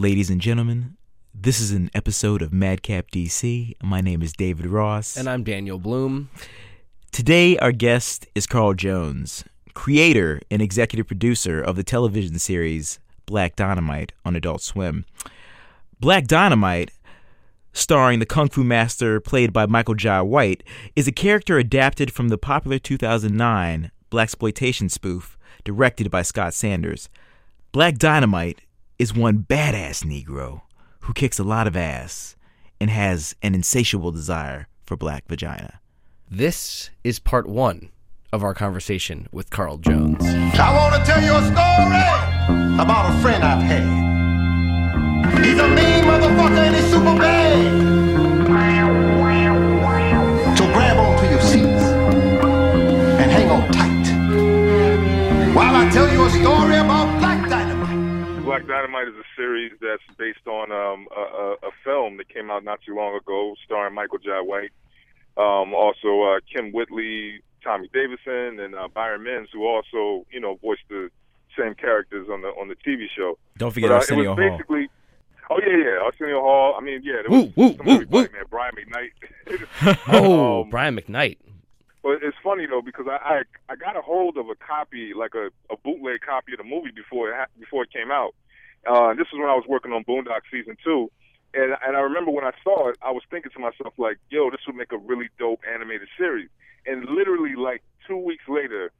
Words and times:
Ladies 0.00 0.30
and 0.30 0.40
gentlemen, 0.40 0.96
this 1.34 1.60
is 1.60 1.72
an 1.72 1.90
episode 1.92 2.40
of 2.40 2.54
Madcap 2.54 3.10
DC. 3.10 3.74
My 3.82 4.00
name 4.00 4.22
is 4.22 4.32
David 4.32 4.64
Ross. 4.64 5.14
And 5.14 5.28
I'm 5.28 5.44
Daniel 5.44 5.78
Bloom. 5.78 6.30
Today, 7.12 7.58
our 7.58 7.70
guest 7.70 8.26
is 8.34 8.46
Carl 8.46 8.72
Jones, 8.72 9.44
creator 9.74 10.40
and 10.50 10.62
executive 10.62 11.06
producer 11.06 11.60
of 11.60 11.76
the 11.76 11.84
television 11.84 12.38
series 12.38 12.98
Black 13.26 13.56
Dynamite 13.56 14.12
on 14.24 14.34
Adult 14.34 14.62
Swim. 14.62 15.04
Black 16.00 16.26
Dynamite, 16.26 16.92
starring 17.74 18.20
the 18.20 18.24
Kung 18.24 18.48
Fu 18.48 18.64
Master 18.64 19.20
played 19.20 19.52
by 19.52 19.66
Michael 19.66 19.96
Jai 19.96 20.22
White, 20.22 20.64
is 20.96 21.08
a 21.08 21.12
character 21.12 21.58
adapted 21.58 22.10
from 22.10 22.30
the 22.30 22.38
popular 22.38 22.78
2009 22.78 23.90
blaxploitation 24.10 24.90
spoof 24.90 25.36
directed 25.62 26.10
by 26.10 26.22
Scott 26.22 26.54
Sanders. 26.54 27.10
Black 27.70 27.98
Dynamite 27.98 28.62
is 29.00 29.14
one 29.14 29.38
badass 29.48 30.04
Negro 30.04 30.60
who 31.00 31.14
kicks 31.14 31.38
a 31.38 31.42
lot 31.42 31.66
of 31.66 31.74
ass 31.74 32.36
and 32.78 32.90
has 32.90 33.34
an 33.42 33.54
insatiable 33.54 34.12
desire 34.12 34.68
for 34.82 34.94
black 34.94 35.26
vagina. 35.26 35.80
This 36.30 36.90
is 37.02 37.18
part 37.18 37.48
one 37.48 37.88
of 38.30 38.44
our 38.44 38.52
conversation 38.52 39.26
with 39.32 39.48
Carl 39.48 39.78
Jones. 39.78 40.22
I 40.22 40.76
want 40.76 41.02
to 41.02 41.10
tell 41.10 41.22
you 41.22 41.32
a 41.34 41.40
story 41.40 42.78
about 42.78 43.14
a 43.14 43.22
friend 43.22 43.42
I've 43.42 43.62
had. 43.62 43.86
He's 45.46 45.58
a 45.58 45.68
mean 45.68 46.04
motherfucker 46.04 46.58
and 46.58 46.76
he's 46.76 46.84
super 46.90 47.16
bad. 47.16 48.09
Black 58.66 58.82
Dynamite 58.82 59.08
is 59.08 59.14
a 59.14 59.24
series 59.36 59.72
that's 59.80 60.02
based 60.18 60.46
on 60.46 60.70
um, 60.72 61.06
a, 61.16 61.20
a, 61.20 61.52
a 61.68 61.70
film 61.84 62.16
that 62.18 62.28
came 62.28 62.50
out 62.50 62.64
not 62.64 62.80
too 62.86 62.94
long 62.94 63.16
ago, 63.16 63.54
starring 63.64 63.94
Michael 63.94 64.18
Jai 64.18 64.40
White, 64.40 64.70
um, 65.36 65.72
also 65.74 66.22
uh, 66.22 66.40
Kym 66.54 66.72
Whitley, 66.72 67.40
Tommy 67.64 67.88
Davidson, 67.92 68.60
and 68.60 68.74
uh, 68.74 68.88
Byron 68.88 69.22
Minns, 69.22 69.48
who 69.52 69.66
also 69.66 70.26
you 70.32 70.40
know 70.40 70.58
voiced 70.62 70.82
the 70.88 71.10
same 71.58 71.74
characters 71.74 72.28
on 72.30 72.42
the 72.42 72.48
on 72.48 72.68
the 72.68 72.76
TV 72.76 73.06
show. 73.16 73.38
Don't 73.56 73.70
forget 73.72 73.90
But, 73.90 73.94
uh, 73.94 73.96
it 73.96 74.00
Arsenio 74.02 74.30
was 74.34 74.38
Hall. 74.38 74.50
basically. 74.50 74.90
Oh 75.50 75.58
yeah, 75.66 75.76
yeah, 75.76 76.04
Arsenio 76.04 76.40
Hall. 76.40 76.74
I 76.78 76.82
mean, 76.82 77.00
yeah, 77.02 77.22
there 77.22 77.30
Woo, 77.30 77.52
was 77.56 77.56
woo, 77.56 77.66
woo, 77.84 77.92
everybody, 77.94 78.06
woo. 78.10 78.22
man. 78.32 78.44
Brian 78.50 78.74
McKnight. 78.74 79.98
Oh, 80.08 80.62
Um, 80.62 80.70
Brian 80.70 80.96
McKnight. 80.96 81.38
But 82.02 82.22
it's 82.22 82.36
funny 82.42 82.66
though 82.66 82.80
because 82.82 83.06
I, 83.08 83.16
I 83.68 83.72
I 83.72 83.76
got 83.76 83.96
a 83.96 84.00
hold 84.00 84.36
of 84.38 84.48
a 84.48 84.54
copy, 84.54 85.12
like 85.14 85.34
a, 85.34 85.48
a 85.72 85.76
bootleg 85.82 86.20
copy 86.22 86.52
of 86.52 86.58
the 86.58 86.64
movie 86.64 86.90
before 86.94 87.30
it 87.30 87.34
ha- 87.36 87.46
before 87.58 87.82
it 87.84 87.92
came 87.92 88.10
out. 88.10 88.34
Uh, 88.88 89.10
and 89.10 89.18
this 89.18 89.26
is 89.32 89.38
when 89.38 89.48
I 89.48 89.54
was 89.54 89.64
working 89.68 89.92
on 89.92 90.04
Boondock 90.04 90.42
season 90.50 90.76
two, 90.82 91.10
and 91.52 91.76
and 91.84 91.96
I 91.96 92.00
remember 92.00 92.30
when 92.30 92.44
I 92.44 92.52
saw 92.64 92.88
it, 92.88 92.96
I 93.02 93.10
was 93.10 93.22
thinking 93.30 93.50
to 93.52 93.58
myself 93.58 93.94
like, 93.98 94.18
yo, 94.30 94.50
this 94.50 94.60
would 94.66 94.76
make 94.76 94.92
a 94.92 94.98
really 94.98 95.28
dope 95.38 95.60
animated 95.72 96.08
series. 96.16 96.48
And 96.86 97.04
literally 97.04 97.56
like 97.56 97.82
two 98.06 98.16
weeks 98.16 98.44
later, 98.48 98.90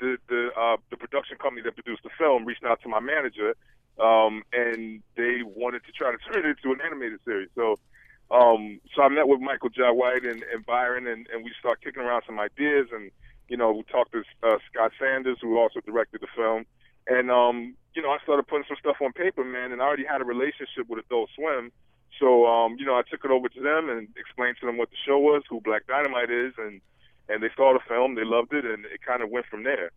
the 0.00 0.18
the 0.28 0.50
uh, 0.56 0.76
the 0.90 0.96
production 0.96 1.38
company 1.38 1.62
that 1.62 1.74
produced 1.74 2.02
the 2.02 2.10
film 2.18 2.44
reached 2.44 2.64
out 2.64 2.82
to 2.82 2.88
my 2.88 3.00
manager, 3.00 3.56
um, 3.98 4.42
and 4.52 5.02
they 5.16 5.40
wanted 5.42 5.84
to 5.84 5.92
try 5.92 6.12
to 6.12 6.18
turn 6.32 6.44
it 6.44 6.56
into 6.56 6.72
an 6.72 6.80
animated 6.84 7.20
series. 7.24 7.48
So. 7.54 7.76
Um, 8.28 8.80
so 8.92 9.02
I 9.02 9.08
met 9.08 9.28
with 9.28 9.38
Michael 9.38 9.68
Jai 9.68 9.92
White 9.92 10.24
and, 10.24 10.42
and 10.52 10.66
Byron, 10.66 11.06
and, 11.06 11.28
and 11.32 11.44
we 11.44 11.52
started 11.60 11.84
kicking 11.84 12.02
around 12.02 12.24
some 12.26 12.40
ideas. 12.40 12.88
And 12.92 13.12
you 13.48 13.56
know, 13.56 13.70
we 13.70 13.84
talked 13.84 14.10
to 14.12 14.24
uh, 14.42 14.58
Scott 14.68 14.90
Sanders, 14.98 15.38
who 15.40 15.58
also 15.58 15.78
directed 15.80 16.22
the 16.22 16.26
film. 16.34 16.66
And 17.08 17.30
um, 17.30 17.74
you 17.94 18.02
know, 18.02 18.10
I 18.10 18.18
started 18.22 18.46
putting 18.46 18.64
some 18.68 18.76
stuff 18.78 18.96
on 19.00 19.12
paper, 19.12 19.44
man. 19.44 19.72
And 19.72 19.80
I 19.80 19.84
already 19.84 20.04
had 20.04 20.20
a 20.20 20.24
relationship 20.24 20.88
with 20.88 21.04
Adult 21.04 21.30
Swim, 21.34 21.72
so 22.18 22.46
um, 22.46 22.76
you 22.78 22.86
know, 22.86 22.94
I 22.94 23.02
took 23.10 23.24
it 23.24 23.30
over 23.30 23.48
to 23.48 23.60
them 23.60 23.88
and 23.88 24.08
explained 24.16 24.56
to 24.60 24.66
them 24.66 24.76
what 24.76 24.90
the 24.90 24.96
show 25.06 25.18
was, 25.18 25.42
who 25.48 25.60
Black 25.60 25.86
Dynamite 25.86 26.30
is, 26.30 26.52
and 26.58 26.80
and 27.28 27.42
they 27.42 27.50
saw 27.56 27.72
the 27.72 27.80
film, 27.88 28.14
they 28.14 28.24
loved 28.24 28.52
it, 28.52 28.64
and 28.64 28.84
it 28.86 29.00
kind 29.06 29.22
of 29.22 29.30
went 29.30 29.46
from 29.46 29.64
there. 29.64 29.90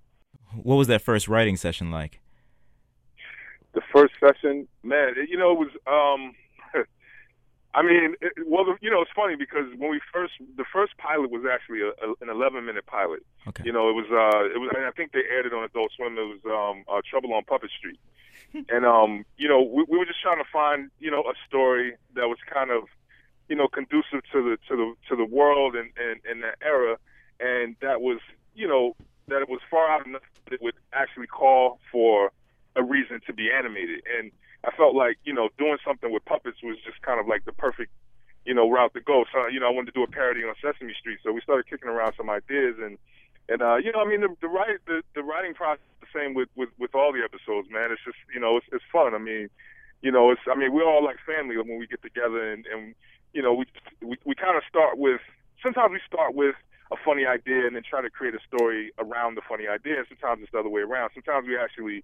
What 0.56 0.76
was 0.76 0.88
that 0.88 1.02
first 1.02 1.28
writing 1.28 1.58
session 1.58 1.92
like? 1.92 2.20
the 3.74 3.82
first 3.94 4.14
session, 4.20 4.68
man, 4.84 5.14
it, 5.16 5.30
you 5.30 5.38
know, 5.38 5.52
it 5.52 5.60
was. 5.60 5.70
um 5.88 6.34
I 7.74 7.84
mean, 7.84 8.16
it, 8.22 8.34
well, 8.48 8.66
the- 8.66 8.78
you 8.82 8.90
know, 8.90 9.02
it's 9.02 9.12
funny 9.16 9.36
because 9.36 9.66
when 9.78 9.92
we 9.92 10.02
first, 10.12 10.34
the 10.58 10.66
first 10.74 10.98
pilot 10.98 11.30
was 11.30 11.44
actually 11.46 11.82
a, 11.82 11.90
a, 12.02 12.14
an 12.22 12.30
11 12.30 12.66
minute 12.66 12.86
pilot. 12.88 13.24
Okay. 13.48 13.64
You 13.66 13.72
know, 13.72 13.90
it 13.90 13.94
was, 13.94 14.06
uh, 14.10 14.46
it 14.46 14.58
was, 14.60 14.72
and 14.76 14.86
I 14.86 14.92
think 14.92 15.12
they 15.12 15.22
aired 15.30 15.46
it 15.46 15.54
on 15.54 15.64
Adult 15.64 15.92
Swim. 15.96 16.18
It 16.18 16.42
was 16.42 16.42
um, 16.46 16.84
uh, 16.92 17.02
Trouble 17.08 17.34
on 17.34 17.44
Puppet 17.44 17.70
Street, 17.78 18.00
and 18.70 18.86
um, 18.86 19.24
you 19.38 19.48
know, 19.48 19.62
we, 19.62 19.86
we 19.88 19.98
were 19.98 20.06
just 20.06 20.22
trying 20.22 20.38
to 20.44 20.50
find, 20.52 20.90
you 21.00 21.12
know, 21.12 21.22
a 21.22 21.34
story 21.48 21.96
that 22.16 22.28
was 22.28 22.38
kind 22.52 22.72
of, 22.72 22.84
you 23.48 23.56
know, 23.56 23.68
conducive 23.68 24.22
to 24.32 24.42
the 24.42 24.58
to 24.68 24.76
the 24.76 24.94
to 25.10 25.16
the 25.16 25.26
world 25.26 25.76
and 25.76 25.92
and, 25.98 26.20
and 26.30 26.42
that 26.44 26.58
era, 26.64 26.98
and 27.40 27.76
that 27.82 28.02
was, 28.02 28.20
you 28.56 28.68
know, 28.68 28.96
that 29.28 29.42
it 29.44 29.50
was 29.50 29.62
far 29.70 29.90
out 29.92 30.08
enough 30.08 30.24
that 30.46 30.54
it 30.56 30.62
would 30.62 30.74
actually 30.94 31.28
call 31.28 31.80
for 31.92 32.32
a 32.76 32.84
reason 32.84 33.22
to 33.28 33.34
be 33.34 33.50
animated. 33.52 34.02
And 34.18 34.32
I 34.66 34.72
felt 34.76 34.96
like, 34.96 35.18
you 35.24 35.34
know, 35.34 35.50
doing 35.58 35.78
something 35.86 36.12
with 36.12 36.26
puppets 36.26 36.58
was 36.64 36.78
just 36.86 37.02
kind 37.02 37.20
of 37.20 37.28
like 37.28 37.46
the 37.46 37.54
perfect, 37.54 37.92
you 38.46 38.54
know, 38.54 38.70
route 38.70 38.94
to 38.94 39.02
go. 39.02 39.26
So, 39.32 39.48
you 39.48 39.60
know, 39.60 39.68
I 39.68 39.72
wanted 39.72 39.94
to 39.94 39.98
do 40.00 40.04
a 40.04 40.08
parody 40.08 40.44
on 40.44 40.54
Sesame 40.62 40.94
Street. 41.00 41.20
So 41.24 41.32
we 41.32 41.42
started 41.42 41.70
kicking 41.70 41.90
around 41.90 42.14
some 42.18 42.30
ideas 42.30 42.76
and 42.82 42.98
and 43.50 43.64
uh, 43.64 43.78
you 43.78 43.92
know, 43.92 44.00
I 44.00 44.06
mean 44.06 44.22
the 44.22 44.30
the 44.42 44.48
write 44.48 44.78
the, 44.86 45.02
the 45.16 45.24
writing 45.24 45.56
process 45.56 45.82
is 45.98 46.08
the 46.08 46.20
same 46.20 46.36
with, 46.36 46.50
with, 46.56 46.70
with 46.78 46.94
all 46.94 47.12
the 47.12 47.26
episodes, 47.26 47.68
man. 47.72 47.92
It's 47.92 48.04
just 48.06 48.18
you 48.34 48.40
know, 48.40 48.58
it's 48.58 48.68
it's 48.72 48.86
fun. 48.94 49.16
I 49.16 49.18
mean, 49.18 49.50
you 50.02 50.12
know, 50.12 50.30
it's 50.30 50.42
I 50.46 50.54
mean, 50.54 50.72
we're 50.72 50.86
all 50.86 51.04
like 51.04 51.18
family 51.26 51.58
when 51.58 51.80
we 51.80 51.88
get 51.88 52.02
together 52.04 52.54
and, 52.54 52.66
and 52.68 52.94
you 53.34 53.42
know, 53.42 53.54
we 53.54 53.66
we, 54.02 54.18
we 54.24 54.36
kind 54.36 54.56
of 54.56 54.64
start 54.70 55.00
with 55.00 55.20
sometimes 55.64 55.92
we 55.92 56.00
start 56.06 56.36
with 56.36 56.56
a 56.92 56.96
funny 57.04 57.26
idea 57.26 57.66
and 57.66 57.76
then 57.76 57.84
try 57.84 58.02
to 58.02 58.10
create 58.10 58.36
a 58.36 58.40
story 58.46 58.92
around 59.00 59.36
the 59.36 59.42
funny 59.50 59.68
idea. 59.68 60.04
Sometimes 60.08 60.42
it's 60.44 60.52
the 60.52 60.60
other 60.60 60.70
way 60.70 60.82
around. 60.82 61.10
Sometimes 61.14 61.48
we 61.48 61.58
actually 61.58 62.04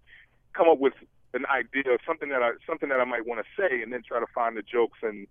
come 0.53 0.67
up 0.67 0.79
with 0.79 0.93
an 1.35 1.45
idea 1.51 1.93
of 1.93 1.99
something 2.07 2.29
that 2.29 2.41
I 2.41 2.51
something 2.65 2.89
that 2.89 2.99
I 2.99 3.03
might 3.03 3.27
want 3.27 3.45
to 3.45 3.61
say, 3.61 3.81
and 3.81 3.91
then 3.93 4.01
try 4.07 4.19
to 4.19 4.25
find 4.33 4.57
the 4.57 4.63
jokes 4.63 4.99
and 5.03 5.27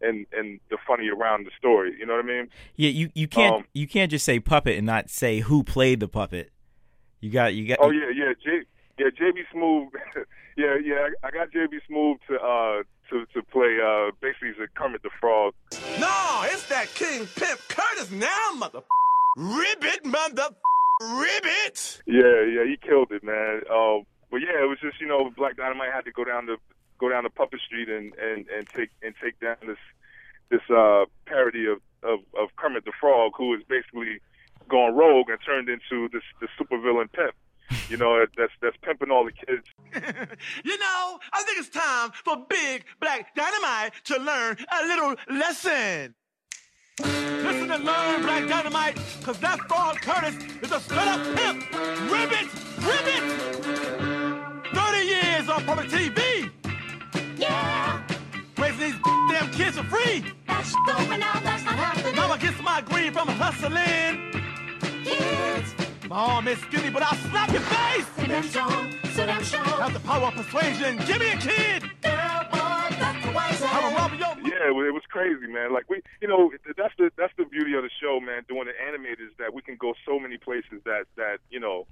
and 0.00 0.26
and 0.32 0.60
the 0.70 0.78
funny 0.86 1.08
around 1.08 1.46
the 1.46 1.50
story. 1.58 1.94
You 1.98 2.06
know 2.06 2.14
what 2.14 2.24
I 2.24 2.28
mean? 2.28 2.48
Yeah, 2.76 2.90
you, 2.90 3.10
you 3.14 3.28
can't 3.28 3.56
Um, 3.56 3.64
you 3.74 3.86
can't 3.86 4.10
just 4.10 4.24
say 4.24 4.40
puppet 4.40 4.76
and 4.76 4.86
not 4.86 5.10
say 5.10 5.40
who 5.40 5.64
played 5.64 6.00
the 6.00 6.08
puppet. 6.08 6.50
You 7.20 7.30
got 7.30 7.54
you 7.54 7.66
got 7.66 7.78
Oh 7.80 7.90
yeah, 7.90 8.10
yeah, 8.14 8.32
J, 8.42 8.62
yeah, 8.98 9.08
JB 9.08 9.42
Smoove. 9.52 9.88
yeah, 10.56 10.76
yeah, 10.82 11.08
I 11.24 11.30
got 11.30 11.50
JB 11.50 11.80
Smoove 11.90 12.18
to 12.28 12.36
uh 12.36 12.82
to 13.10 13.26
to 13.34 13.42
play 13.50 13.78
uh 13.82 14.12
basically 14.20 14.48
he's 14.48 14.62
a 14.62 14.68
Kermit 14.78 15.02
the 15.02 15.10
Frog. 15.20 15.54
No, 15.98 16.44
it's 16.44 16.68
that 16.68 16.86
King 16.94 17.26
Pimp 17.36 17.60
Curtis 17.68 18.10
now, 18.12 18.52
mother 18.56 18.82
ribbit, 19.36 20.04
mother 20.04 20.50
ribbit. 21.00 22.02
Yeah, 22.06 22.44
yeah, 22.44 22.64
he 22.64 22.76
killed 22.80 23.10
it, 23.10 23.24
man. 23.24 23.62
Um, 23.70 24.04
but 24.30 24.38
yeah, 24.38 24.62
it 24.62 24.68
was 24.68 24.78
just 24.80 25.00
you 25.00 25.06
know 25.06 25.30
Black 25.36 25.56
Dynamite 25.56 25.92
had 25.92 26.04
to 26.04 26.12
go 26.12 26.24
down 26.24 26.46
to 26.46 26.56
go 26.98 27.08
down 27.08 27.22
to 27.24 27.30
Puppet 27.30 27.60
Street 27.60 27.88
and 27.88 28.12
and 28.14 28.46
and 28.48 28.68
take 28.68 28.90
and 29.02 29.14
take 29.22 29.38
down 29.40 29.56
this 29.66 29.78
this 30.50 30.62
uh 30.70 31.04
parody 31.26 31.66
of 31.66 31.78
of, 32.02 32.20
of 32.38 32.54
Kermit 32.56 32.84
the 32.84 32.92
Frog, 33.00 33.32
who 33.36 33.54
is 33.54 33.62
basically 33.68 34.20
gone 34.68 34.94
rogue 34.94 35.30
and 35.30 35.38
turned 35.44 35.68
into 35.68 36.08
this 36.12 36.22
this 36.40 36.50
supervillain 36.60 37.10
pimp. 37.12 37.34
You 37.88 37.96
know, 37.96 38.24
that's 38.36 38.52
that's 38.62 38.76
pimping 38.82 39.10
all 39.10 39.24
the 39.24 39.32
kids. 39.32 39.66
you 40.64 40.78
know, 40.78 41.18
I 41.32 41.42
think 41.42 41.58
it's 41.58 41.68
time 41.68 42.10
for 42.24 42.44
Big 42.48 42.84
Black 43.00 43.34
Dynamite 43.34 43.92
to 44.04 44.18
learn 44.18 44.56
a 44.70 44.86
little 44.86 45.14
lesson. 45.30 46.14
Listen 47.00 47.70
and 47.70 47.84
learn, 47.84 48.22
Black 48.22 48.48
Dynamite, 48.48 48.98
because 49.20 49.38
that 49.38 49.60
Frog 49.68 49.96
Curtis 50.00 50.34
is 50.62 50.72
a 50.72 50.80
straight 50.80 51.06
up 51.06 51.36
pimp. 51.36 51.70
Ribbit, 52.10 52.48
ribbit. 52.82 54.07
30 55.38 55.46
years 55.46 55.48
on 55.48 55.64
public 55.64 55.88
TV. 55.88 56.50
Yeah, 57.38 58.02
Raising 58.58 58.78
these 58.78 58.94
damn 59.30 59.50
kids 59.52 59.78
for 59.78 59.84
free. 59.84 60.24
that's 60.46 60.74
going 60.86 61.22
out, 61.22 61.42
that's 61.42 61.64
not 61.64 61.74
happening. 61.74 62.16
Mama 62.16 62.38
gets 62.38 62.60
my 62.62 62.80
green 62.82 63.12
from 63.12 63.28
hustling. 63.28 64.32
Kids, 65.04 65.74
My 66.08 66.16
arm 66.16 66.48
is 66.48 66.58
skinny, 66.58 66.90
but 66.90 67.02
I'll 67.02 67.16
slap 67.30 67.50
your 67.52 67.60
face. 67.62 68.06
sit 68.16 68.28
them 68.28 68.42
show, 68.42 68.68
sit 69.12 69.26
them 69.26 69.42
show. 69.44 69.58
Have 69.58 69.92
the 69.94 70.00
power 70.00 70.26
of 70.28 70.34
persuasion. 70.34 70.96
Give 71.06 71.18
me 71.20 71.30
a 71.30 71.36
kid. 71.36 71.82
Girl, 72.02 72.42
boy, 72.50 72.96
that's 72.98 73.24
the 73.24 73.32
wise 73.32 73.62
I 73.62 73.88
will 73.88 73.94
rob 73.96 74.10
your 74.18 74.34
Yeah, 74.42 74.68
it 74.68 74.74
was, 74.74 74.86
it 74.88 74.94
was 74.94 75.02
crazy, 75.08 75.46
man. 75.46 75.72
Like 75.72 75.88
we, 75.88 76.02
you 76.20 76.26
know, 76.28 76.50
that's 76.76 76.94
the 76.98 77.10
that's 77.16 77.32
the 77.38 77.44
beauty 77.44 77.74
of 77.74 77.82
the 77.84 77.90
show, 78.02 78.18
man. 78.20 78.42
Doing 78.48 78.66
the 78.66 78.74
animated 78.86 79.20
is 79.30 79.34
that 79.38 79.54
we 79.54 79.62
can 79.62 79.76
go 79.76 79.94
so 80.04 80.18
many 80.18 80.36
places 80.38 80.82
that 80.84 81.04
that 81.16 81.38
you 81.50 81.60
know 81.60 81.86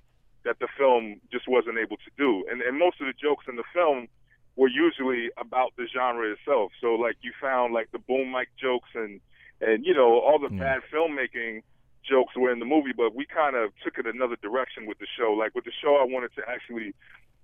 that 0.46 0.58
the 0.58 0.69
film 0.78 1.20
just 1.31 1.46
wasn't 1.46 1.76
able 1.76 1.98
to 1.98 2.10
do, 2.16 2.46
and 2.50 2.62
and 2.62 2.78
most 2.78 3.00
of 3.00 3.06
the 3.06 3.12
jokes 3.12 3.44
in 3.48 3.56
the 3.56 3.69
film 3.75 4.08
were 4.56 4.69
usually 4.69 5.28
about 5.37 5.75
the 5.76 5.87
genre 5.93 6.32
itself. 6.32 6.72
So 6.81 6.94
like 6.94 7.16
you 7.20 7.32
found 7.40 7.75
like 7.75 7.90
the 7.93 7.98
boom 7.98 8.32
mic 8.32 8.48
jokes 8.56 8.88
and 8.94 9.20
and 9.60 9.84
you 9.84 9.93
know 9.93 10.20
all 10.20 10.38
the 10.38 10.48
hmm. 10.48 10.58
bad 10.58 10.81
filmmaking 10.93 11.62
jokes 12.08 12.34
were 12.37 12.52
in 12.52 12.60
the 12.60 12.64
movie, 12.64 12.94
but 12.96 13.14
we 13.14 13.26
kind 13.26 13.56
of 13.56 13.72
took 13.82 13.98
it 13.98 14.06
another 14.06 14.37
direction 14.40 14.87
with 14.87 14.98
the 14.98 15.06
show. 15.19 15.32
Like 15.32 15.54
with 15.54 15.64
the 15.64 15.75
show, 15.82 15.96
I 15.96 16.06
wanted 16.06 16.31
to 16.37 16.43
actually 16.48 16.94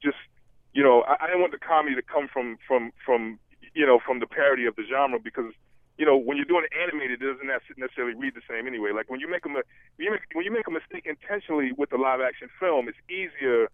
just 0.02 0.16
you 0.72 0.82
know, 0.82 1.02
I, 1.02 1.24
I 1.24 1.26
didn't 1.26 1.40
want 1.40 1.52
the 1.52 1.58
comedy 1.58 1.94
to 1.96 2.02
come 2.02 2.28
from 2.32 2.56
from 2.66 2.92
from 3.04 3.38
you 3.74 3.86
know 3.86 3.98
from 4.04 4.20
the 4.20 4.26
parody 4.26 4.66
of 4.66 4.76
the 4.76 4.84
genre 4.88 5.18
because 5.18 5.52
you 6.02 6.06
know 6.06 6.16
when 6.16 6.36
you're 6.36 6.50
doing 6.50 6.66
it 6.66 6.74
animated, 6.74 7.22
it 7.22 7.32
doesn't 7.32 7.46
nec- 7.46 7.78
necessarily 7.78 8.18
read 8.18 8.34
the 8.34 8.42
same 8.50 8.66
anyway. 8.66 8.90
Like 8.90 9.08
when 9.08 9.20
you 9.20 9.30
make 9.30 9.46
a 9.46 9.48
when 9.48 9.62
you 9.98 10.10
make, 10.10 10.22
when 10.34 10.44
you 10.44 10.50
make 10.50 10.66
a 10.66 10.72
mistake 10.72 11.06
intentionally 11.06 11.70
with 11.70 11.90
the 11.90 11.96
live 11.96 12.20
action 12.20 12.48
film, 12.58 12.88
it's 12.88 12.98
easier 13.06 13.70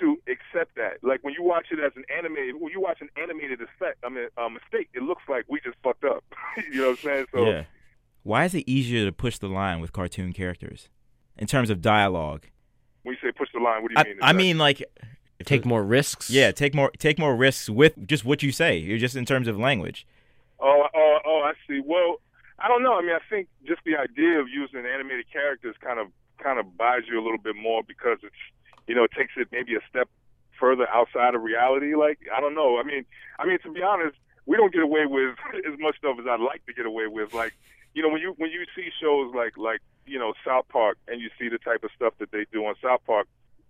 to 0.00 0.16
accept 0.32 0.76
that. 0.76 0.96
Like 1.02 1.22
when 1.22 1.34
you 1.34 1.42
watch 1.42 1.66
it 1.70 1.78
as 1.78 1.92
an 1.94 2.04
animated, 2.08 2.54
when 2.58 2.72
you 2.72 2.80
watch 2.80 3.02
an 3.02 3.10
animated 3.22 3.60
effect, 3.60 3.98
I 4.02 4.08
mean, 4.08 4.28
uh, 4.38 4.48
mistake, 4.48 4.88
it 4.94 5.02
looks 5.02 5.24
like 5.28 5.44
we 5.46 5.60
just 5.60 5.76
fucked 5.84 6.04
up. 6.04 6.24
you 6.72 6.80
know 6.80 6.88
what 6.88 6.90
I'm 6.90 7.04
saying? 7.04 7.26
So 7.34 7.44
yeah. 7.44 7.64
Why 8.22 8.46
is 8.46 8.54
it 8.54 8.64
easier 8.66 9.04
to 9.04 9.12
push 9.12 9.36
the 9.36 9.48
line 9.48 9.78
with 9.78 9.92
cartoon 9.92 10.32
characters 10.32 10.88
in 11.36 11.46
terms 11.46 11.68
of 11.68 11.82
dialogue? 11.82 12.46
when 13.02 13.14
you 13.14 13.28
say 13.28 13.32
push 13.36 13.48
the 13.52 13.60
line, 13.60 13.82
what 13.82 13.90
do 13.90 13.94
you 13.94 14.00
I, 14.00 14.04
mean? 14.04 14.18
I 14.22 14.32
mean, 14.32 14.58
like, 14.58 14.80
if 15.38 15.46
Take 15.46 15.64
more 15.64 15.84
risks. 15.84 16.30
Yeah, 16.30 16.50
take 16.50 16.74
more 16.74 16.90
take 16.98 17.18
more 17.18 17.36
risks 17.36 17.70
with 17.70 18.06
just 18.06 18.24
what 18.24 18.42
you 18.42 18.50
say. 18.52 18.76
You're 18.76 18.98
just 18.98 19.16
in 19.16 19.24
terms 19.24 19.46
of 19.46 19.56
language. 19.56 20.06
Oh, 20.60 20.86
oh, 20.94 21.18
oh, 21.24 21.40
I 21.44 21.52
see. 21.66 21.80
Well, 21.84 22.20
I 22.58 22.68
don't 22.68 22.82
know. 22.82 22.98
I 22.98 23.02
mean, 23.02 23.12
I 23.12 23.22
think 23.30 23.48
just 23.66 23.80
the 23.84 23.96
idea 23.96 24.40
of 24.40 24.48
using 24.48 24.84
animated 24.84 25.26
characters 25.32 25.76
kind 25.80 25.98
of 26.00 26.08
kind 26.42 26.58
of 26.58 26.76
buys 26.76 27.02
you 27.10 27.18
a 27.18 27.22
little 27.22 27.38
bit 27.38 27.56
more 27.56 27.82
because 27.82 28.18
it's 28.22 28.42
you 28.86 28.94
know 28.94 29.04
it 29.04 29.12
takes 29.16 29.32
it 29.36 29.48
maybe 29.50 29.74
a 29.74 29.80
step 29.88 30.08
further 30.58 30.86
outside 30.92 31.34
of 31.34 31.42
reality. 31.42 31.94
Like 31.94 32.18
I 32.34 32.40
don't 32.40 32.54
know. 32.54 32.78
I 32.78 32.82
mean, 32.82 33.04
I 33.38 33.46
mean 33.46 33.58
to 33.62 33.72
be 33.72 33.82
honest, 33.82 34.16
we 34.46 34.56
don't 34.56 34.72
get 34.72 34.82
away 34.82 35.06
with 35.06 35.36
as 35.66 35.78
much 35.78 35.98
stuff 35.98 36.16
as 36.18 36.26
I'd 36.26 36.40
like 36.40 36.64
to 36.66 36.72
get 36.72 36.86
away 36.86 37.06
with. 37.06 37.32
Like 37.32 37.54
you 37.94 38.02
know 38.02 38.08
when 38.08 38.20
you 38.20 38.34
when 38.38 38.50
you 38.50 38.64
see 38.74 38.88
shows 39.00 39.32
like 39.34 39.56
like 39.56 39.80
you 40.06 40.18
know 40.18 40.34
South 40.44 40.66
Park 40.68 40.98
and 41.06 41.20
you 41.20 41.30
see 41.38 41.48
the 41.48 41.58
type 41.58 41.84
of 41.84 41.90
stuff 41.94 42.14
that 42.18 42.32
they 42.32 42.46
do 42.52 42.64
on 42.66 42.74
South 42.82 43.00
Park. 43.06 43.28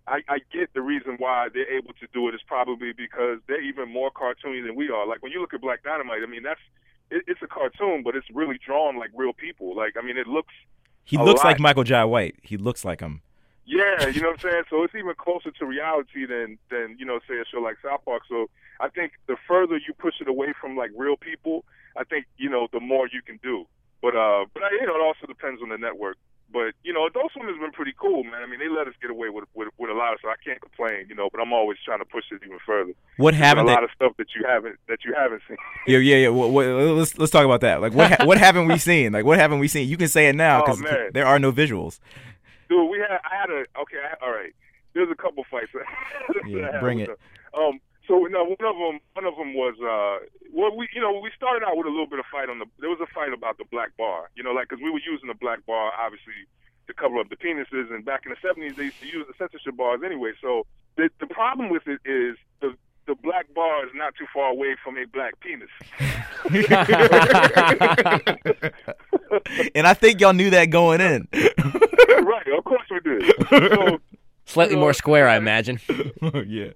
I, 0.09 0.21
I 0.27 0.39
get 0.51 0.73
the 0.73 0.81
reason 0.81 1.15
why 1.19 1.47
they're 1.53 1.71
able 1.71 1.93
to 1.93 2.07
do 2.13 2.27
it 2.29 2.35
is 2.35 2.41
probably 2.47 2.91
because 2.93 3.37
they're 3.47 3.61
even 3.61 3.91
more 3.91 4.09
cartoony 4.11 4.65
than 4.65 4.75
we 4.75 4.89
are. 4.89 5.05
Like 5.07 5.21
when 5.21 5.31
you 5.31 5.39
look 5.39 5.53
at 5.53 5.61
Black 5.61 5.83
Dynamite, 5.83 6.21
I 6.23 6.25
mean 6.25 6.43
that's 6.43 6.59
it, 7.11 7.23
it's 7.27 7.41
a 7.41 7.47
cartoon, 7.47 8.01
but 8.03 8.15
it's 8.15 8.27
really 8.33 8.59
drawn 8.65 8.97
like 8.97 9.11
real 9.15 9.33
people. 9.33 9.75
Like 9.75 9.93
I 9.97 10.01
mean, 10.05 10.17
it 10.17 10.27
looks 10.27 10.53
He 11.05 11.17
looks 11.17 11.43
lot. 11.43 11.51
like 11.51 11.59
Michael 11.59 11.83
Jai 11.83 12.03
White. 12.05 12.35
He 12.41 12.57
looks 12.57 12.83
like 12.83 12.99
him. 13.01 13.21
yeah, 13.65 14.07
you 14.13 14.21
know 14.21 14.29
what 14.29 14.43
I'm 14.45 14.51
saying. 14.51 14.63
So 14.69 14.83
it's 14.83 14.95
even 14.95 15.13
closer 15.17 15.51
to 15.51 15.65
reality 15.65 16.25
than 16.25 16.57
than 16.71 16.95
you 16.99 17.05
know 17.05 17.19
say 17.27 17.35
a 17.39 17.45
show 17.45 17.59
like 17.61 17.77
South 17.83 18.03
Park. 18.03 18.23
So 18.27 18.49
I 18.79 18.89
think 18.89 19.13
the 19.27 19.37
further 19.47 19.77
you 19.77 19.93
push 19.97 20.15
it 20.21 20.27
away 20.27 20.53
from 20.59 20.75
like 20.75 20.91
real 20.95 21.17
people, 21.17 21.65
I 21.95 22.03
think 22.03 22.25
you 22.37 22.49
know 22.49 22.67
the 22.73 22.79
more 22.79 23.07
you 23.11 23.21
can 23.21 23.39
do. 23.43 23.65
But 24.01 24.15
uh, 24.15 24.45
but 24.53 24.63
I, 24.63 24.69
you 24.79 24.87
know 24.87 24.95
it 24.95 25.01
also 25.01 25.27
depends 25.27 25.61
on 25.61 25.69
the 25.69 25.77
network. 25.77 26.17
But 26.51 26.73
you 26.83 26.91
know, 26.93 27.05
Adult 27.05 27.31
Swim 27.33 27.47
has 27.47 27.57
been 27.59 27.71
pretty 27.71 27.93
cool, 27.95 28.23
man. 28.23 28.41
I 28.41 28.47
mean, 28.47 28.59
they 28.59 28.67
let 28.69 28.87
us 28.87 28.95
get 29.01 29.11
away 29.11 29.29
with 29.29 29.45
with, 29.53 29.67
with 29.77 29.89
a 29.91 29.93
lot 29.93 30.13
of 30.13 30.19
stuff. 30.19 30.33
I 30.39 30.43
can't 30.43 30.59
complain, 30.59 31.05
you 31.07 31.13
know. 31.13 31.29
But 31.31 31.41
I'm 31.41 31.53
always 31.53 31.77
trying 31.85 31.99
to 31.99 32.05
push 32.05 32.23
it 32.31 32.41
even 32.43 32.57
further. 32.65 32.93
What 33.17 33.35
There's 33.35 33.41
a 33.53 33.55
they? 33.55 33.63
lot 33.73 33.83
of 33.83 33.91
stuff 33.95 34.13
that 34.17 34.27
you 34.35 34.45
haven't 34.47 34.77
that 34.87 34.99
you 35.05 35.13
haven't 35.15 35.41
seen. 35.47 35.57
Yeah, 35.85 35.99
yeah, 35.99 36.15
yeah. 36.15 36.29
Let's 36.29 37.17
let's 37.19 37.31
talk 37.31 37.45
about 37.45 37.61
that. 37.61 37.81
Like, 37.81 37.93
what 37.93 38.11
ha- 38.11 38.25
what 38.25 38.37
haven't 38.39 38.67
we 38.67 38.77
seen? 38.79 39.13
Like, 39.13 39.25
what 39.25 39.37
haven't 39.37 39.59
we 39.59 39.67
seen? 39.67 39.87
You 39.87 39.97
can 39.97 40.07
say 40.07 40.27
it 40.27 40.35
now 40.35 40.61
Oh, 40.61 40.65
because 40.65 40.79
man. 40.81 41.11
there 41.13 41.27
are 41.27 41.37
no 41.37 41.51
visuals. 41.51 41.99
Dude, 42.67 42.89
we 42.89 42.97
had 42.99 43.19
I 43.23 43.35
had 43.41 43.49
a 43.51 43.59
okay. 43.81 43.97
I, 44.03 44.25
all 44.25 44.31
right, 44.31 44.53
there's 44.93 45.09
a 45.11 45.15
couple 45.15 45.43
fights. 45.51 45.69
Yeah, 46.47 46.79
bring 46.79 46.99
it. 46.99 47.07
them. 47.07 47.17
Um, 47.53 47.79
so 48.09 48.25
no, 48.25 48.43
one 48.43 48.65
of 48.65 48.75
them, 48.75 48.99
one 49.13 49.25
of 49.29 49.37
them 49.37 49.53
was 49.53 49.77
uh, 49.77 50.25
well, 50.51 50.75
we 50.75 50.89
you 50.93 50.99
know 50.99 51.13
we 51.21 51.29
started 51.37 51.63
out 51.63 51.77
with 51.77 51.85
a 51.85 51.93
little 51.93 52.09
bit 52.09 52.17
of 52.17 52.25
fight 52.31 52.49
on 52.49 52.57
the. 52.57 52.65
There 52.79 52.89
was 52.89 52.99
a 52.99 53.05
fight 53.13 53.31
about 53.31 53.59
the 53.59 53.65
black 53.69 53.95
bar, 53.97 54.31
you 54.35 54.41
know, 54.41 54.51
like 54.51 54.67
because 54.67 54.81
we 54.81 54.89
were 54.89 54.99
using 55.05 55.27
the 55.29 55.37
black 55.37 55.63
bar 55.67 55.93
obviously 55.93 56.33
to 56.87 56.93
cover 56.93 57.19
up 57.19 57.29
the 57.29 57.37
penises, 57.37 57.93
and 57.93 58.03
back 58.03 58.25
in 58.25 58.33
the 58.33 58.41
'70s 58.41 58.75
they 58.75 58.85
used 58.89 58.99
to 59.01 59.05
use 59.05 59.27
the 59.27 59.35
censorship 59.37 59.77
bars 59.77 60.01
anyway. 60.03 60.33
So 60.41 60.65
the 60.97 61.11
the 61.19 61.27
problem 61.27 61.69
with 61.69 61.85
it 61.85 62.01
is 62.03 62.35
the 62.61 62.73
the 63.05 63.13
black 63.13 63.53
bar 63.53 63.85
is 63.85 63.91
not 63.93 64.15
too 64.17 64.25
far 64.33 64.49
away 64.49 64.75
from 64.83 64.97
a 64.97 65.05
black 65.05 65.39
penis. 65.39 65.69
and 69.75 69.85
I 69.85 69.93
think 69.93 70.19
y'all 70.19 70.33
knew 70.33 70.49
that 70.49 70.71
going 70.71 70.99
in. 70.99 71.27
right, 71.33 72.47
of 72.57 72.63
course 72.63 72.87
we 72.89 72.99
did. 73.01 73.23
So, 73.49 73.99
Slightly 74.49 74.73
You 74.73 74.79
more 74.79 74.93
square, 74.93 75.27
I 75.27 75.37
imagine. 75.37 75.79
yeah. 76.47 76.69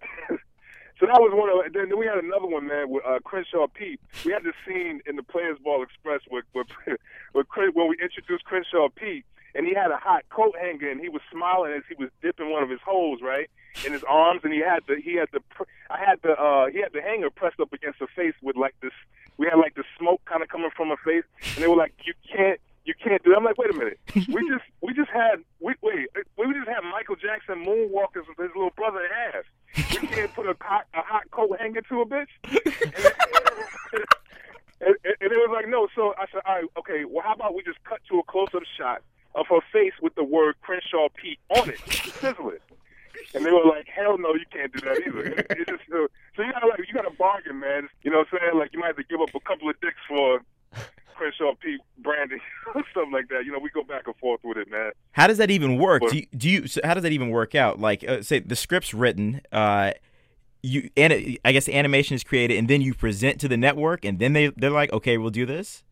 So 1.04 1.08
that 1.08 1.20
was 1.20 1.36
one 1.36 1.52
of. 1.52 1.60
Then, 1.74 1.90
then 1.90 2.00
we 2.00 2.06
had 2.06 2.16
another 2.16 2.48
one, 2.48 2.66
man, 2.66 2.88
with 2.88 3.04
uh, 3.04 3.20
Crenshaw 3.26 3.68
Pete. 3.68 4.00
We 4.24 4.32
had 4.32 4.44
this 4.44 4.56
scene 4.66 5.02
in 5.06 5.18
the 5.18 5.24
Players 5.24 5.60
Ball 5.62 5.84
Express 5.84 6.22
where, 6.30 6.44
where 6.54 6.64
Cren- 7.44 7.76
when 7.76 7.90
we 7.90 7.98
introduced 8.02 8.46
Crenshaw 8.46 8.88
Pete, 8.88 9.26
and 9.54 9.68
he 9.68 9.74
had 9.74 9.92
a 9.92 9.98
hot 9.98 10.24
coat 10.30 10.56
hanger, 10.58 10.90
and 10.90 11.02
he 11.02 11.10
was 11.10 11.22
smiling 11.30 11.74
as 11.74 11.84
he 11.90 11.96
was 12.02 12.10
dipping 12.22 12.52
one 12.52 12.64
of 12.64 12.70
his 12.70 12.80
holes, 12.80 13.20
right, 13.22 13.50
in 13.86 13.92
his 13.92 14.06
arms, 14.06 14.46
and 14.46 14.54
he 14.54 14.62
had 14.62 14.80
the 14.88 14.96
he 14.96 15.16
had 15.16 15.28
the 15.34 15.42
I 15.92 16.00
had 16.00 16.22
the 16.24 16.40
uh 16.40 16.68
he 16.68 16.80
had 16.80 16.94
the 16.94 17.02
hanger 17.02 17.30
pressed 17.30 17.60
up 17.60 17.74
against 17.74 18.00
her 18.00 18.08
face 18.16 18.36
with 18.42 18.56
like 18.56 18.76
this. 18.82 18.94
We 19.36 19.48
had 19.48 19.60
like 19.60 19.76
the 19.76 19.84
smoke 20.00 20.22
kind 20.24 20.42
of 20.42 20.48
coming 20.48 20.72
from 20.74 20.88
her 20.88 21.02
face, 21.04 21.26
and 21.56 21.66
they 21.66 21.68
were 21.68 21.76
like, 21.76 21.96
"You 22.06 22.14
can't." 22.32 22.62
You 22.86 22.94
can't 23.02 23.24
do. 23.24 23.32
It. 23.32 23.38
I'm 23.38 23.44
like, 23.44 23.58
wait 23.58 23.70
a 23.70 23.78
minute. 23.78 24.00
We 24.16 24.50
just, 24.52 24.66
we 24.82 24.94
just 24.94 25.10
had, 25.10 25.44
we 25.60 25.74
wait, 25.82 26.08
we 26.38 26.54
just 26.54 26.68
had 26.68 26.82
Michael 26.92 27.16
Jackson 27.16 27.64
moonwalking 27.64 28.28
with 28.28 28.38
his 28.38 28.52
little 28.56 28.74
brother 28.76 29.08
half. 29.08 29.46
We 30.02 30.08
can't 30.08 30.34
put 30.34 30.48
a 30.48 30.56
hot, 30.60 30.86
a 30.94 31.02
hot 31.02 31.30
coat 31.32 31.58
hanger 31.60 31.82
to 31.82 32.02
a 32.02 32.06
bitch. 32.06 32.28
And, 34.86 34.96
and, 35.06 35.16
and 35.22 35.32
it 35.32 35.38
was 35.38 35.50
like, 35.54 35.70
no. 35.70 35.88
So 35.96 36.14
I 36.18 36.26
said, 36.32 36.42
all 36.46 36.56
right, 36.56 36.66
okay. 36.80 37.06
Well, 37.06 37.24
how 37.24 37.34
about 37.34 37.56
we 37.56 37.64
just 37.64 37.82
cut 37.84 38.02
to 38.10 38.20
a 38.20 38.24
close-up 38.24 38.64
shot 38.78 39.02
of 39.36 39.48
her 39.48 39.62
face 39.72 39.94
with 40.02 40.16
the 40.16 40.24
word 40.24 40.56
Crenshaw 40.62 41.08
Pete 41.16 41.40
on 41.50 41.70
it, 41.70 41.80
sizzle 41.90 42.50
it. 42.50 42.62
And 43.34 43.46
they 43.46 43.52
were 43.52 43.66
like, 43.66 43.88
hell 43.88 44.18
no, 44.18 44.34
you 44.34 44.46
can't 44.52 44.72
do 44.74 44.82
that 44.82 45.02
either. 45.06 45.26
It, 45.26 45.48
it's 45.52 45.70
just, 45.70 45.84
so 45.90 46.44
you 46.44 46.52
gotta 46.52 46.68
like, 46.68 46.80
you 46.80 46.94
gotta 46.94 47.12
bargain, 47.18 47.60
man. 47.60 47.90
You 48.04 48.12
know 48.12 48.20
what 48.20 48.28
I'm 48.34 48.40
saying? 48.40 48.60
Like, 48.60 48.74
you 48.74 48.80
might 48.80 48.88
have 48.88 48.98
to 48.98 49.04
give 49.04 49.22
up 49.22 49.34
a 49.34 49.40
couple 49.40 49.70
of 49.70 49.80
dicks 49.82 50.02
for 50.08 50.42
Crenshaw 51.24 51.56
Pete 51.56 51.80
branding, 52.00 52.40
stuff 52.92 53.08
like 53.14 53.30
that. 53.30 53.46
You 53.46 53.54
know, 53.54 53.60
we 53.60 53.70
go 53.70 53.84
back 53.84 54.08
and 54.08 54.16
forth 54.18 54.42
with 54.44 54.58
it, 54.58 54.70
man. 54.70 54.92
How 55.14 55.28
does 55.28 55.38
that 55.38 55.50
even 55.52 55.78
work? 55.78 56.02
But- 56.02 56.12
Do 56.12 56.18
you, 56.18 56.26
do 56.36 56.50
you 56.50 56.68
so 56.68 56.82
how 56.84 56.94
does 56.94 57.04
that 57.04 57.14
even 57.14 57.30
work 57.30 57.56
out? 57.56 57.80
Like, 57.80 58.04
uh, 58.08 58.22
say 58.22 58.40
the 58.40 58.56
script's 58.58 58.94
written, 58.94 59.42
uh, 59.52 59.92
you 60.62 60.90
and 60.98 61.38
I 61.46 61.52
guess 61.54 61.66
the 61.66 61.76
animation 61.76 62.16
is 62.16 62.24
created, 62.24 62.58
and 62.58 62.70
then 62.70 62.82
you 62.82 62.94
present 62.94 63.40
to 63.42 63.48
the 63.48 63.58
network, 63.58 64.04
and 64.04 64.20
then 64.20 64.34
they 64.34 64.48
they're 64.50 64.70
like, 64.70 64.92
okay, 64.92 65.18
we'll 65.18 65.30
do 65.30 65.46
this. 65.46 65.84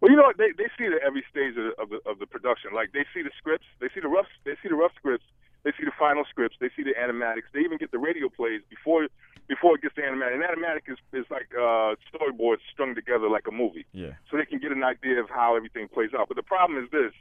Well, 0.00 0.10
you 0.10 0.16
know 0.16 0.24
what? 0.24 0.38
They 0.38 0.52
they 0.56 0.68
see 0.78 0.84
it 0.84 0.94
at 0.94 1.02
every 1.02 1.24
stage 1.30 1.56
of 1.56 1.64
the, 1.64 1.82
of 1.82 1.88
the 1.90 2.10
of 2.10 2.18
the 2.18 2.26
production. 2.26 2.70
Like 2.74 2.92
they 2.92 3.04
see 3.14 3.22
the 3.22 3.30
scripts, 3.36 3.66
they 3.80 3.88
see 3.94 4.00
the 4.00 4.08
rough, 4.08 4.26
they 4.44 4.52
see 4.62 4.68
the 4.68 4.74
rough 4.74 4.92
scripts, 4.96 5.24
they 5.64 5.72
see 5.78 5.84
the 5.84 5.92
final 5.98 6.24
scripts, 6.28 6.56
they 6.60 6.70
see 6.76 6.82
the 6.82 6.94
animatics. 6.98 7.48
They 7.52 7.60
even 7.60 7.76
get 7.78 7.90
the 7.92 7.98
radio 7.98 8.28
plays 8.28 8.62
before 8.70 9.08
before 9.48 9.74
it 9.76 9.82
gets 9.82 9.94
to 9.96 10.02
animatic. 10.02 10.34
And 10.34 10.42
animatic 10.42 10.88
is 10.92 10.98
is 11.12 11.26
like 11.30 11.48
uh, 11.54 11.94
storyboards 12.10 12.60
strung 12.72 12.94
together 12.94 13.28
like 13.28 13.46
a 13.48 13.52
movie, 13.52 13.86
Yeah. 13.92 14.12
so 14.30 14.36
they 14.36 14.44
can 14.46 14.58
get 14.58 14.72
an 14.72 14.84
idea 14.84 15.20
of 15.20 15.28
how 15.30 15.56
everything 15.56 15.88
plays 15.88 16.10
out. 16.18 16.28
But 16.28 16.36
the 16.36 16.42
problem 16.42 16.82
is 16.82 16.90
this. 16.90 17.12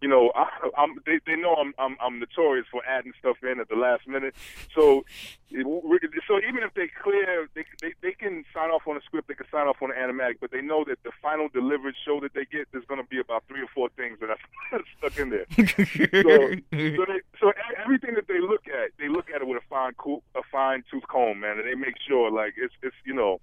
You 0.00 0.08
know, 0.08 0.32
I, 0.34 0.48
I'm, 0.78 0.96
they, 1.04 1.20
they 1.26 1.36
know 1.36 1.54
I'm, 1.54 1.74
I'm 1.78 1.96
I'm 2.00 2.18
notorious 2.20 2.66
for 2.70 2.82
adding 2.86 3.12
stuff 3.18 3.36
in 3.42 3.60
at 3.60 3.68
the 3.68 3.76
last 3.76 4.08
minute. 4.08 4.34
So, 4.74 5.04
so 5.50 6.38
even 6.38 6.62
if 6.62 6.72
they 6.74 6.88
clear, 7.02 7.48
they, 7.54 7.64
they 7.82 7.92
they 8.00 8.12
can 8.12 8.44
sign 8.54 8.70
off 8.70 8.86
on 8.86 8.96
a 8.96 9.02
script, 9.02 9.28
they 9.28 9.34
can 9.34 9.46
sign 9.50 9.66
off 9.66 9.76
on 9.82 9.90
an 9.90 9.96
animatic, 9.96 10.36
but 10.40 10.50
they 10.50 10.62
know 10.62 10.84
that 10.84 11.02
the 11.02 11.10
final 11.20 11.48
delivered 11.48 11.94
show 12.04 12.20
that 12.20 12.32
they 12.34 12.44
get, 12.44 12.68
there's 12.72 12.84
going 12.86 13.00
to 13.00 13.06
be 13.06 13.18
about 13.18 13.44
three 13.48 13.60
or 13.60 13.68
four 13.74 13.88
things 13.96 14.18
that 14.20 14.30
are 14.30 14.80
stuck 14.98 15.18
in 15.18 15.30
there. 15.30 15.46
So, 15.50 16.96
so, 16.96 17.04
they, 17.04 17.20
so 17.40 17.52
everything 17.82 18.14
that 18.14 18.28
they 18.28 18.40
look 18.40 18.66
at, 18.68 18.90
they 18.98 19.08
look 19.08 19.28
at 19.34 19.42
it 19.42 19.46
with 19.46 19.62
a 19.62 19.66
fine, 19.68 19.92
a 20.34 20.42
fine 20.50 20.82
tooth 20.90 21.06
comb, 21.08 21.40
man, 21.40 21.58
and 21.58 21.66
they 21.66 21.74
make 21.74 21.96
sure 22.06 22.30
like 22.30 22.54
it's 22.56 22.74
it's 22.82 22.96
you 23.04 23.14
know. 23.14 23.40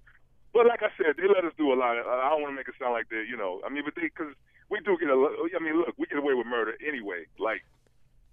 But 0.52 0.66
like 0.66 0.82
I 0.82 0.88
said, 0.96 1.16
they 1.16 1.28
let 1.28 1.44
us 1.44 1.52
do 1.58 1.72
a 1.72 1.76
lot. 1.76 1.98
I 1.98 2.30
don't 2.30 2.42
want 2.42 2.52
to 2.52 2.56
make 2.56 2.68
it 2.68 2.74
sound 2.80 2.92
like 2.92 3.10
they, 3.10 3.22
you 3.28 3.36
know, 3.36 3.60
I 3.64 3.68
mean, 3.68 3.84
but 3.84 3.94
they 3.94 4.08
because 4.08 4.32
we 4.70 4.80
do 4.80 4.96
get 4.98 5.08
a. 5.08 5.14
I 5.56 5.62
mean, 5.62 5.78
look, 5.78 5.94
we 5.98 6.06
get 6.06 6.18
away 6.18 6.34
with 6.34 6.46
murder 6.46 6.74
anyway, 6.86 7.24
like 7.38 7.62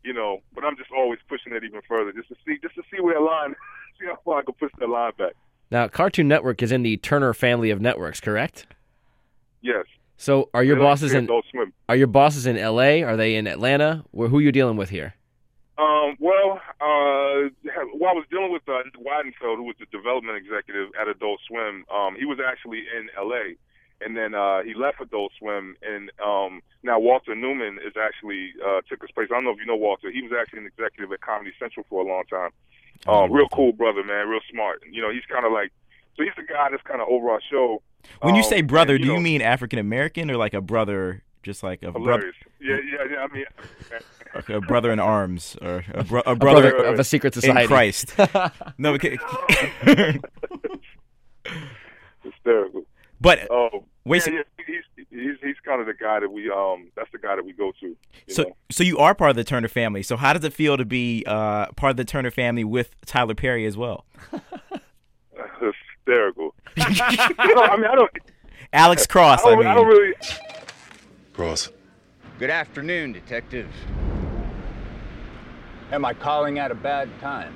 you 0.03 0.13
know. 0.13 0.39
But 0.53 0.63
I'm 0.65 0.77
just 0.77 0.91
always 0.91 1.19
pushing 1.27 1.53
it 1.53 1.63
even 1.63 1.81
further, 1.87 2.11
just 2.11 2.29
to 2.29 2.35
see, 2.45 2.57
just 2.61 2.75
to 2.75 2.83
see 2.91 3.01
where 3.01 3.15
the 3.15 3.21
line, 3.21 3.55
see 3.99 4.05
how 4.07 4.17
far 4.25 4.39
I 4.39 4.43
can 4.43 4.53
push 4.55 4.71
that 4.79 4.89
line 4.89 5.13
back. 5.17 5.33
Now, 5.71 5.87
Cartoon 5.87 6.27
Network 6.27 6.61
is 6.61 6.71
in 6.71 6.83
the 6.83 6.97
Turner 6.97 7.33
family 7.33 7.71
of 7.71 7.81
networks, 7.81 8.19
correct? 8.19 8.67
Yes. 9.61 9.85
So, 10.17 10.49
are 10.53 10.63
your 10.63 10.77
They 10.77 10.81
bosses 10.83 11.13
in 11.13 11.25
Adult 11.25 11.45
Swim. 11.51 11.73
are 11.89 11.95
your 11.95 12.07
bosses 12.07 12.45
in 12.45 12.57
L.A.? 12.57 13.03
Are 13.03 13.17
they 13.17 13.35
in 13.35 13.47
Atlanta? 13.47 14.05
Where 14.11 14.29
who 14.29 14.37
are 14.37 14.41
you 14.41 14.51
dealing 14.51 14.77
with 14.77 14.89
here? 14.91 15.15
Um, 15.77 16.15
well, 16.19 16.61
uh, 16.79 17.49
while 17.97 18.11
I 18.11 18.13
was 18.13 18.25
dealing 18.31 18.51
with 18.53 18.61
uh, 18.67 18.79
Weidenfeld, 18.97 19.57
who 19.57 19.63
was 19.63 19.75
the 19.77 19.87
development 19.91 20.37
executive 20.37 20.89
at 21.01 21.09
Adult 21.09 21.41
Swim, 21.49 21.83
um, 21.93 22.15
he 22.17 22.23
was 22.23 22.37
actually 22.39 22.79
in 22.95 23.09
L.A. 23.17 23.57
And 24.01 24.15
then 24.15 24.33
uh, 24.35 24.61
he 24.63 24.73
left 24.73 24.99
Adult 25.01 25.31
Swim, 25.39 25.75
and 25.81 26.11
um, 26.23 26.61
now 26.83 26.99
Walter 26.99 27.33
Newman 27.33 27.79
is 27.85 27.93
actually 27.99 28.51
uh, 28.65 28.81
took 28.89 29.01
his 29.01 29.11
place. 29.11 29.29
I 29.31 29.35
don't 29.35 29.45
know 29.45 29.51
if 29.51 29.59
you 29.59 29.65
know 29.65 29.75
Walter. 29.77 30.11
He 30.11 30.21
was 30.21 30.31
actually 30.37 30.59
an 30.59 30.65
executive 30.67 31.11
at 31.13 31.21
Comedy 31.21 31.51
Central 31.57 31.85
for 31.89 32.03
a 32.03 32.07
long 32.07 32.23
time. 32.29 32.49
Um, 33.07 33.31
real 33.31 33.47
cool 33.49 33.71
brother, 33.71 34.03
man. 34.03 34.27
Real 34.27 34.41
smart. 34.51 34.83
You 34.91 35.01
know, 35.01 35.11
he's 35.11 35.23
kind 35.31 35.45
of 35.45 35.51
like 35.53 35.71
so 36.17 36.23
he's 36.23 36.33
the 36.35 36.43
guy 36.43 36.67
that's 36.71 36.83
kind 36.83 37.01
of 37.01 37.07
over 37.07 37.29
our 37.29 37.41
show. 37.49 37.81
When 38.21 38.35
you 38.35 38.41
Um, 38.43 38.47
say 38.49 38.61
brother, 38.61 38.95
and, 38.95 39.03
do 39.03 39.13
you 39.13 39.19
mean 39.19 39.41
African 39.41 39.79
American 39.79 40.29
or 40.29 40.37
like 40.37 40.53
a 40.53 40.61
brother 40.61 41.23
just 41.43 41.63
like 41.63 41.81
a, 41.83 41.91
brother? 41.91 42.33
Yeah, 42.59 42.77
yeah, 42.91 43.03
yeah. 43.11 43.17
I 43.17 43.27
mean, 43.33 43.45
like 44.35 44.49
a 44.49 44.59
brother 44.61 44.91
in 44.91 44.99
arms 44.99 45.55
or 45.61 45.85
a, 45.93 46.03
bro- 46.03 46.21
a 46.25 46.31
A 46.31 46.35
brother, 46.35 46.71
brother 46.71 46.85
of 46.87 46.99
a 46.99 47.03
secret 47.03 47.35
in 47.37 47.41
society. 47.41 47.67
Christ. 47.67 48.15
no, 48.77 48.93
okay. 48.93 49.17
hysterical. 52.23 52.83
but 53.21 53.47
Oh, 53.51 53.84
Wait, 54.05 54.17
yeah, 54.17 54.23
so- 54.23 54.31
yeah, 54.31 54.43
he's 54.65 55.05
he's 55.09 55.35
he's 55.41 55.55
kind 55.65 55.81
of 55.81 55.87
the 55.87 55.93
guy 55.93 56.19
that 56.19 56.31
we 56.31 56.49
um 56.49 56.91
that's 56.95 57.11
the 57.11 57.17
guy 57.17 57.35
that 57.35 57.45
we 57.45 57.53
go 57.53 57.71
to. 57.79 57.95
So 58.29 58.43
know? 58.43 58.55
so 58.71 58.83
you 58.83 58.97
are 58.97 59.15
part 59.15 59.31
of 59.31 59.35
the 59.35 59.43
Turner 59.43 59.67
family. 59.67 60.03
So 60.03 60.15
how 60.15 60.33
does 60.33 60.43
it 60.43 60.53
feel 60.53 60.77
to 60.77 60.85
be 60.85 61.23
uh, 61.25 61.67
part 61.71 61.91
of 61.91 61.97
the 61.97 62.05
Turner 62.05 62.31
family 62.31 62.63
with 62.63 62.95
Tyler 63.05 63.35
Perry 63.35 63.65
as 63.65 63.75
well? 63.75 64.05
hysterical. 66.05 66.53
no, 66.77 66.83
I 66.85 67.77
mean, 67.77 67.85
I 67.85 67.95
don't. 67.95 68.11
Alex 68.73 69.07
Cross, 69.07 69.43
I 69.45 69.49
I, 69.49 69.51
don't, 69.51 69.59
mean. 69.59 69.67
I 69.67 69.73
don't 69.75 69.87
really. 69.87 70.13
Cross. 71.33 71.69
Good 72.39 72.49
afternoon, 72.49 73.13
Detective. 73.13 73.69
Am 75.91 76.03
I 76.03 76.13
calling 76.13 76.59
at 76.59 76.71
a 76.71 76.75
bad 76.75 77.09
time? 77.21 77.55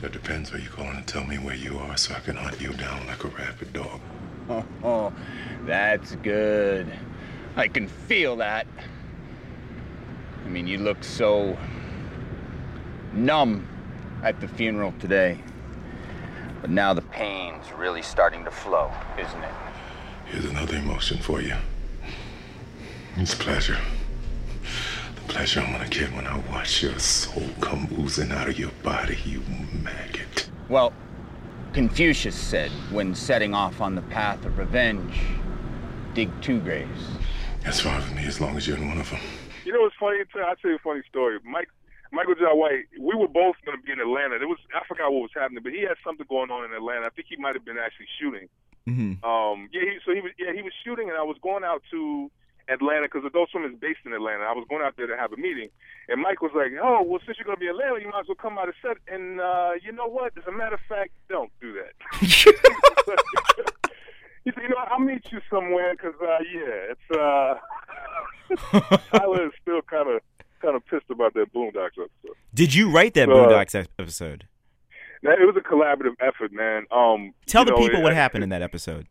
That 0.00 0.12
depends. 0.12 0.52
Are 0.52 0.58
you 0.58 0.68
calling 0.68 0.96
to 0.96 1.02
tell 1.02 1.24
me 1.24 1.36
where 1.36 1.54
you 1.54 1.78
are 1.78 1.96
so 1.96 2.14
I 2.14 2.20
can 2.20 2.36
hunt 2.36 2.60
you 2.60 2.72
down 2.72 3.06
like 3.06 3.22
a 3.22 3.28
rabid 3.28 3.72
dog? 3.72 4.00
Oh, 4.50 5.12
that's 5.64 6.16
good. 6.16 6.90
I 7.56 7.68
can 7.68 7.86
feel 7.86 8.36
that. 8.36 8.66
I 10.44 10.48
mean, 10.48 10.66
you 10.66 10.78
look 10.78 11.04
so 11.04 11.56
numb 13.12 13.66
at 14.22 14.40
the 14.40 14.48
funeral 14.48 14.92
today. 14.98 15.38
But 16.60 16.70
now 16.70 16.92
the 16.92 17.02
pain's 17.02 17.72
really 17.72 18.02
starting 18.02 18.44
to 18.44 18.50
flow, 18.50 18.90
isn't 19.18 19.42
it? 19.42 19.54
Here's 20.26 20.44
another 20.44 20.76
emotion 20.76 21.18
for 21.18 21.40
you. 21.40 21.56
It's 23.16 23.34
pleasure. 23.34 23.78
The 25.14 25.20
pleasure 25.32 25.60
I'm 25.60 25.72
gonna 25.72 25.88
get 25.88 26.12
when 26.12 26.26
I 26.26 26.38
watch 26.50 26.82
your 26.82 26.98
soul 26.98 27.48
come 27.60 27.88
oozing 27.98 28.30
out 28.30 28.48
of 28.48 28.58
your 28.58 28.70
body, 28.82 29.18
you 29.24 29.42
maggot. 29.82 30.48
Well, 30.68 30.92
Confucius 31.72 32.34
said 32.34 32.70
when 32.90 33.14
setting 33.14 33.54
off 33.54 33.80
on 33.80 33.94
the 33.94 34.02
path 34.02 34.44
of 34.44 34.58
revenge, 34.58 35.14
dig 36.14 36.28
two 36.42 36.60
graves. 36.60 37.00
That's 37.62 37.80
fine 37.80 37.96
with 38.02 38.14
me 38.14 38.24
as 38.26 38.40
long 38.40 38.56
as 38.56 38.66
you're 38.66 38.76
in 38.76 38.88
one 38.88 38.98
of 38.98 39.08
them. 39.10 39.20
You 39.64 39.72
know 39.72 39.82
what's 39.82 39.94
funny? 40.00 40.18
I'll 40.44 40.56
tell 40.56 40.70
you 40.70 40.76
a 40.76 40.80
funny 40.80 41.02
story. 41.08 41.38
Mike, 41.44 41.68
Michael 42.12 42.34
Jai 42.34 42.52
White, 42.52 42.86
we 42.98 43.14
were 43.14 43.28
both 43.28 43.54
going 43.64 43.78
to 43.78 43.84
be 43.84 43.92
in 43.92 44.00
Atlanta. 44.00 44.36
It 44.36 44.48
was 44.48 44.58
I 44.74 44.80
forgot 44.88 45.12
what 45.12 45.22
was 45.22 45.30
happening, 45.34 45.62
but 45.62 45.72
he 45.72 45.82
had 45.82 45.96
something 46.04 46.26
going 46.28 46.50
on 46.50 46.64
in 46.64 46.72
Atlanta. 46.72 47.06
I 47.06 47.10
think 47.10 47.28
he 47.28 47.36
might 47.36 47.54
have 47.54 47.64
been 47.64 47.78
actually 47.78 48.06
shooting. 48.18 48.48
Mhm. 48.88 49.22
Um, 49.22 49.68
yeah, 49.72 49.82
he, 49.82 49.98
so 50.04 50.12
he 50.14 50.20
was 50.20 50.32
yeah 50.38 50.52
he 50.52 50.62
was 50.62 50.72
shooting, 50.82 51.08
and 51.08 51.16
I 51.18 51.22
was 51.22 51.36
going 51.42 51.62
out 51.62 51.82
to 51.92 52.30
Atlanta 52.70 53.02
because 53.10 53.24
Adult 53.26 53.50
Swim 53.50 53.64
is 53.64 53.74
based 53.80 54.00
in 54.06 54.12
Atlanta. 54.12 54.44
I 54.44 54.52
was 54.52 54.64
going 54.70 54.82
out 54.82 54.94
there 54.96 55.06
to 55.06 55.16
have 55.16 55.32
a 55.32 55.36
meeting, 55.36 55.68
and 56.08 56.22
Mike 56.22 56.40
was 56.40 56.52
like, 56.54 56.72
"Oh, 56.82 57.02
well, 57.02 57.20
since 57.26 57.38
you're 57.38 57.44
going 57.44 57.56
to 57.56 57.60
be 57.60 57.66
in 57.66 57.72
Atlanta, 57.74 58.00
you 58.00 58.08
might 58.08 58.20
as 58.20 58.28
well 58.28 58.36
come 58.40 58.58
out 58.58 58.68
of 58.68 58.74
set." 58.80 58.96
And 59.08 59.40
uh, 59.40 59.72
you 59.82 59.92
know 59.92 60.06
what? 60.06 60.32
As 60.38 60.44
a 60.46 60.52
matter 60.52 60.74
of 60.76 60.80
fact, 60.88 61.10
don't 61.28 61.50
do 61.60 61.72
that. 61.74 61.92
he 64.44 64.50
said, 64.52 64.62
"You 64.62 64.68
know, 64.70 64.76
I'll 64.90 64.98
meet 65.00 65.30
you 65.32 65.40
somewhere 65.50 65.94
because 65.94 66.14
uh, 66.22 66.38
yeah, 66.54 66.94
it's 66.94 67.10
uh, 67.16 67.54
Tyler 69.18 69.46
is 69.46 69.52
still 69.62 69.82
kind 69.82 70.08
of 70.08 70.20
kind 70.62 70.76
of 70.76 70.84
pissed 70.86 71.10
about 71.10 71.34
that 71.34 71.52
Boondocks 71.52 71.98
episode." 71.98 72.36
Did 72.54 72.74
you 72.74 72.90
write 72.90 73.14
that 73.14 73.28
Uh, 73.28 73.32
Boondocks 73.32 73.74
episode? 73.98 74.46
Now, 75.22 75.32
it 75.32 75.40
was 75.44 75.54
a 75.56 75.60
collaborative 75.60 76.14
effort, 76.20 76.50
man. 76.50 76.86
Um, 76.90 77.34
Tell 77.46 77.64
the 77.66 77.72
know, 77.72 77.76
people 77.78 78.02
what 78.02 78.12
it- 78.12 78.16
happened 78.16 78.42
in 78.44 78.50
that 78.50 78.62
episode. 78.62 79.06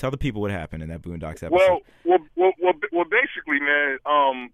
Tell 0.00 0.10
the 0.10 0.16
people 0.16 0.40
what 0.40 0.50
happened 0.50 0.82
in 0.82 0.88
that 0.88 1.02
Boondocks 1.02 1.42
episode. 1.44 1.52
Well, 1.52 1.80
well, 2.04 2.18
well, 2.34 2.52
well, 2.58 2.72
well 2.90 3.04
basically, 3.04 3.60
man. 3.60 3.98
Um, 4.06 4.48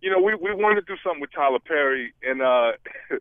you 0.00 0.08
know, 0.08 0.20
we 0.20 0.36
we 0.36 0.54
wanted 0.54 0.86
to 0.86 0.86
do 0.86 0.94
something 1.02 1.20
with 1.20 1.32
Tyler 1.32 1.58
Perry, 1.58 2.14
and 2.22 2.40
uh, 2.40 2.72
it, 3.10 3.20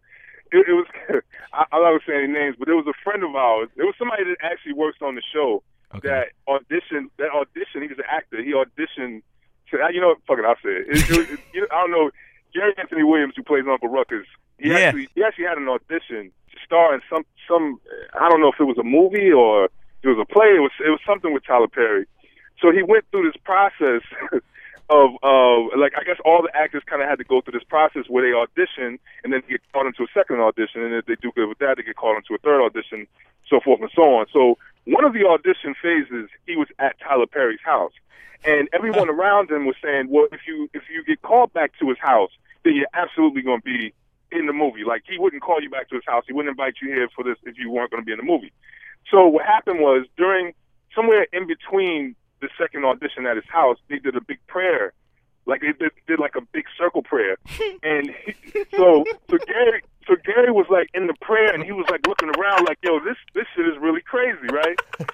it 0.70 0.74
was 0.78 0.86
I, 1.54 1.66
gonna 1.72 1.98
say 2.06 2.22
any 2.24 2.32
names, 2.32 2.56
but 2.60 2.70
it 2.70 2.76
was 2.76 2.86
a 2.86 2.94
friend 3.04 3.24
of 3.24 3.36
ours. 3.36 3.70
It 3.78 3.82
was 3.82 3.96
somebody 3.98 4.26
that 4.26 4.38
actually 4.44 4.74
works 4.74 5.00
on 5.02 5.16
the 5.16 5.24
show 5.34 5.64
okay. 5.96 6.08
that 6.08 6.28
auditioned. 6.48 7.10
That 7.18 7.32
audition. 7.34 7.82
He 7.82 7.88
was 7.88 7.98
an 7.98 8.06
actor. 8.12 8.44
He 8.44 8.54
auditioned. 8.54 9.24
To, 9.72 9.80
you 9.92 10.02
know, 10.02 10.10
what? 10.10 10.20
fuck 10.28 10.38
it, 10.38 10.46
I'll 10.46 10.62
say 10.62 10.86
it. 10.86 11.10
it, 11.10 11.30
it, 11.32 11.40
you 11.56 11.62
know, 11.62 11.68
I 11.72 11.82
don't 11.82 11.92
know. 11.92 12.12
Gary 12.54 12.76
Anthony 12.78 13.02
Williams, 13.02 13.34
who 13.36 13.42
plays 13.42 13.64
Uncle 13.68 13.90
Ruckus, 13.90 14.28
he 14.60 14.70
Yeah. 14.70 14.94
actually 14.94 15.10
he 15.16 15.24
actually 15.24 15.46
had 15.46 15.58
an 15.58 15.68
audition 15.68 16.32
to 16.52 16.58
star 16.64 16.94
in 16.94 17.02
some 17.10 17.26
some. 17.48 17.82
I 18.14 18.30
don't 18.30 18.40
know 18.40 18.52
if 18.54 18.60
it 18.60 18.66
was 18.66 18.78
a 18.78 18.84
movie 18.84 19.32
or 19.32 19.70
it 20.06 20.10
was 20.10 20.22
a 20.22 20.32
play. 20.32 20.54
It 20.56 20.62
was 20.62 20.72
it 20.86 20.90
was 20.90 21.00
something 21.06 21.34
with 21.34 21.44
Tyler 21.46 21.68
Perry. 21.68 22.06
So 22.62 22.72
he 22.72 22.84
went 22.84 23.06
through 23.12 23.32
this 23.32 23.42
process 23.44 24.02
of 24.90 25.10
uh 25.24 25.58
like 25.78 25.98
I 25.98 26.06
guess 26.06 26.22
all 26.24 26.44
the 26.44 26.54
actors 26.54 26.84
kind 26.86 27.02
of 27.02 27.10
had 27.10 27.18
to 27.18 27.24
go 27.24 27.42
through 27.42 27.58
this 27.58 27.68
process 27.68 28.06
where 28.08 28.22
they 28.22 28.38
audition 28.38 29.00
and 29.24 29.34
then 29.34 29.42
get 29.50 29.62
called 29.74 29.88
into 29.88 30.04
a 30.04 30.12
second 30.14 30.40
audition, 30.40 30.84
and 30.84 30.94
if 30.94 31.06
they 31.06 31.16
do 31.16 31.32
good 31.34 31.50
with 31.50 31.58
that, 31.58 31.78
they 31.78 31.84
get 31.84 31.96
called 31.96 32.18
into 32.18 32.36
a 32.36 32.38
third 32.38 32.64
audition, 32.64 33.08
so 33.50 33.60
forth 33.60 33.82
and 33.82 33.90
so 33.96 34.04
on. 34.22 34.28
So 34.32 34.58
one 34.86 35.04
of 35.04 35.14
the 35.14 35.26
audition 35.26 35.74
phases, 35.82 36.30
he 36.46 36.56
was 36.56 36.68
at 36.78 37.00
Tyler 37.00 37.26
Perry's 37.26 37.66
house, 37.66 37.94
and 38.46 38.70
everyone 38.74 39.10
around 39.16 39.50
him 39.50 39.66
was 39.66 39.76
saying, 39.84 40.10
"Well, 40.10 40.28
if 40.32 40.42
you 40.46 40.70
if 40.74 40.84
you 40.94 41.04
get 41.04 41.24
called 41.24 41.52
back 41.54 41.72
to 41.80 41.90
his 41.90 41.98
house, 41.98 42.32
then 42.64 42.76
you're 42.76 42.94
absolutely 42.94 43.42
going 43.42 43.62
to 43.62 43.66
be 43.66 43.92
in 44.32 44.46
the 44.46 44.54
movie. 44.54 44.84
Like 44.86 45.02
he 45.10 45.18
wouldn't 45.18 45.42
call 45.42 45.62
you 45.64 45.70
back 45.72 45.90
to 45.90 45.96
his 45.96 46.06
house, 46.06 46.26
he 46.28 46.34
wouldn't 46.34 46.52
invite 46.52 46.76
you 46.80 46.90
here 46.90 47.10
for 47.16 47.24
this 47.24 47.38
if 47.44 47.58
you 47.58 47.72
weren't 47.72 47.90
going 47.90 48.04
to 48.04 48.06
be 48.06 48.14
in 48.14 48.20
the 48.20 48.24
movie." 48.24 48.54
So 49.12 49.28
what 49.28 49.46
happened 49.46 49.80
was 49.80 50.06
during 50.18 50.54
somewhere 50.96 51.28
in 51.32 51.48
between 51.48 52.16
the 52.42 52.50
second 52.58 52.86
audition 52.86 53.26
at 53.26 53.36
his 53.36 53.46
house, 53.48 53.78
they 53.90 54.00
did 54.00 54.16
a 54.16 54.22
big 54.22 54.40
prayer, 54.48 54.94
like 55.46 55.62
they 55.62 55.74
did, 55.74 55.92
did 56.08 56.20
like 56.20 56.36
a 56.36 56.42
big 56.42 56.66
circle 56.78 57.04
prayer, 57.04 57.38
and 57.84 58.12
he, 58.26 58.34
so 58.76 59.06
so 59.30 59.38
Gary 59.46 59.82
so 60.08 60.16
Gary 60.24 60.52
was 60.52 60.66
like 60.70 60.90
in 60.94 61.08
the 61.08 61.14
prayer 61.22 61.54
and 61.54 61.64
he 61.64 61.72
was 61.72 61.86
like 61.90 62.06
looking 62.08 62.30
around 62.38 62.66
like, 62.66 62.78
yo, 62.84 63.00
this 63.00 63.18
this 63.34 63.46
shit 63.56 63.68
is 63.68 63.78
really 63.80 64.02
crazy, 64.02 64.48
right? 64.52 64.80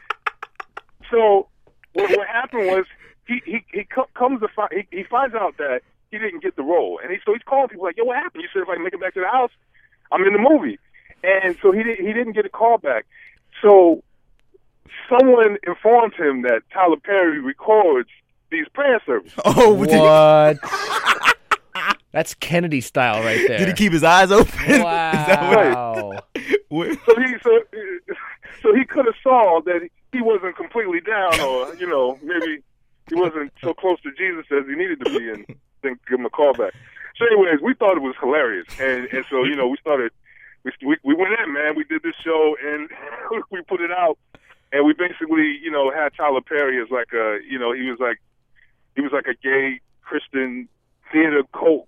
so 1.11 1.47
what, 1.93 2.09
what 2.17 2.27
happened 2.27 2.67
was 2.67 2.85
he 3.27 3.41
he 3.45 3.63
he 3.73 3.85
comes 4.13 4.41
to 4.41 4.47
find 4.49 4.71
he, 4.71 4.97
he 4.97 5.03
finds 5.03 5.35
out 5.35 5.57
that 5.57 5.81
he 6.11 6.17
didn't 6.17 6.43
get 6.43 6.55
the 6.55 6.63
role, 6.63 6.99
and 7.01 7.11
he 7.11 7.17
so 7.25 7.33
he's 7.33 7.43
calling 7.43 7.69
people 7.69 7.85
like, 7.85 7.97
yo, 7.97 8.03
what 8.03 8.17
happened? 8.17 8.43
You 8.43 8.49
said 8.53 8.63
if 8.63 8.69
I 8.69 8.75
can 8.75 8.83
make 8.83 8.93
it 8.93 9.01
back 9.01 9.13
to 9.13 9.21
the 9.21 9.27
house, 9.27 9.51
I'm 10.11 10.23
in 10.23 10.33
the 10.33 10.39
movie, 10.39 10.79
and 11.23 11.57
so 11.61 11.71
he 11.71 11.83
didn't 11.83 12.05
he 12.05 12.13
didn't 12.13 12.33
get 12.33 12.45
a 12.45 12.49
call 12.49 12.77
back. 12.77 13.05
So 13.61 14.03
someone 15.09 15.57
informed 15.67 16.13
him 16.15 16.41
that 16.43 16.61
Tyler 16.73 16.97
Perry 17.03 17.39
records 17.39 18.09
these 18.51 18.67
prayer 18.73 19.01
services. 19.05 19.33
oh, 19.45 19.73
What? 19.73 20.57
That's 22.11 22.33
Kennedy 22.33 22.81
style 22.81 23.23
right 23.23 23.47
there. 23.47 23.59
did 23.59 23.69
he 23.69 23.73
keep 23.73 23.93
his 23.93 24.03
eyes 24.03 24.31
open? 24.31 24.51
Is 24.67 24.79
that 24.79 25.55
what- 25.55 25.73
Wow. 25.73 26.11
what- 26.67 26.97
So 27.05 27.15
he 27.21 27.35
so 27.41 27.59
so 28.61 28.75
he 28.75 28.83
could 28.85 29.05
have 29.05 29.15
saw 29.23 29.61
that 29.65 29.87
he 30.11 30.21
wasn't 30.21 30.57
completely 30.57 30.99
down, 30.99 31.39
or 31.39 31.73
you 31.75 31.87
know 31.87 32.19
maybe 32.21 32.61
he 33.07 33.15
wasn't 33.15 33.53
so 33.63 33.73
close 33.73 33.99
to 34.01 34.11
Jesus 34.17 34.45
as 34.51 34.65
he 34.67 34.75
needed 34.75 34.99
to 35.05 35.17
be, 35.17 35.29
and 35.29 35.45
then 35.83 35.97
give 36.09 36.19
him 36.19 36.25
a 36.25 36.29
call 36.29 36.51
back. 36.53 36.73
So, 37.17 37.25
anyways, 37.25 37.61
we 37.61 37.73
thought 37.75 37.95
it 37.95 38.01
was 38.01 38.15
hilarious, 38.19 38.67
and 38.79 39.05
and 39.13 39.23
so 39.29 39.43
you 39.45 39.55
know 39.55 39.67
we 39.69 39.77
started. 39.77 40.11
We, 40.63 40.71
we 40.85 40.97
we 41.03 41.15
went 41.15 41.33
in, 41.43 41.53
man. 41.53 41.75
We 41.75 41.83
did 41.85 42.03
this 42.03 42.15
show, 42.23 42.55
and 42.63 42.89
we 43.51 43.61
put 43.63 43.81
it 43.81 43.91
out, 43.91 44.17
and 44.71 44.85
we 44.85 44.93
basically, 44.93 45.57
you 45.61 45.71
know, 45.71 45.91
had 45.91 46.13
Tyler 46.15 46.41
Perry 46.41 46.81
as 46.81 46.89
like 46.91 47.13
a, 47.13 47.39
you 47.49 47.57
know, 47.57 47.73
he 47.73 47.89
was 47.89 47.99
like, 47.99 48.21
he 48.95 49.01
was 49.01 49.11
like 49.11 49.25
a 49.25 49.35
gay 49.41 49.81
Christian 50.01 50.67
theater 51.11 51.43
cult 51.53 51.87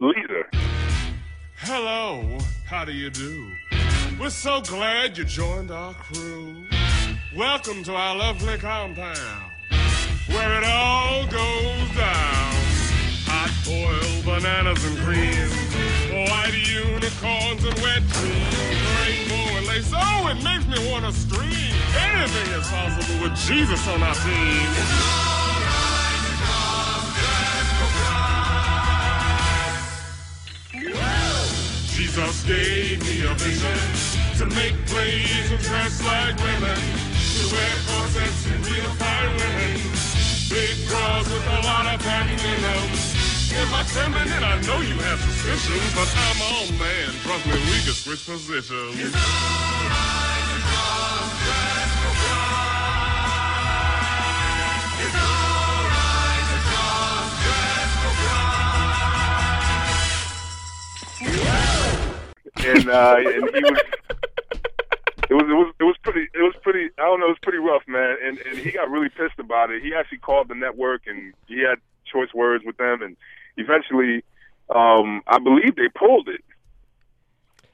leader. 0.00 0.48
Hello, 1.56 2.38
how 2.66 2.84
do 2.84 2.92
you 2.92 3.10
do? 3.10 3.50
We're 4.20 4.30
so 4.30 4.60
glad 4.60 5.16
you 5.16 5.24
joined 5.24 5.70
our 5.70 5.94
crew. 5.94 6.64
Welcome 7.36 7.82
to 7.84 7.94
our 7.94 8.16
lovely 8.16 8.58
compound, 8.58 9.52
where 10.28 10.58
it 10.58 10.64
all 10.64 11.24
goes 11.24 11.96
down. 11.96 12.54
Hot 13.30 13.52
boiled 13.64 14.24
bananas 14.24 14.84
and 14.84 14.98
cream, 14.98 16.28
white 16.28 16.54
unicorns 16.54 17.17
to 21.12 21.14
scream. 21.14 21.74
Anything 21.96 22.52
is 22.52 22.68
possible 22.68 23.22
with 23.22 23.34
Jesus 23.46 23.80
on 23.88 24.02
our 24.02 24.14
team. 24.14 24.68
Jesus 31.96 32.44
gave 32.44 33.00
me 33.06 33.24
a 33.24 33.34
vision 33.34 33.78
to 34.38 34.46
make 34.54 34.74
plays 34.86 35.50
and 35.50 35.60
dress 35.60 36.04
like 36.04 36.36
women, 36.44 36.76
to 36.76 37.44
wear 37.52 37.74
corsets 37.88 38.46
and 38.52 38.64
redefine 38.64 39.32
women, 39.40 39.80
big 40.50 40.76
bras 40.88 41.24
with 41.24 41.46
a 41.46 41.60
lot 41.64 41.94
of 41.94 42.00
pattern 42.00 42.32
in 42.32 42.60
them. 42.62 43.18
If 43.50 43.72
I 43.72 43.82
trembling, 43.92 44.28
then 44.28 44.44
I 44.44 44.60
know 44.62 44.80
you 44.80 44.94
have 44.94 45.20
suspicions, 45.20 45.94
but 45.94 46.08
I'm 46.28 46.40
on 46.52 46.78
man. 46.78 47.08
Me, 47.46 47.54
we 47.54 47.80
can 47.82 47.94
switch 47.94 48.26
positions. 48.26 50.17
And 62.56 62.88
uh, 62.88 63.16
and 63.18 63.50
he 63.54 63.62
was. 63.62 63.80
It 65.30 65.34
was 65.34 65.44
it 65.44 65.52
was 65.52 65.74
it 65.78 65.84
was 65.84 65.96
pretty 66.02 66.22
it 66.32 66.38
was 66.42 66.54
pretty 66.62 66.88
I 66.98 67.02
don't 67.02 67.20
know 67.20 67.26
it 67.26 67.36
was 67.36 67.38
pretty 67.42 67.58
rough 67.58 67.82
man 67.86 68.16
and 68.24 68.38
and 68.38 68.56
he 68.58 68.70
got 68.70 68.88
really 68.90 69.10
pissed 69.10 69.38
about 69.38 69.70
it. 69.70 69.82
He 69.82 69.92
actually 69.94 70.18
called 70.18 70.48
the 70.48 70.54
network 70.54 71.02
and 71.06 71.34
he 71.46 71.60
had 71.60 71.76
choice 72.10 72.32
words 72.34 72.64
with 72.64 72.78
them 72.78 73.02
and 73.02 73.14
eventually 73.58 74.24
um 74.74 75.20
I 75.26 75.38
believe 75.38 75.76
they 75.76 75.88
pulled 75.94 76.28
it. 76.28 76.40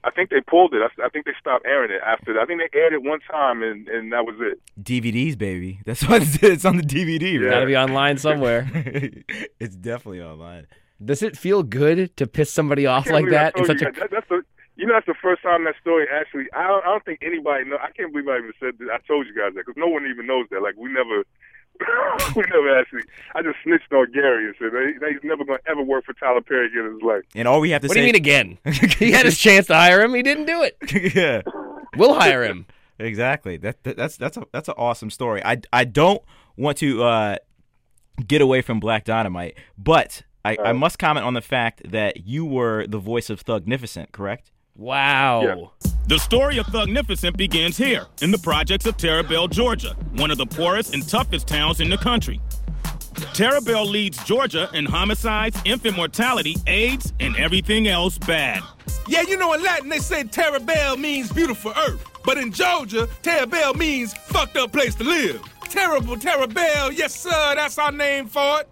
I 0.02 0.10
think 0.10 0.30
they 0.30 0.40
pulled 0.40 0.74
it. 0.74 0.82
I, 0.82 1.06
I 1.06 1.08
think 1.10 1.26
they 1.26 1.32
stopped 1.38 1.64
airing 1.64 1.92
it 1.92 2.02
after 2.04 2.34
that. 2.34 2.40
I 2.40 2.44
think 2.46 2.60
they 2.60 2.76
aired 2.78 2.92
it 2.92 3.04
one 3.04 3.20
time 3.20 3.62
and 3.62 3.86
and 3.88 4.12
that 4.12 4.26
was 4.26 4.34
it. 4.40 4.60
DVDs, 4.82 5.38
baby. 5.38 5.78
That's 5.86 6.06
what 6.08 6.22
it's, 6.22 6.42
it's 6.42 6.64
on 6.64 6.76
the 6.76 6.82
DVD. 6.82 7.40
Right? 7.40 7.50
Gotta 7.50 7.66
be 7.66 7.76
online 7.76 8.18
somewhere. 8.18 8.68
it's 9.60 9.76
definitely 9.76 10.22
online. 10.22 10.66
Does 11.04 11.22
it 11.22 11.36
feel 11.36 11.62
good 11.62 12.16
to 12.16 12.26
piss 12.26 12.52
somebody 12.52 12.84
off 12.86 13.08
like 13.08 13.28
that? 13.30 13.56
In 13.56 13.64
such 13.64 13.80
a 13.80 13.84
that. 13.84 13.94
That- 13.94 14.10
that's 14.10 14.28
the 14.28 14.42
you 14.84 14.88
know 14.90 14.96
that's 15.00 15.06
the 15.06 15.14
first 15.22 15.40
time 15.42 15.64
that 15.64 15.76
story 15.80 16.04
actually. 16.12 16.44
I 16.52 16.68
don't, 16.68 16.84
I 16.84 16.88
don't 16.92 17.04
think 17.06 17.20
anybody 17.22 17.64
know. 17.64 17.78
I 17.80 17.90
can't 17.90 18.12
believe 18.12 18.28
I 18.28 18.36
even 18.36 18.52
said 18.60 18.74
that. 18.80 18.92
I 18.92 18.98
told 19.08 19.26
you 19.26 19.32
guys 19.32 19.54
that 19.54 19.64
because 19.64 19.80
no 19.80 19.88
one 19.88 20.04
even 20.04 20.26
knows 20.26 20.44
that. 20.50 20.60
Like 20.60 20.76
we 20.76 20.92
never. 20.92 21.24
we 22.36 22.44
never 22.52 22.78
actually. 22.78 23.00
I 23.34 23.40
just 23.40 23.56
snitched 23.64 23.90
on 23.94 24.12
Gary 24.12 24.44
and 24.44 24.54
said 24.58 24.72
that 24.72 24.92
he- 25.00 25.14
he's 25.14 25.24
never 25.24 25.42
going 25.42 25.58
to 25.58 25.70
ever 25.70 25.82
work 25.82 26.04
for 26.04 26.12
Tyler 26.12 26.42
Perry 26.42 26.66
again 26.66 26.84
in 26.84 26.92
his 26.92 27.02
life. 27.02 27.22
And 27.34 27.48
all 27.48 27.60
we 27.60 27.70
have 27.70 27.80
to 27.80 27.88
What 27.88 27.94
say. 27.94 28.00
What 28.00 28.12
do 28.12 28.18
you 28.18 28.34
mean 28.44 28.58
again? 28.58 28.58
he 28.98 29.10
had 29.10 29.24
his 29.24 29.38
chance 29.38 29.68
to 29.68 29.74
hire 29.74 30.02
him. 30.02 30.12
He 30.12 30.22
didn't 30.22 30.44
do 30.44 30.62
it. 30.62 30.76
yeah. 31.14 31.40
We'll 31.96 32.14
hire 32.14 32.44
him. 32.44 32.66
Exactly. 32.98 33.56
That, 33.56 33.82
that 33.84 33.96
that's 33.96 34.18
that's 34.18 34.36
a 34.36 34.46
that's 34.52 34.68
an 34.68 34.74
awesome 34.76 35.08
story. 35.10 35.42
I 35.44 35.62
I 35.72 35.84
don't 35.84 36.22
want 36.56 36.76
to 36.78 37.02
uh, 37.02 37.36
get 38.24 38.42
away 38.42 38.60
from 38.60 38.80
Black 38.80 39.04
Dynamite, 39.04 39.56
but 39.78 40.22
I, 40.44 40.58
I 40.62 40.72
must 40.72 40.98
comment 40.98 41.24
on 41.26 41.32
the 41.32 41.40
fact 41.40 41.90
that 41.90 42.26
you 42.26 42.44
were 42.44 42.86
the 42.86 42.98
voice 42.98 43.30
of 43.30 43.42
Thugnificent, 43.44 44.12
correct? 44.12 44.52
Wow. 44.76 45.72
The 46.08 46.18
story 46.18 46.58
of 46.58 46.66
Thugnificent 46.66 47.36
begins 47.36 47.76
here, 47.76 48.06
in 48.22 48.32
the 48.32 48.38
projects 48.38 48.86
of 48.86 48.96
Terabelle, 48.96 49.48
Georgia, 49.48 49.94
one 50.16 50.32
of 50.32 50.36
the 50.36 50.46
poorest 50.46 50.92
and 50.92 51.06
toughest 51.08 51.46
towns 51.46 51.80
in 51.80 51.88
the 51.90 51.96
country. 51.96 52.40
Terabelle 53.34 53.88
leads 53.88 54.22
Georgia 54.24 54.68
in 54.74 54.84
homicides, 54.84 55.56
infant 55.64 55.96
mortality, 55.96 56.56
AIDS, 56.66 57.12
and 57.20 57.36
everything 57.36 57.86
else 57.86 58.18
bad. 58.18 58.64
Yeah, 59.06 59.22
you 59.22 59.36
know 59.36 59.52
in 59.52 59.62
Latin 59.62 59.88
they 59.88 60.00
say 60.00 60.24
Terabelle 60.24 60.98
means 60.98 61.32
beautiful 61.32 61.72
earth. 61.76 62.04
But 62.24 62.38
in 62.38 62.50
Georgia, 62.50 63.08
Terabelle 63.22 63.76
means 63.76 64.12
fucked 64.12 64.56
up 64.56 64.72
place 64.72 64.96
to 64.96 65.04
live. 65.04 65.40
Terrible 65.68 66.16
Terabelle, 66.16 66.96
yes 66.96 67.14
sir, 67.14 67.54
that's 67.54 67.78
our 67.78 67.92
name 67.92 68.26
for 68.26 68.60
it. 68.62 68.68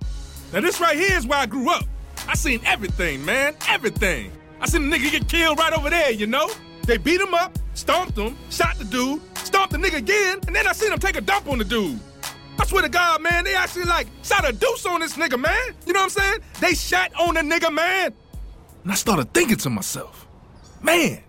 Now 0.52 0.62
this 0.62 0.80
right 0.80 0.98
here 0.98 1.16
is 1.16 1.26
where 1.28 1.38
I 1.38 1.46
grew 1.46 1.70
up. 1.70 1.84
I 2.26 2.34
seen 2.34 2.60
everything, 2.64 3.24
man, 3.24 3.54
everything. 3.68 4.32
I 4.62 4.66
seen 4.66 4.92
a 4.92 4.96
nigga 4.96 5.10
get 5.10 5.28
killed 5.28 5.58
right 5.58 5.72
over 5.72 5.90
there, 5.90 6.12
you 6.12 6.28
know? 6.28 6.48
They 6.86 6.96
beat 6.96 7.20
him 7.20 7.34
up, 7.34 7.58
stomped 7.74 8.16
him, 8.16 8.36
shot 8.48 8.78
the 8.78 8.84
dude, 8.84 9.20
stomped 9.36 9.72
the 9.72 9.78
nigga 9.78 9.96
again, 9.96 10.38
and 10.46 10.54
then 10.54 10.68
I 10.68 10.72
seen 10.72 10.92
him 10.92 11.00
take 11.00 11.16
a 11.16 11.20
dump 11.20 11.48
on 11.48 11.58
the 11.58 11.64
dude. 11.64 11.98
I 12.60 12.64
swear 12.64 12.82
to 12.82 12.88
God, 12.88 13.22
man, 13.22 13.42
they 13.42 13.56
actually 13.56 13.84
like 13.84 14.06
shot 14.22 14.48
a 14.48 14.52
deuce 14.52 14.86
on 14.86 15.00
this 15.00 15.16
nigga, 15.16 15.38
man. 15.38 15.74
You 15.84 15.92
know 15.92 16.00
what 16.00 16.04
I'm 16.04 16.10
saying? 16.10 16.38
They 16.60 16.74
shot 16.74 17.12
on 17.18 17.34
the 17.34 17.40
nigga, 17.40 17.72
man. 17.74 18.14
And 18.84 18.92
I 18.92 18.94
started 18.94 19.34
thinking 19.34 19.56
to 19.56 19.70
myself, 19.70 20.28
man, 20.80 21.22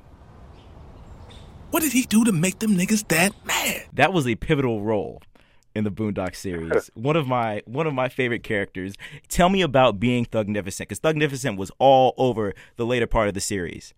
what 1.72 1.82
did 1.82 1.92
he 1.92 2.04
do 2.04 2.24
to 2.25 2.32
make 2.32 2.60
them 2.60 2.78
niggas 2.78 3.08
that 3.08 3.34
mad? 3.46 3.88
That 3.94 4.13
was 4.13 4.28
a 4.28 4.36
pivotal 4.36 4.84
role 4.84 5.24
in 5.75 5.84
the 5.84 5.92
Boondock 5.92 6.36
series. 6.36 6.89
one 6.94 7.15
of 7.15 7.27
my 7.27 7.62
one 7.65 7.88
of 7.88 7.94
my 7.94 8.10
favorite 8.10 8.44
characters. 8.44 8.96
Tell 9.27 9.50
me 9.50 9.62
about 9.62 10.00
being 10.00 10.25
Thugnificent, 10.25 10.89
because 10.89 11.00
Thugnificent 11.00 11.58
was 11.58 11.72
all 11.80 12.13
over 12.18 12.53
the 12.75 12.86
later 12.86 13.08
part 13.08 13.27
of 13.27 13.34
the 13.34 13.42
series. 13.42 13.94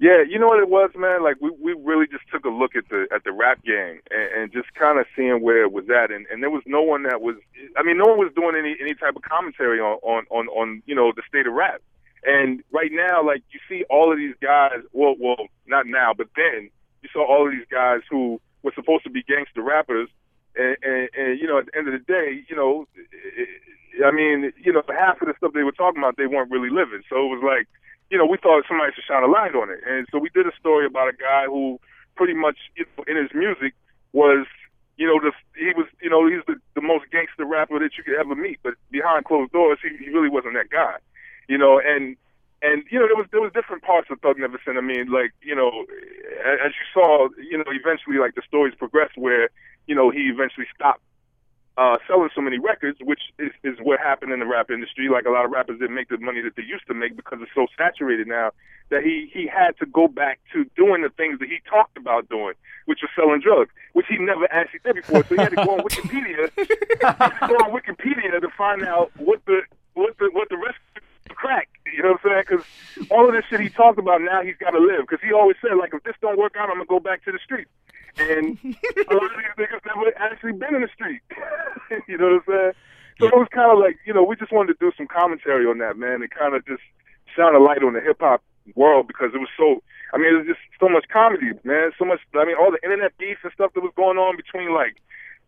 Yeah, 0.00 0.22
you 0.22 0.38
know 0.38 0.46
what 0.46 0.60
it 0.60 0.68
was, 0.68 0.90
man. 0.96 1.24
Like 1.24 1.36
we 1.40 1.50
we 1.60 1.72
really 1.72 2.06
just 2.06 2.22
took 2.32 2.44
a 2.44 2.50
look 2.50 2.76
at 2.76 2.88
the 2.88 3.08
at 3.12 3.24
the 3.24 3.32
rap 3.32 3.64
game 3.64 4.00
and, 4.12 4.42
and 4.42 4.52
just 4.52 4.72
kind 4.74 5.00
of 5.00 5.06
seeing 5.16 5.42
where 5.42 5.62
it 5.62 5.72
was 5.72 5.86
at, 5.90 6.12
and 6.12 6.24
and 6.30 6.40
there 6.40 6.50
was 6.50 6.62
no 6.66 6.82
one 6.82 7.02
that 7.02 7.20
was. 7.20 7.34
I 7.76 7.82
mean, 7.82 7.98
no 7.98 8.04
one 8.04 8.18
was 8.18 8.32
doing 8.36 8.54
any 8.56 8.76
any 8.80 8.94
type 8.94 9.16
of 9.16 9.22
commentary 9.22 9.80
on 9.80 9.98
on 10.02 10.24
on, 10.30 10.46
on 10.48 10.82
you 10.86 10.94
know 10.94 11.12
the 11.14 11.22
state 11.28 11.48
of 11.48 11.52
rap. 11.52 11.82
And 12.24 12.62
right 12.72 12.90
now, 12.92 13.26
like 13.26 13.42
you 13.50 13.58
see 13.68 13.84
all 13.90 14.12
of 14.12 14.18
these 14.18 14.34
guys. 14.40 14.78
Well, 14.92 15.16
well, 15.18 15.48
not 15.66 15.86
now, 15.86 16.12
but 16.16 16.28
then 16.36 16.70
you 17.02 17.08
saw 17.12 17.26
all 17.26 17.46
of 17.46 17.52
these 17.52 17.66
guys 17.68 18.00
who 18.08 18.40
were 18.62 18.72
supposed 18.76 19.02
to 19.04 19.10
be 19.10 19.24
gangster 19.24 19.62
rappers, 19.62 20.08
and, 20.58 21.08
and, 21.16 21.40
you 21.40 21.46
know, 21.46 21.58
at 21.58 21.66
the 21.66 21.78
end 21.78 21.86
of 21.88 21.94
the 21.94 22.04
day, 22.04 22.42
you 22.50 22.56
know, 22.56 22.86
I 24.04 24.10
mean, 24.10 24.52
you 24.58 24.72
know, 24.72 24.82
half 24.88 25.20
of 25.22 25.28
the 25.28 25.34
stuff 25.38 25.52
they 25.54 25.62
were 25.62 25.72
talking 25.72 25.98
about, 26.02 26.16
they 26.16 26.26
weren't 26.26 26.50
really 26.50 26.70
living. 26.70 27.02
So 27.08 27.16
it 27.24 27.30
was 27.34 27.42
like, 27.42 27.66
you 28.10 28.18
know, 28.18 28.26
we 28.26 28.38
thought 28.38 28.64
somebody 28.68 28.92
should 28.94 29.04
shine 29.04 29.22
a 29.22 29.30
light 29.30 29.54
on 29.54 29.70
it, 29.70 29.80
and 29.86 30.06
so 30.10 30.18
we 30.18 30.30
did 30.30 30.46
a 30.46 30.56
story 30.58 30.86
about 30.86 31.08
a 31.08 31.16
guy 31.16 31.44
who 31.46 31.78
pretty 32.16 32.34
much, 32.34 32.56
you 32.76 32.86
know, 32.96 33.04
in 33.06 33.16
his 33.16 33.30
music 33.34 33.74
was. 34.12 34.46
You 34.98 35.06
know, 35.06 35.20
the, 35.22 35.30
he 35.54 35.70
was, 35.78 35.86
you 36.02 36.10
know, 36.10 36.26
he's 36.26 36.42
the, 36.50 36.56
the 36.74 36.80
most 36.82 37.04
gangster 37.12 37.46
rapper 37.46 37.78
that 37.78 37.96
you 37.96 38.02
could 38.02 38.18
ever 38.18 38.34
meet, 38.34 38.58
but 38.64 38.74
behind 38.90 39.26
closed 39.26 39.52
doors, 39.52 39.78
he, 39.80 39.94
he 39.96 40.10
really 40.10 40.28
wasn't 40.28 40.54
that 40.54 40.70
guy. 40.70 40.96
You 41.48 41.56
know, 41.56 41.78
and 41.78 42.16
and 42.62 42.82
you 42.90 42.98
know 42.98 43.06
there 43.06 43.14
was 43.16 43.26
there 43.30 43.40
was 43.40 43.52
different 43.52 43.82
parts 43.82 44.08
of 44.10 44.20
Thugnificent. 44.20 44.76
I 44.76 44.80
mean, 44.80 45.06
like 45.10 45.32
you 45.40 45.54
know, 45.54 45.86
a- 46.44 46.66
as 46.66 46.72
you 46.74 46.86
saw, 46.92 47.28
you 47.38 47.58
know, 47.58 47.64
eventually 47.68 48.18
like 48.18 48.34
the 48.34 48.42
stories 48.46 48.74
progressed 48.74 49.16
where 49.16 49.50
you 49.88 49.94
know 49.96 50.10
he 50.10 50.30
eventually 50.30 50.66
stopped 50.74 51.02
uh, 51.78 51.96
selling 52.08 52.28
so 52.34 52.40
many 52.40 52.58
records, 52.58 52.98
which 53.00 53.20
is, 53.38 53.52
is 53.62 53.78
what 53.80 54.00
happened 54.00 54.32
in 54.32 54.40
the 54.40 54.46
rap 54.46 54.68
industry. 54.68 55.08
Like 55.08 55.26
a 55.26 55.30
lot 55.30 55.44
of 55.44 55.52
rappers 55.52 55.78
didn't 55.78 55.94
make 55.94 56.08
the 56.08 56.18
money 56.18 56.42
that 56.42 56.56
they 56.56 56.64
used 56.64 56.84
to 56.88 56.94
make 56.94 57.14
because 57.14 57.38
it's 57.40 57.52
so 57.54 57.68
saturated 57.78 58.26
now 58.26 58.50
that 58.90 59.04
he 59.04 59.30
he 59.32 59.46
had 59.46 59.78
to 59.78 59.86
go 59.86 60.08
back 60.08 60.40
to 60.52 60.64
doing 60.76 61.02
the 61.02 61.10
things 61.10 61.38
that 61.38 61.48
he 61.48 61.58
talked 61.70 61.96
about 61.96 62.28
doing, 62.28 62.54
which 62.86 62.98
was 63.00 63.10
selling 63.14 63.40
drugs, 63.40 63.70
which 63.92 64.06
he 64.08 64.18
never 64.18 64.50
actually 64.52 64.80
did 64.84 64.96
before. 64.96 65.22
So 65.24 65.36
he 65.36 65.40
had 65.40 65.50
to 65.50 65.64
go 65.64 65.78
on 65.78 65.80
Wikipedia, 65.80 66.50
go 67.48 67.54
on 67.62 67.70
Wikipedia 67.70 68.40
to 68.40 68.48
find 68.58 68.82
out 68.82 69.12
what 69.16 69.44
the 69.46 69.62
what 69.94 70.18
the 70.18 70.30
what 70.32 70.48
the 70.48 70.56
rest 70.56 70.78
of 70.96 71.02
crack. 71.38 71.68
You 71.86 72.02
know 72.02 72.18
what 72.18 72.20
I'm 72.24 72.30
saying? 72.30 72.44
Because 72.48 72.64
all 73.10 73.26
of 73.26 73.32
this 73.32 73.44
shit 73.48 73.60
he 73.60 73.70
talked 73.70 73.98
about 73.98 74.20
now 74.20 74.42
he's 74.42 74.58
got 74.58 74.70
to 74.70 74.82
live. 74.82 75.06
Because 75.06 75.22
he 75.22 75.32
always 75.32 75.56
said 75.62 75.78
like 75.78 75.94
if 75.94 76.02
this 76.02 76.18
don't 76.20 76.38
work 76.38 76.56
out, 76.58 76.68
I'm 76.68 76.82
gonna 76.82 76.90
go 76.90 77.00
back 77.00 77.24
to 77.24 77.32
the 77.32 77.38
street. 77.38 77.68
And 78.18 78.58
a 78.58 79.14
lot 79.14 79.30
of 79.30 79.38
these 79.38 79.54
niggas 79.56 79.86
never 79.86 80.10
actually 80.18 80.52
been 80.52 80.74
in 80.74 80.82
the 80.82 80.92
street. 80.92 81.22
you 82.08 82.18
know 82.18 82.42
what 82.42 82.42
I'm 82.42 82.48
saying? 82.50 82.72
So 83.20 83.26
it 83.26 83.34
was 83.34 83.48
kind 83.50 83.70
of 83.70 83.78
like 83.78 83.98
you 84.06 84.14
know 84.14 84.22
we 84.22 84.36
just 84.36 84.52
wanted 84.52 84.74
to 84.74 84.78
do 84.78 84.92
some 84.96 85.06
commentary 85.06 85.66
on 85.66 85.78
that 85.78 85.96
man 85.96 86.22
and 86.22 86.30
kind 86.30 86.54
of 86.54 86.66
just 86.66 86.82
shine 87.34 87.54
a 87.54 87.58
light 87.58 87.82
on 87.82 87.94
the 87.94 88.00
hip 88.00 88.18
hop 88.20 88.42
world 88.74 89.06
because 89.06 89.30
it 89.34 89.38
was 89.38 89.50
so. 89.56 89.82
I 90.12 90.16
mean, 90.16 90.32
it 90.32 90.38
was 90.38 90.46
just 90.56 90.64
so 90.80 90.88
much 90.88 91.04
comedy, 91.12 91.52
man. 91.64 91.92
So 91.98 92.04
much. 92.04 92.20
I 92.34 92.44
mean, 92.44 92.56
all 92.58 92.70
the 92.70 92.82
internet 92.82 93.16
beef 93.18 93.38
and 93.42 93.52
stuff 93.52 93.72
that 93.74 93.82
was 93.82 93.92
going 93.96 94.16
on 94.16 94.36
between 94.36 94.72
like, 94.72 94.96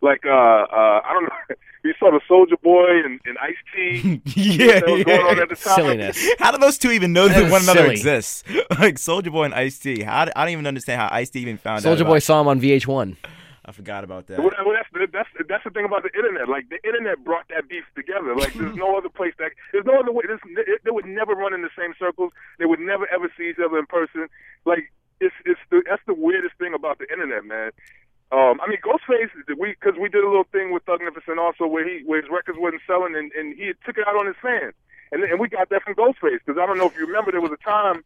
like 0.01 0.25
uh, 0.25 0.29
uh, 0.29 1.01
I 1.05 1.13
don't 1.13 1.23
know. 1.23 1.55
You 1.83 1.95
saw 1.99 2.11
the 2.11 2.21
Soulja 2.29 2.61
Boy 2.61 3.03
and, 3.03 3.19
and 3.25 3.39
Ice 3.39 3.55
T. 3.75 4.21
yeah, 4.35 4.81
that 4.81 4.87
was 4.87 5.03
going 5.03 5.19
on 5.19 5.39
at 5.39 5.49
the 5.49 5.55
time. 5.55 5.73
Silliness. 5.75 6.29
How 6.37 6.51
do 6.51 6.59
those 6.59 6.77
two 6.77 6.91
even 6.91 7.11
know 7.11 7.27
That 7.27 7.39
that 7.39 7.45
is 7.45 7.51
one 7.51 7.63
another 7.63 7.79
silly. 7.81 7.91
exists? 7.95 8.43
Like 8.77 8.97
Soulja 9.01 9.31
Boy 9.31 9.45
and 9.45 9.55
Ice 9.55 9.79
T. 9.79 10.03
How 10.03 10.25
do- 10.25 10.31
I 10.35 10.43
don't 10.45 10.53
even 10.53 10.67
understand 10.67 11.01
how 11.01 11.09
Ice 11.11 11.31
T 11.31 11.39
even 11.39 11.57
found 11.57 11.83
out. 11.83 11.97
Soulja 11.97 12.05
Boy 12.05 12.19
saw 12.19 12.39
him 12.39 12.47
on 12.47 12.61
VH1. 12.61 13.17
I 13.65 13.71
forgot 13.71 14.03
about 14.03 14.27
that. 14.27 14.37
Well, 14.37 14.51
well, 14.63 14.75
that's, 14.75 15.11
that's 15.11 15.29
that's 15.49 15.63
the 15.63 15.71
thing 15.71 15.85
about 15.85 16.03
the 16.03 16.11
internet. 16.15 16.47
Like 16.47 16.69
the 16.69 16.77
internet 16.87 17.23
brought 17.23 17.47
that 17.49 17.67
beef 17.67 17.83
together. 17.95 18.35
Like 18.35 18.53
there's 18.53 18.75
no 18.75 18.95
other 18.95 19.09
place 19.09 19.33
that 19.39 19.51
there's 19.71 19.85
no 19.85 19.99
other 19.99 20.11
way. 20.11 20.23
There's, 20.27 20.39
it, 20.67 20.81
they 20.83 20.91
would 20.91 21.05
never 21.05 21.33
run 21.33 21.51
in 21.53 21.63
the 21.63 21.69
same 21.75 21.93
circles. 21.97 22.31
They 22.59 22.65
would 22.65 22.79
never 22.79 23.07
ever 23.11 23.31
see 23.35 23.49
each 23.49 23.59
other 23.63 23.79
in 23.79 23.87
person. 23.87 24.27
Like 24.65 24.91
it's 25.19 25.33
it's 25.45 25.59
the, 25.71 25.81
that's 25.89 26.01
the 26.05 26.13
weirdest 26.13 26.55
thing 26.59 26.73
about 26.75 26.99
the 26.99 27.09
internet, 27.11 27.43
man. 27.43 27.71
Um, 28.31 28.61
I 28.61 28.67
mean, 28.69 28.79
Ghostface, 28.79 29.29
we 29.59 29.75
because 29.75 29.99
we 29.99 30.07
did 30.07 30.23
a 30.23 30.27
little 30.27 30.47
thing 30.51 30.71
with 30.71 30.85
Thugnificent 30.85 31.37
also, 31.37 31.67
where 31.67 31.87
he 31.87 32.03
where 32.05 32.21
his 32.21 32.29
records 32.31 32.57
wasn't 32.59 32.81
selling, 32.87 33.13
and, 33.15 33.31
and 33.33 33.55
he 33.57 33.73
took 33.85 33.97
it 33.97 34.07
out 34.07 34.15
on 34.15 34.25
his 34.25 34.37
fans, 34.41 34.73
and 35.11 35.23
and 35.23 35.37
we 35.37 35.49
got 35.49 35.67
that 35.69 35.83
from 35.83 35.95
Ghostface 35.95 36.39
because 36.45 36.57
I 36.57 36.65
don't 36.65 36.77
know 36.77 36.87
if 36.87 36.95
you 36.95 37.05
remember, 37.05 37.31
there 37.31 37.41
was 37.41 37.51
a 37.51 37.63
time 37.63 38.03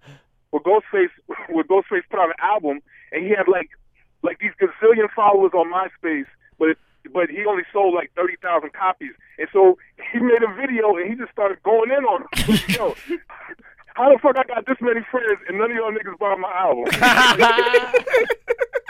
where 0.50 0.62
Ghostface 0.62 1.14
where 1.50 1.64
Ghostface 1.64 2.10
put 2.10 2.20
out 2.20 2.30
an 2.30 2.42
album, 2.42 2.82
and 3.12 3.24
he 3.24 3.30
had 3.30 3.48
like 3.48 3.70
like 4.24 4.40
these 4.40 4.54
gazillion 4.60 5.12
followers 5.16 5.52
on 5.54 5.72
MySpace, 5.72 6.26
but 6.58 6.70
it, 6.70 6.78
but 7.14 7.30
he 7.30 7.46
only 7.46 7.64
sold 7.72 7.94
like 7.94 8.12
thirty 8.16 8.36
thousand 8.42 8.74
copies, 8.74 9.12
and 9.38 9.48
so 9.54 9.78
he 10.12 10.20
made 10.20 10.42
a 10.42 10.52
video 10.56 10.96
and 10.98 11.08
he 11.08 11.16
just 11.16 11.32
started 11.32 11.62
going 11.62 11.92
in 11.92 12.04
on 12.04 12.26
them. 12.26 12.60
Yo, 12.70 12.96
how 13.94 14.12
the 14.12 14.18
fuck 14.18 14.40
I 14.40 14.44
got 14.44 14.66
this 14.66 14.78
many 14.82 15.02
friends 15.12 15.38
and 15.48 15.60
none 15.60 15.70
of 15.70 15.78
y'all 15.78 15.92
niggas 15.92 16.18
bought 16.18 16.40
my 16.40 16.52
album? 16.52 16.86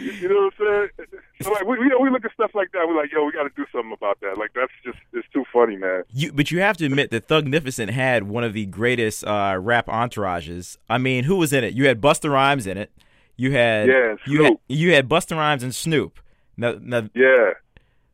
you, 0.00 0.12
you 0.12 0.28
know 0.28 0.50
what 0.58 0.68
I'm 0.68 0.90
saying? 0.98 1.08
So 1.42 1.50
like 1.52 1.64
we, 1.66 1.78
we 1.78 1.94
we 2.00 2.10
look 2.10 2.24
at 2.24 2.32
stuff 2.32 2.52
like 2.54 2.72
that, 2.72 2.86
we're 2.88 2.96
like, 2.96 3.12
yo, 3.12 3.24
we 3.24 3.32
got 3.32 3.42
to 3.44 3.50
do 3.56 3.64
something 3.72 3.92
about 3.92 4.20
that. 4.20 4.38
Like 4.38 4.52
that's 4.54 4.72
just 4.84 4.98
it's 5.12 5.26
too 5.32 5.44
funny, 5.52 5.76
man. 5.76 6.04
You, 6.12 6.32
but 6.32 6.50
you 6.50 6.60
have 6.60 6.76
to 6.78 6.86
admit 6.86 7.10
that 7.10 7.28
Thugnificent 7.28 7.90
had 7.90 8.24
one 8.24 8.44
of 8.44 8.52
the 8.52 8.66
greatest 8.66 9.24
uh, 9.26 9.56
rap 9.60 9.86
entourages. 9.86 10.76
I 10.88 10.98
mean, 10.98 11.24
who 11.24 11.36
was 11.36 11.52
in 11.52 11.64
it? 11.64 11.74
You 11.74 11.86
had 11.86 12.00
Busta 12.00 12.30
Rhymes 12.30 12.66
in 12.66 12.78
it. 12.78 12.90
You 13.36 13.52
had 13.52 13.88
Yeah, 13.88 14.14
you 14.26 14.42
had 14.44 14.48
Snoop. 14.50 14.60
you 14.68 14.92
had 14.94 15.08
Busta 15.08 15.36
Rhymes 15.36 15.62
and 15.62 15.74
Snoop. 15.74 16.20
Now, 16.56 16.76
now, 16.80 17.08
Yeah. 17.14 17.50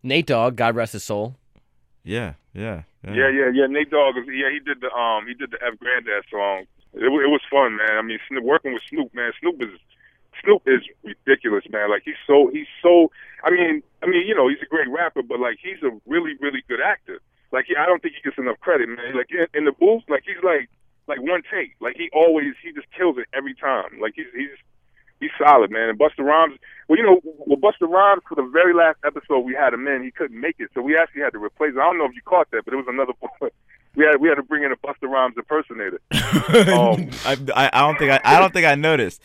Nate 0.03 0.27
Dogg, 0.27 0.57
God 0.57 0.75
rest 0.75 0.95
his 0.95 1.05
soul. 1.05 1.37
yeah, 2.05 2.35
yeah, 2.55 2.83
Yeah, 3.05 3.29
yeah, 3.29 3.51
yeah. 3.53 3.67
Nate 3.67 3.91
Dogg, 3.91 4.17
was- 4.17 4.25
yeah, 4.29 4.49
he 4.51 4.61
did 4.61 4.81
the 4.81 4.91
um, 4.93 5.27
he 5.27 5.35
did 5.35 5.51
the 5.51 5.59
F 5.63 5.79
Granddad 5.79 6.25
song. 6.31 6.65
It, 6.95 7.05
it 7.05 7.31
was 7.31 7.43
fun, 7.51 7.77
man. 7.77 7.99
I 7.99 8.03
mean, 8.03 8.19
Snoop, 8.29 8.43
working 8.45 8.73
with 8.73 8.83
Snoop, 8.89 9.15
man. 9.15 9.31
Snoop 9.41 9.63
is 9.63 9.69
Snoop 10.43 10.63
is 10.67 10.83
ridiculous, 11.03 11.65
man. 11.71 11.91
Like 11.91 12.03
he's 12.05 12.21
so 12.27 12.51
he's 12.53 12.69
so. 12.83 13.11
I 13.45 13.51
mean, 13.51 13.83
I 14.03 14.07
mean, 14.07 14.27
you 14.27 14.35
know, 14.35 14.49
he's 14.49 14.63
a 14.63 14.67
great 14.67 14.89
rapper, 14.89 15.23
but 15.23 15.41
like 15.41 15.59
he's 15.63 15.83
a 15.83 15.91
really 16.07 16.35
really 16.41 16.63
good 16.69 16.81
actor. 16.81 17.21
Like 17.53 17.67
he, 17.67 17.77
I 17.77 17.87
don't 17.87 18.01
think 18.03 18.15
he 18.15 18.23
gets 18.23 18.39
enough 18.39 18.61
credit, 18.61 18.89
man. 18.89 19.17
Like 19.17 19.31
in, 19.31 19.47
in 19.55 19.65
the 19.65 19.73
booth, 19.73 20.05
like 20.09 20.23
he's 20.25 20.43
like 20.43 20.69
like 21.09 21.21
one 21.21 21.43
take. 21.51 21.75
Like 21.81 21.97
he 21.97 22.09
always 22.13 22.55
he 22.63 22.73
just 22.73 22.87
kills 22.97 23.19
it 23.19 23.27
every 23.33 23.55
time. 23.55 23.99
Like 24.01 24.15
he's 24.15 24.31
he's 24.35 24.55
he's 25.21 25.31
solid, 25.39 25.71
man. 25.71 25.89
And 25.89 25.99
Busta 25.99 26.25
Rhymes, 26.25 26.59
well, 26.89 26.99
you 26.99 27.05
know, 27.05 27.21
well, 27.25 27.59
Busta 27.59 27.89
Rhymes 27.89 28.23
for 28.29 28.35
the 28.35 28.49
very 28.53 28.75
last 28.75 28.99
episode 29.05 29.41
we 29.41 29.55
had 29.55 29.75
him 29.75 29.87
in, 29.87 30.03
he 30.03 30.11
couldn't 30.11 30.39
make 30.39 30.57
it, 30.59 30.71
so 30.75 30.81
we 30.81 30.97
actually 30.97 31.23
had 31.23 31.33
to 31.33 31.43
replace. 31.43 31.75
Him. 31.75 31.81
I 31.81 31.85
don't 31.85 31.99
know 31.99 32.07
if 32.07 32.15
you 32.15 32.23
caught 32.23 32.51
that, 32.51 32.65
but 32.65 32.75
it 32.75 32.79
was 32.79 32.89
another. 32.89 33.13
we 33.97 34.05
had 34.05 34.21
we 34.21 34.29
had 34.29 34.37
to 34.37 34.43
bring 34.43 34.63
in 34.65 34.73
a 34.73 34.77
Busta 34.77 35.09
Rhymes 35.09 35.35
impersonator. 35.37 36.01
Um, 36.71 37.11
I, 37.25 37.71
I, 37.73 37.81
don't 37.81 37.99
think 37.99 38.11
I, 38.13 38.21
I 38.25 38.39
don't 38.39 38.53
think 38.53 38.67
I 38.67 38.75
noticed. 38.75 39.21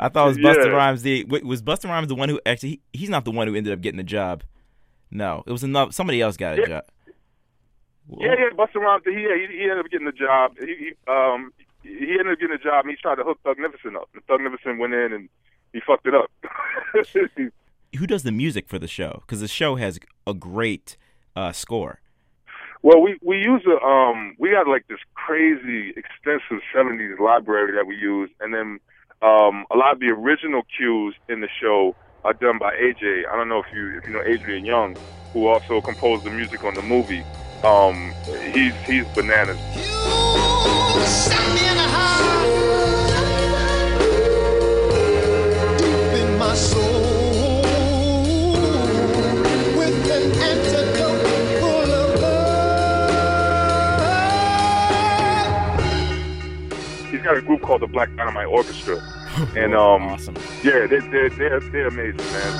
I 0.00 0.08
thought 0.08 0.26
it 0.26 0.28
was 0.28 0.38
Busta 0.38 0.66
Yeah. 0.66 0.70
Rhymes. 0.72 1.02
The 1.02 1.24
was 1.24 1.62
Busta 1.62 1.84
Rhymes 1.88 2.08
the 2.08 2.14
one 2.14 2.28
who 2.28 2.40
actually? 2.46 2.80
He, 2.92 3.00
he's 3.00 3.08
not 3.08 3.24
the 3.24 3.30
one 3.30 3.46
who 3.48 3.54
ended 3.54 3.72
up 3.72 3.80
getting 3.80 3.96
the 3.98 4.02
job. 4.04 4.42
No, 5.10 5.42
it 5.46 5.52
was 5.52 5.62
another. 5.62 5.92
Somebody 5.92 6.20
else 6.20 6.36
got 6.36 6.54
a 6.58 6.60
Yeah. 6.60 6.66
job. 6.66 6.84
Yeah, 8.18 8.34
yeah, 8.38 8.48
Busta 8.56 8.76
Rhymes. 8.76 9.02
He, 9.04 9.12
he, 9.12 9.58
he 9.58 9.62
ended 9.64 9.78
up 9.80 9.90
getting 9.90 10.06
the 10.06 10.12
job. 10.12 10.56
He, 10.58 10.66
he 10.66 10.92
um 11.10 11.52
he 11.82 12.12
ended 12.18 12.32
up 12.32 12.38
getting 12.40 12.56
the 12.56 12.62
job. 12.62 12.84
and 12.84 12.90
He 12.90 12.96
tried 12.96 13.16
to 13.16 13.24
hook 13.24 13.38
Thugnificent 13.44 13.96
up. 13.96 14.08
And 14.14 14.26
Thugnificent 14.26 14.78
went 14.78 14.94
in 14.94 15.12
and 15.12 15.28
he 15.72 15.80
fucked 15.86 16.06
it 16.06 16.14
up. 16.14 16.30
Who 17.98 18.06
does 18.06 18.22
the 18.22 18.32
music 18.32 18.68
for 18.68 18.78
the 18.78 18.88
show? 18.88 19.22
Because 19.26 19.40
the 19.40 19.48
show 19.48 19.76
has 19.76 19.98
a 20.26 20.34
great 20.34 20.96
uh, 21.36 21.52
score. 21.52 22.00
Well, 22.82 23.00
we 23.00 23.18
we 23.22 23.38
use 23.38 23.62
a 23.66 23.84
um 23.84 24.36
we 24.38 24.50
got 24.50 24.68
like 24.68 24.86
this 24.88 25.00
crazy 25.14 25.90
extensive 25.96 26.62
'70s 26.74 27.18
library 27.18 27.72
that 27.72 27.86
we 27.86 27.96
use, 27.96 28.30
and 28.40 28.54
then 28.54 28.78
um 29.22 29.66
a 29.70 29.76
lot 29.76 29.92
of 29.92 30.00
the 30.00 30.08
original 30.08 30.62
cues 30.76 31.14
in 31.28 31.40
the 31.40 31.48
show 31.60 31.96
are 32.24 32.34
done 32.34 32.58
by 32.58 32.74
AJ. 32.74 33.28
I 33.30 33.36
don't 33.36 33.48
know 33.48 33.62
if 33.62 33.72
you 33.74 33.98
if 33.98 34.06
you 34.06 34.12
know 34.12 34.22
Adrian 34.24 34.64
Younge, 34.64 34.98
who 35.32 35.48
also 35.48 35.80
composed 35.80 36.24
the 36.24 36.30
music 36.30 36.62
on 36.64 36.74
the 36.74 36.82
movie. 36.82 37.24
Um, 37.64 38.12
he's 38.52 38.74
he's 38.86 39.06
bananas. 39.14 39.58
in 46.14 46.38
called 57.68 57.82
the 57.82 57.86
Black 57.86 58.08
Dynamite 58.16 58.46
Orchestra, 58.46 58.96
and 59.54 59.74
um, 59.74 60.04
awesome. 60.04 60.34
Yeah, 60.64 60.86
they're 60.86 61.02
they're 61.02 61.28
they're, 61.28 61.60
they're 61.60 61.88
amazing, 61.88 62.16
man. 62.16 62.52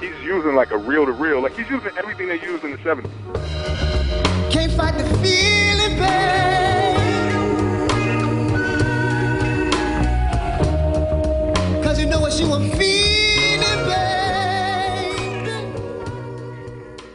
He's 0.00 0.24
using 0.24 0.54
like 0.54 0.70
a 0.70 0.78
reel 0.78 1.04
to 1.04 1.12
reel, 1.12 1.42
like 1.42 1.54
he's 1.54 1.68
using 1.68 1.90
everything 1.98 2.28
they 2.28 2.40
used 2.40 2.64
in 2.64 2.70
the 2.70 2.78
'70s. 2.78 3.10
Can't 4.50 4.72
fight 4.72 4.96
the 4.96 5.04
feeling, 5.18 5.98
babe. 5.98 6.72
Cause 11.84 12.00
you 12.00 12.06
know 12.06 12.20
what 12.20 12.40
you 12.40 12.48
were 12.48 12.74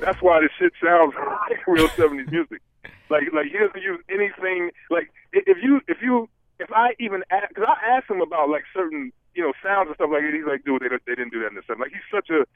That's 0.08 0.22
why 0.22 0.40
this 0.40 0.52
shit 0.58 0.72
sounds 0.82 1.14
like 1.52 1.60
real 1.68 1.90
'70s 1.90 2.32
music. 2.32 2.62
Like 3.10 3.28
like 3.34 3.52
he 3.52 3.58
doesn't 3.60 3.84
use 3.84 4.00
anything. 4.08 4.72
Like 4.90 5.12
if 5.34 5.58
you 5.62 5.82
if 5.90 5.98
you 6.02 6.30
if 6.62 6.72
I 6.72 6.96
even 6.98 7.24
because 7.28 7.68
I 7.68 7.98
asked 7.98 8.10
him 8.10 8.22
about 8.22 8.50
like 8.50 8.64
certain 8.74 9.12
you 9.36 9.44
know 9.44 9.52
sounds 9.62 9.88
and 9.88 9.96
stuff 9.96 10.08
like 10.10 10.24
that, 10.24 10.32
he's 10.34 10.48
like, 10.48 10.64
dude, 10.64 10.82
they, 10.82 10.88
they 10.88 11.16
didn't 11.16 11.34
do 11.34 11.42
that 11.42 11.52
in 11.52 11.56
the 11.56 11.62
'70s. 11.68 11.80
Like 11.80 11.92
he's 11.92 12.08
such 12.10 12.30
a 12.30 12.48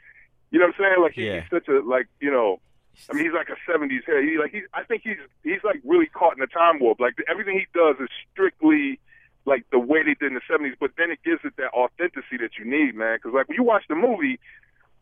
you 0.51 0.59
know 0.59 0.67
what 0.67 0.75
I'm 0.75 0.79
saying? 0.79 1.03
Like 1.03 1.11
he, 1.11 1.27
he's 1.27 1.51
such 1.51 1.67
a 1.67 1.83
like 1.83 2.07
you 2.21 2.31
know. 2.31 2.61
I 3.09 3.15
mean, 3.15 3.25
he's 3.25 3.33
like 3.33 3.51
a 3.51 3.59
'70s 3.69 4.07
head. 4.07 4.23
He 4.23 4.37
like 4.39 4.51
he's. 4.51 4.63
I 4.73 4.83
think 4.83 5.01
he's 5.03 5.19
he's 5.43 5.63
like 5.65 5.81
really 5.83 6.07
caught 6.07 6.37
in 6.37 6.43
a 6.43 6.47
time 6.47 6.79
warp. 6.79 7.01
Like 7.01 7.15
everything 7.27 7.59
he 7.59 7.67
does 7.75 7.97
is 7.99 8.07
strictly 8.31 8.97
like 9.43 9.65
the 9.71 9.79
way 9.79 10.03
they 10.03 10.15
did 10.15 10.31
in 10.31 10.39
the 10.39 10.47
'70s, 10.47 10.79
but 10.79 10.91
then 10.97 11.11
it 11.11 11.19
gives 11.25 11.43
it 11.43 11.55
that 11.57 11.73
authenticity 11.73 12.37
that 12.39 12.55
you 12.57 12.63
need, 12.63 12.95
man. 12.95 13.19
Because 13.19 13.35
like 13.35 13.49
when 13.49 13.57
you 13.59 13.63
watch 13.63 13.83
the 13.89 13.95
movie, 13.95 14.39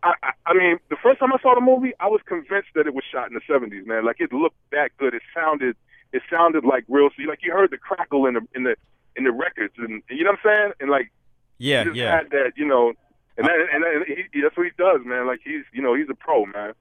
I, 0.03 0.13
I, 0.23 0.31
I 0.47 0.53
mean, 0.53 0.79
the 0.89 0.97
first 1.03 1.19
time 1.19 1.33
I 1.33 1.37
saw 1.41 1.55
the 1.55 1.61
movie, 1.61 1.93
I 1.99 2.07
was 2.07 2.21
convinced 2.25 2.69
that 2.75 2.87
it 2.87 2.93
was 2.93 3.03
shot 3.11 3.27
in 3.29 3.33
the 3.33 3.41
'70s, 3.41 3.85
man. 3.85 4.05
Like 4.05 4.17
it 4.19 4.31
looked 4.33 4.57
that 4.71 4.91
good. 4.97 5.13
It 5.13 5.21
sounded, 5.33 5.75
it 6.13 6.21
sounded 6.29 6.63
like 6.65 6.85
real. 6.87 7.09
So 7.15 7.23
like 7.27 7.39
you 7.43 7.51
heard 7.51 7.71
the 7.71 7.77
crackle 7.77 8.25
in 8.25 8.35
the 8.35 8.41
in 8.55 8.63
the 8.63 8.75
in 9.15 9.23
the 9.25 9.31
records, 9.31 9.73
and 9.77 10.01
you 10.09 10.23
know 10.23 10.31
what 10.31 10.39
I'm 10.45 10.57
saying? 10.57 10.71
And 10.79 10.89
like 10.89 11.11
Yeah, 11.57 11.83
just 11.83 11.95
yeah. 11.95 12.17
had 12.17 12.29
that, 12.31 12.53
you 12.55 12.65
know. 12.67 12.93
And 13.37 13.47
that, 13.47 13.55
and, 13.73 13.83
that, 13.83 13.93
and 13.95 14.05
he, 14.33 14.41
that's 14.41 14.55
what 14.57 14.65
he 14.65 14.71
does, 14.77 15.01
man. 15.05 15.25
Like 15.27 15.39
he's, 15.43 15.63
you 15.73 15.81
know, 15.81 15.95
he's 15.95 16.09
a 16.09 16.15
pro, 16.15 16.45
man. 16.45 16.73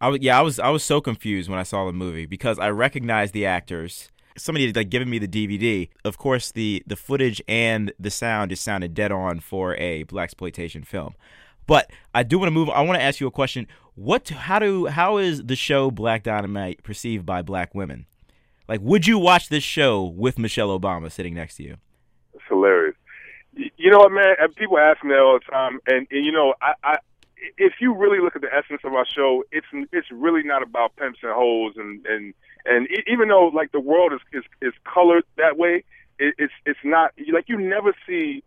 I 0.00 0.08
was 0.08 0.20
yeah, 0.20 0.38
I 0.38 0.42
was 0.42 0.58
I 0.58 0.68
was 0.70 0.84
so 0.84 1.00
confused 1.00 1.48
when 1.48 1.58
I 1.58 1.62
saw 1.62 1.86
the 1.86 1.92
movie 1.92 2.26
because 2.26 2.58
I 2.58 2.68
recognized 2.70 3.32
the 3.32 3.46
actors. 3.46 4.10
Somebody 4.36 4.66
had 4.66 4.76
like 4.76 4.90
given 4.90 5.08
me 5.08 5.18
the 5.18 5.28
DVD. 5.28 5.88
Of 6.04 6.18
course, 6.18 6.52
the 6.52 6.82
the 6.86 6.96
footage 6.96 7.40
and 7.48 7.92
the 7.98 8.10
sound 8.10 8.50
just 8.50 8.62
sounded 8.62 8.94
dead 8.94 9.10
on 9.10 9.40
for 9.40 9.74
a 9.76 10.02
black 10.04 10.24
exploitation 10.24 10.82
film. 10.84 11.14
But 11.66 11.90
I 12.14 12.22
do 12.22 12.38
want 12.38 12.48
to 12.48 12.52
move. 12.52 12.70
I 12.70 12.80
want 12.82 12.98
to 12.98 13.02
ask 13.02 13.20
you 13.20 13.26
a 13.26 13.30
question. 13.30 13.66
What? 13.94 14.28
How 14.28 14.58
do? 14.58 14.86
How 14.86 15.18
is 15.18 15.44
the 15.44 15.56
show 15.56 15.90
Black 15.90 16.22
Dynamite 16.22 16.82
perceived 16.82 17.26
by 17.26 17.42
black 17.42 17.74
women? 17.74 18.06
Like, 18.68 18.80
would 18.80 19.06
you 19.06 19.18
watch 19.18 19.48
this 19.48 19.62
show 19.62 20.04
with 20.04 20.38
Michelle 20.38 20.76
Obama 20.78 21.10
sitting 21.10 21.34
next 21.34 21.56
to 21.56 21.62
you? 21.62 21.76
It's 22.34 22.42
hilarious. 22.48 22.96
You 23.54 23.90
know 23.90 23.98
what, 23.98 24.12
man? 24.12 24.34
People 24.56 24.78
ask 24.78 25.02
me 25.02 25.10
that 25.10 25.20
all 25.20 25.38
the 25.38 25.50
time, 25.50 25.78
and, 25.86 26.06
and 26.10 26.24
you 26.24 26.32
know, 26.32 26.54
I, 26.60 26.74
I, 26.82 26.98
if 27.56 27.74
you 27.80 27.94
really 27.94 28.20
look 28.20 28.36
at 28.36 28.42
the 28.42 28.52
essence 28.52 28.80
of 28.84 28.92
our 28.94 29.06
show, 29.06 29.44
it's 29.50 29.66
it's 29.92 30.08
really 30.10 30.42
not 30.42 30.62
about 30.62 30.96
pimps 30.96 31.20
and 31.22 31.32
hoes, 31.32 31.74
and 31.76 32.04
and 32.06 32.34
and 32.64 32.88
even 33.06 33.28
though 33.28 33.50
like 33.54 33.72
the 33.72 33.80
world 33.80 34.12
is 34.12 34.20
is, 34.32 34.44
is 34.60 34.74
colored 34.84 35.24
that 35.36 35.56
way, 35.56 35.84
it, 36.18 36.34
it's 36.38 36.52
it's 36.64 36.78
not 36.84 37.12
like 37.32 37.48
you 37.48 37.58
never 37.58 37.94
see 38.06 38.42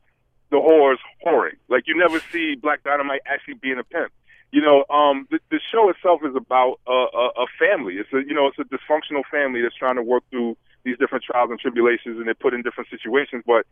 the 0.51 0.57
whores 0.57 0.97
whoring. 1.25 1.57
Like 1.67 1.83
you 1.87 1.97
never 1.97 2.19
see 2.31 2.55
Black 2.55 2.83
Dynamite 2.83 3.21
actually 3.25 3.55
being 3.55 3.79
a 3.79 3.83
pimp. 3.83 4.11
You 4.51 4.61
know, 4.61 4.83
um, 4.89 5.27
the, 5.29 5.39
the 5.51 5.59
show 5.71 5.89
itself 5.89 6.21
is 6.25 6.35
about 6.35 6.79
a, 6.87 6.91
a, 6.91 7.43
a 7.43 7.45
family. 7.59 7.95
It's 7.95 8.11
a 8.13 8.21
you 8.27 8.33
know, 8.33 8.47
it's 8.47 8.57
a 8.57 8.63
dysfunctional 8.63 9.23
family 9.29 9.61
that's 9.61 9.75
trying 9.75 9.95
to 9.95 10.03
work 10.03 10.23
through 10.31 10.57
these 10.83 10.97
different 10.97 11.23
trials 11.23 11.51
and 11.51 11.59
tribulations, 11.59 12.17
and 12.17 12.25
they're 12.25 12.33
put 12.33 12.53
in 12.53 12.63
different 12.63 12.89
situations. 12.89 13.43
But 13.45 13.67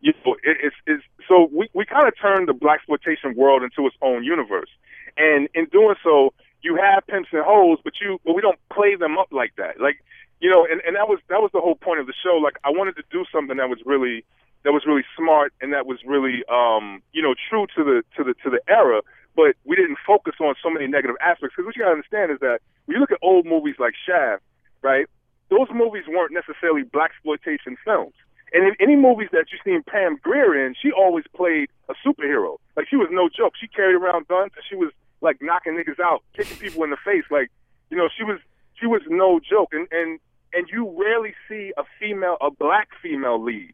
you 0.00 0.14
know, 0.24 0.34
it, 0.42 0.56
it's 0.62 0.76
it's 0.86 1.04
so 1.28 1.50
we 1.52 1.68
we 1.74 1.84
kind 1.84 2.08
of 2.08 2.14
turned 2.18 2.48
the 2.48 2.54
black 2.54 2.80
exploitation 2.80 3.34
world 3.36 3.62
into 3.62 3.86
its 3.86 3.96
own 4.00 4.24
universe, 4.24 4.70
and 5.16 5.48
in 5.54 5.66
doing 5.66 5.96
so, 6.02 6.32
you 6.62 6.76
have 6.76 7.06
pimps 7.06 7.28
and 7.32 7.44
hoes, 7.44 7.78
but 7.84 7.94
you 8.00 8.18
but 8.24 8.34
we 8.34 8.40
don't 8.40 8.58
play 8.72 8.96
them 8.96 9.18
up 9.18 9.28
like 9.32 9.54
that. 9.56 9.80
Like 9.80 10.02
you 10.40 10.50
know, 10.50 10.66
and 10.68 10.80
and 10.86 10.96
that 10.96 11.08
was 11.08 11.20
that 11.28 11.40
was 11.40 11.50
the 11.52 11.60
whole 11.60 11.76
point 11.76 12.00
of 12.00 12.06
the 12.06 12.14
show. 12.24 12.36
Like 12.42 12.56
I 12.64 12.70
wanted 12.70 12.96
to 12.96 13.04
do 13.10 13.24
something 13.32 13.58
that 13.58 13.68
was 13.68 13.78
really 13.84 14.24
that 14.64 14.72
was 14.72 14.84
really 14.86 15.04
smart 15.16 15.52
and 15.60 15.72
that 15.72 15.86
was 15.86 15.98
really 16.06 16.44
um 16.48 17.02
you 17.12 17.22
know 17.22 17.34
true 17.48 17.66
to 17.76 17.84
the 17.84 18.02
to 18.16 18.24
the 18.24 18.34
to 18.42 18.50
the 18.50 18.60
era. 18.68 19.02
But 19.34 19.56
we 19.64 19.76
didn't 19.76 19.96
focus 20.06 20.34
on 20.40 20.54
so 20.62 20.68
many 20.68 20.86
negative 20.86 21.16
aspects 21.20 21.56
because 21.56 21.64
what 21.66 21.76
you 21.76 21.82
gotta 21.82 21.96
understand 21.96 22.30
is 22.30 22.38
that 22.40 22.60
when 22.84 22.96
you 22.96 23.00
look 23.00 23.12
at 23.12 23.18
old 23.22 23.46
movies 23.46 23.76
like 23.78 23.94
Shaft, 24.06 24.42
right? 24.82 25.06
Those 25.48 25.68
movies 25.72 26.04
weren't 26.08 26.32
necessarily 26.32 26.82
black 26.82 27.12
exploitation 27.12 27.76
films. 27.84 28.14
And 28.52 28.66
in 28.68 28.74
any 28.80 28.96
movies 28.96 29.28
that 29.32 29.46
you 29.50 29.58
seen 29.64 29.82
Pam 29.82 30.18
Grier 30.22 30.66
in, 30.66 30.74
she 30.80 30.92
always 30.92 31.24
played 31.34 31.70
a 31.88 31.94
superhero. 32.06 32.58
Like 32.76 32.88
she 32.88 32.96
was 32.96 33.08
no 33.10 33.28
joke. 33.28 33.54
She 33.58 33.68
carried 33.68 33.94
around 33.94 34.28
guns 34.28 34.52
and 34.54 34.64
she 34.68 34.76
was 34.76 34.92
like 35.22 35.38
knocking 35.40 35.72
niggas 35.72 36.00
out, 36.00 36.22
kicking 36.36 36.58
people 36.58 36.84
in 36.84 36.90
the 36.90 36.98
face. 37.02 37.24
Like, 37.30 37.50
you 37.88 37.96
know, 37.96 38.08
she 38.14 38.24
was 38.24 38.38
she 38.78 38.86
was 38.86 39.00
no 39.08 39.40
joke. 39.40 39.70
And 39.72 39.88
and 39.90 40.20
and 40.52 40.68
you 40.70 40.94
rarely 40.98 41.34
see 41.48 41.72
a 41.78 41.84
female, 41.98 42.36
a 42.42 42.50
black 42.50 42.88
female 43.02 43.42
lead 43.42 43.72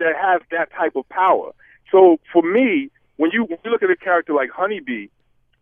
that 0.00 0.16
has 0.16 0.42
that 0.50 0.72
type 0.72 0.96
of 0.96 1.08
power. 1.08 1.52
So 1.92 2.18
for 2.32 2.42
me, 2.42 2.90
when 3.16 3.30
you 3.32 3.44
when 3.44 3.58
you 3.64 3.70
look 3.70 3.82
at 3.82 3.90
a 3.90 3.96
character 3.96 4.32
like 4.32 4.50
Honeybee, 4.50 5.06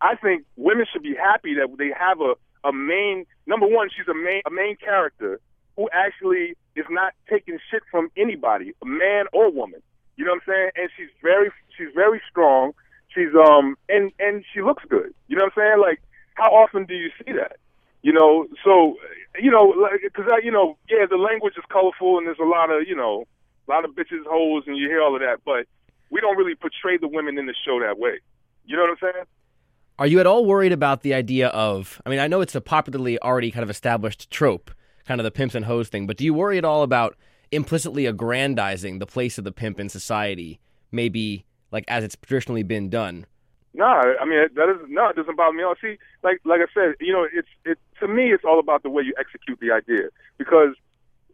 I 0.01 0.15
think 0.15 0.45
women 0.55 0.85
should 0.91 1.03
be 1.03 1.15
happy 1.15 1.53
that 1.55 1.67
they 1.77 1.91
have 1.97 2.19
a 2.21 2.33
a 2.67 2.73
main 2.73 3.25
number 3.45 3.67
one. 3.67 3.89
She's 3.95 4.07
a 4.07 4.13
main 4.13 4.41
a 4.45 4.49
main 4.49 4.75
character 4.77 5.39
who 5.75 5.89
actually 5.93 6.55
is 6.75 6.85
not 6.89 7.13
taking 7.29 7.57
shit 7.69 7.83
from 7.91 8.09
anybody, 8.17 8.73
a 8.81 8.85
man 8.85 9.25
or 9.33 9.51
woman. 9.51 9.81
You 10.17 10.25
know 10.25 10.31
what 10.31 10.41
I'm 10.47 10.53
saying? 10.53 10.69
And 10.75 10.89
she's 10.97 11.13
very 11.21 11.51
she's 11.77 11.93
very 11.93 12.21
strong. 12.29 12.73
She's 13.13 13.33
um 13.35 13.75
and 13.87 14.11
and 14.19 14.43
she 14.53 14.61
looks 14.61 14.83
good. 14.89 15.13
You 15.27 15.37
know 15.37 15.45
what 15.45 15.53
I'm 15.57 15.63
saying? 15.63 15.81
Like 15.81 16.01
how 16.35 16.51
often 16.51 16.85
do 16.85 16.93
you 16.93 17.09
see 17.19 17.33
that? 17.33 17.57
You 18.01 18.13
know, 18.13 18.47
so 18.63 18.95
you 19.39 19.51
know, 19.51 19.89
because 20.01 20.25
I, 20.31 20.39
you 20.43 20.51
know, 20.51 20.77
yeah, 20.89 21.05
the 21.09 21.17
language 21.17 21.53
is 21.57 21.63
colorful 21.69 22.17
and 22.17 22.27
there's 22.27 22.39
a 22.39 22.45
lot 22.47 22.71
of, 22.71 22.87
you 22.87 22.95
know, 22.95 23.27
a 23.69 23.71
lot 23.71 23.85
of 23.85 23.91
bitches, 23.91 24.25
hoes, 24.27 24.63
and 24.67 24.77
you 24.77 24.87
hear 24.87 25.01
all 25.01 25.15
of 25.15 25.21
that, 25.21 25.39
but 25.45 25.67
we 26.09 26.19
don't 26.21 26.37
really 26.37 26.55
portray 26.55 26.97
the 26.97 27.07
women 27.07 27.37
in 27.37 27.45
the 27.45 27.53
show 27.65 27.79
that 27.79 27.99
way. 27.99 28.19
You 28.65 28.75
know 28.75 28.83
what 28.83 28.91
I'm 28.91 29.13
saying? 29.13 29.25
Are 29.99 30.07
you 30.07 30.19
at 30.19 30.25
all 30.25 30.45
worried 30.45 30.71
about 30.71 31.01
the 31.01 31.13
idea 31.13 31.49
of? 31.49 32.01
I 32.05 32.09
mean, 32.09 32.19
I 32.19 32.27
know 32.27 32.41
it's 32.41 32.55
a 32.55 32.61
popularly 32.61 33.19
already 33.21 33.51
kind 33.51 33.63
of 33.63 33.69
established 33.69 34.31
trope, 34.31 34.71
kind 35.05 35.19
of 35.19 35.25
the 35.25 35.31
pimps 35.31 35.55
and 35.55 35.65
hoes 35.65 35.89
thing, 35.89 36.07
but 36.07 36.17
do 36.17 36.25
you 36.25 36.33
worry 36.33 36.57
at 36.57 36.65
all 36.65 36.83
about 36.83 37.15
implicitly 37.51 38.05
aggrandizing 38.05 38.99
the 38.99 39.05
place 39.05 39.37
of 39.37 39.43
the 39.43 39.51
pimp 39.51 39.79
in 39.79 39.89
society, 39.89 40.59
maybe 40.91 41.45
like 41.71 41.83
as 41.87 42.03
it's 42.03 42.15
traditionally 42.15 42.63
been 42.63 42.89
done? 42.89 43.25
No, 43.73 43.85
I 43.85 44.25
mean 44.25 44.47
that 44.55 44.69
is 44.69 44.77
no, 44.87 45.09
it 45.09 45.15
doesn't 45.15 45.37
bother 45.37 45.53
me 45.53 45.61
at 45.61 45.67
all. 45.67 45.75
See, 45.81 45.97
like 46.23 46.39
like 46.43 46.61
I 46.61 46.73
said, 46.73 46.95
you 46.99 47.13
know, 47.13 47.27
it's 47.31 47.47
it 47.65 47.77
to 47.99 48.07
me, 48.07 48.33
it's 48.33 48.43
all 48.43 48.59
about 48.59 48.83
the 48.83 48.89
way 48.89 49.03
you 49.03 49.13
execute 49.19 49.59
the 49.59 49.71
idea. 49.71 50.09
Because 50.37 50.75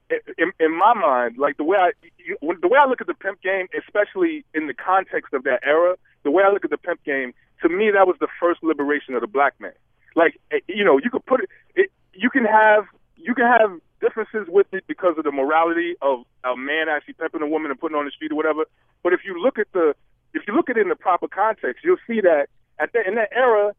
in, 0.10 0.52
in 0.60 0.78
my 0.78 0.94
mind, 0.94 1.38
like 1.38 1.58
the 1.58 1.64
way 1.64 1.78
I 1.78 1.92
you, 2.18 2.38
the 2.62 2.68
way 2.68 2.80
I 2.82 2.88
look 2.88 3.02
at 3.02 3.08
the 3.08 3.14
pimp 3.14 3.42
game, 3.42 3.68
especially 3.78 4.46
in 4.54 4.68
the 4.68 4.74
context 4.74 5.34
of 5.34 5.44
that 5.44 5.62
era, 5.64 5.96
the 6.24 6.32
way 6.32 6.44
I 6.44 6.52
look 6.52 6.66
at 6.66 6.72
the 6.72 6.78
pimp 6.78 7.04
game, 7.04 7.34
to 7.62 7.70
me, 7.70 7.92
that 7.92 8.08
was 8.08 8.16
the 8.20 8.28
first 8.40 8.64
liberation 8.64 9.16
of 9.16 9.22
the 9.22 9.28
black 9.28 9.54
man. 9.60 9.74
Like 10.16 10.40
eh, 10.52 10.60
you 10.68 10.84
know, 10.84 11.00
you 11.04 11.10
could 11.10 11.26
put 11.26 11.42
it, 11.42 11.50
it 11.76 11.92
you 12.14 12.30
can 12.30 12.46
have 12.46 12.86
you 13.16 13.34
can 13.34 13.46
have 13.46 13.80
differences 14.02 14.48
with 14.48 14.68
it 14.74 14.84
because 14.88 15.18
of 15.18 15.24
the 15.24 15.32
morality 15.32 15.96
of 16.02 16.20
a 16.44 16.56
man 16.56 16.90
actually 16.90 17.16
pimping 17.16 17.42
a 17.42 17.48
woman 17.48 17.72
and 17.72 17.80
putting 17.80 17.98
on 17.98 18.06
the 18.06 18.12
street 18.12 18.32
or 18.32 18.36
whatever. 18.36 18.66
But 19.04 19.14
if 19.14 19.22
you 19.26 19.42
look 19.42 19.58
at 19.58 19.72
the 19.74 19.96
if 20.34 20.44
you 20.48 20.54
look 20.54 20.70
at 20.70 20.78
it 20.78 20.82
in 20.82 20.90
the 20.90 20.96
proper 20.96 21.28
context, 21.28 21.84
you'll 21.84 22.04
see 22.06 22.22
that 22.22 22.48
at 22.80 22.94
that 22.94 23.08
in 23.08 23.16
that 23.16 23.30
era, 23.32 23.74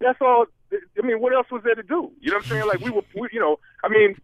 that's 0.00 0.18
all. 0.20 0.46
I 0.72 1.06
mean, 1.06 1.20
what 1.20 1.32
else 1.32 1.46
was 1.50 1.62
there 1.64 1.74
to 1.74 1.82
do? 1.82 2.10
You 2.20 2.30
know 2.30 2.38
what 2.38 2.44
I'm 2.44 2.50
saying? 2.50 2.66
Like 2.66 2.80
we 2.80 2.90
were, 2.90 3.02
we, 3.14 3.28
you 3.32 3.40
know, 3.40 3.58
I 3.82 3.88
mean, 3.88 4.16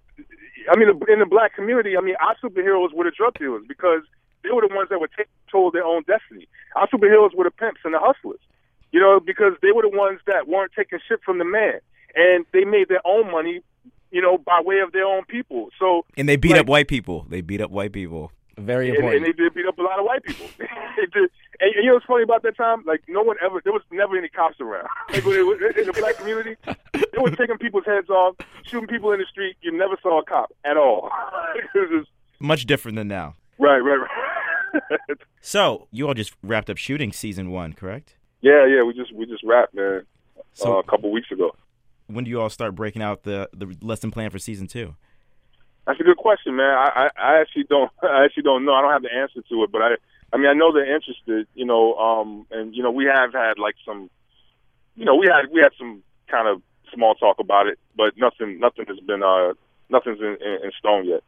I 0.70 0.78
mean, 0.78 0.88
in 1.08 1.18
the 1.18 1.26
black 1.26 1.54
community, 1.54 1.96
I 1.96 2.00
mean, 2.00 2.16
our 2.20 2.36
superheroes 2.42 2.94
were 2.94 3.04
the 3.04 3.12
drug 3.16 3.38
dealers 3.38 3.64
because 3.66 4.02
they 4.42 4.50
were 4.50 4.66
the 4.66 4.74
ones 4.74 4.88
that 4.90 5.00
were 5.00 5.08
taking 5.08 5.32
control 5.46 5.68
of 5.68 5.72
their 5.72 5.84
own 5.84 6.04
destiny. 6.06 6.46
Our 6.76 6.88
superheroes 6.88 7.34
were 7.34 7.44
the 7.44 7.50
pimps 7.50 7.80
and 7.84 7.94
the 7.94 7.98
hustlers, 7.98 8.40
you 8.92 9.00
know, 9.00 9.20
because 9.20 9.54
they 9.62 9.72
were 9.72 9.82
the 9.82 9.96
ones 9.96 10.20
that 10.26 10.46
weren't 10.48 10.72
taking 10.76 10.98
shit 11.08 11.20
from 11.24 11.38
the 11.38 11.44
man, 11.44 11.80
and 12.14 12.44
they 12.52 12.64
made 12.64 12.88
their 12.88 13.04
own 13.06 13.30
money, 13.30 13.60
you 14.10 14.20
know, 14.20 14.38
by 14.38 14.60
way 14.60 14.80
of 14.80 14.92
their 14.92 15.06
own 15.06 15.24
people. 15.24 15.70
So 15.78 16.04
And 16.16 16.28
they 16.28 16.36
beat 16.36 16.52
like, 16.52 16.60
up 16.60 16.66
white 16.66 16.88
people. 16.88 17.26
They 17.28 17.40
beat 17.40 17.60
up 17.60 17.70
white 17.70 17.92
people. 17.92 18.32
Very 18.58 18.88
important. 18.90 19.16
and 19.16 19.24
they 19.26 19.32
did 19.32 19.52
beat 19.54 19.66
up 19.66 19.78
a 19.78 19.82
lot 19.82 19.98
of 19.98 20.04
white 20.04 20.22
people. 20.24 20.46
And, 21.60 21.72
and 21.74 21.84
you 21.84 21.86
know 21.88 21.94
what's 21.94 22.06
funny 22.06 22.22
about 22.22 22.42
that 22.42 22.56
time? 22.56 22.82
Like 22.86 23.02
no 23.08 23.22
one 23.22 23.36
ever, 23.44 23.60
there 23.62 23.72
was 23.72 23.82
never 23.92 24.16
any 24.16 24.28
cops 24.28 24.60
around. 24.60 24.88
Like 25.12 25.24
when 25.24 25.36
it 25.36 25.42
was, 25.42 25.58
in 25.76 25.86
the 25.86 25.92
black 25.92 26.16
community, 26.16 26.56
they 26.66 27.18
were 27.18 27.30
taking 27.30 27.58
people's 27.58 27.84
heads 27.86 28.08
off, 28.10 28.36
shooting 28.64 28.88
people 28.88 29.12
in 29.12 29.18
the 29.20 29.26
street. 29.30 29.56
You 29.60 29.70
never 29.76 29.96
saw 30.02 30.20
a 30.20 30.24
cop 30.24 30.52
at 30.64 30.76
all. 30.76 31.10
just, 31.74 32.10
Much 32.40 32.66
different 32.66 32.96
than 32.96 33.08
now. 33.08 33.34
right, 33.58 33.78
right, 33.78 33.98
right. 33.98 35.18
So 35.40 35.86
you 35.90 36.06
all 36.08 36.14
just 36.14 36.34
wrapped 36.42 36.70
up 36.70 36.76
shooting 36.76 37.12
season 37.12 37.50
one, 37.50 37.72
correct? 37.72 38.16
yeah, 38.40 38.66
yeah. 38.66 38.82
We 38.82 38.92
just 38.94 39.14
we 39.14 39.26
just 39.26 39.42
wrapped, 39.44 39.74
man. 39.74 40.04
So- 40.52 40.76
uh, 40.76 40.80
a 40.80 40.84
couple 40.84 41.10
weeks 41.12 41.30
ago. 41.30 41.54
When 42.06 42.24
do 42.24 42.30
you 42.30 42.40
all 42.40 42.50
start 42.50 42.74
breaking 42.74 43.02
out 43.02 43.22
the 43.22 43.48
the 43.52 43.76
lesson 43.80 44.10
plan 44.10 44.30
for 44.30 44.38
season 44.38 44.66
two? 44.66 44.94
That's 45.86 46.00
a 46.00 46.04
good 46.04 46.16
question, 46.16 46.56
man. 46.56 46.70
I, 46.70 47.08
I, 47.16 47.22
I 47.22 47.40
actually 47.40 47.64
don't 47.64 47.90
I 48.02 48.24
actually 48.24 48.44
don't 48.44 48.64
know. 48.64 48.74
I 48.74 48.82
don't 48.82 48.92
have 48.92 49.02
the 49.02 49.14
answer 49.14 49.42
to 49.48 49.64
it, 49.64 49.72
but 49.72 49.82
I 49.82 49.90
I 50.32 50.36
mean 50.36 50.46
I 50.46 50.54
know 50.54 50.72
they're 50.72 50.94
interested, 50.94 51.46
you 51.54 51.66
know, 51.66 51.94
um 51.94 52.46
and 52.50 52.74
you 52.74 52.82
know, 52.82 52.90
we 52.90 53.04
have 53.04 53.32
had 53.32 53.58
like 53.58 53.76
some 53.84 54.10
you 54.96 55.04
know, 55.04 55.16
we 55.16 55.26
had 55.26 55.50
we 55.52 55.60
had 55.60 55.72
some 55.78 56.02
kind 56.30 56.48
of 56.48 56.62
small 56.94 57.14
talk 57.14 57.38
about 57.38 57.66
it, 57.66 57.78
but 57.96 58.14
nothing 58.16 58.60
nothing 58.60 58.86
has 58.88 58.98
been 59.00 59.22
uh 59.22 59.52
nothing's 59.90 60.20
in, 60.20 60.36
in, 60.40 60.64
in 60.64 60.72
stone 60.78 61.06
yet. 61.06 61.22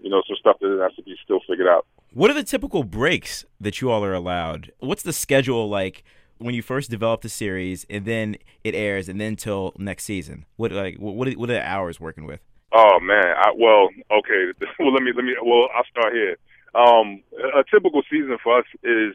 You 0.00 0.10
know, 0.10 0.22
some 0.26 0.36
stuff 0.38 0.56
that 0.60 0.80
has 0.82 0.94
to 0.96 1.02
be 1.02 1.16
still 1.24 1.40
figured 1.48 1.68
out. 1.68 1.86
What 2.12 2.30
are 2.30 2.34
the 2.34 2.44
typical 2.44 2.84
breaks 2.84 3.44
that 3.60 3.80
you 3.80 3.90
all 3.90 4.04
are 4.04 4.12
allowed? 4.12 4.70
What's 4.80 5.02
the 5.02 5.12
schedule 5.12 5.68
like 5.68 6.04
when 6.38 6.54
you 6.54 6.62
first 6.62 6.90
develop 6.90 7.22
the 7.22 7.28
series 7.28 7.86
and 7.88 8.04
then 8.04 8.36
it 8.62 8.74
airs 8.74 9.08
and 9.08 9.20
then 9.20 9.36
till 9.36 9.72
next 9.78 10.04
season? 10.04 10.44
What 10.56 10.72
like 10.72 10.96
what 10.96 11.28
are, 11.28 11.32
what 11.32 11.48
are 11.50 11.54
the 11.54 11.66
hours 11.66 11.98
working 11.98 12.26
with? 12.26 12.40
Oh 12.76 12.98
man, 13.00 13.34
I, 13.38 13.52
well, 13.56 13.88
okay. 14.10 14.52
Well, 14.80 14.92
let 14.92 15.02
me 15.02 15.12
let 15.14 15.24
me. 15.24 15.36
Well, 15.40 15.68
I'll 15.74 15.86
start 15.90 16.12
here. 16.12 16.36
Um, 16.74 17.22
a 17.54 17.62
typical 17.70 18.02
season 18.10 18.36
for 18.42 18.58
us 18.58 18.66
is 18.82 19.14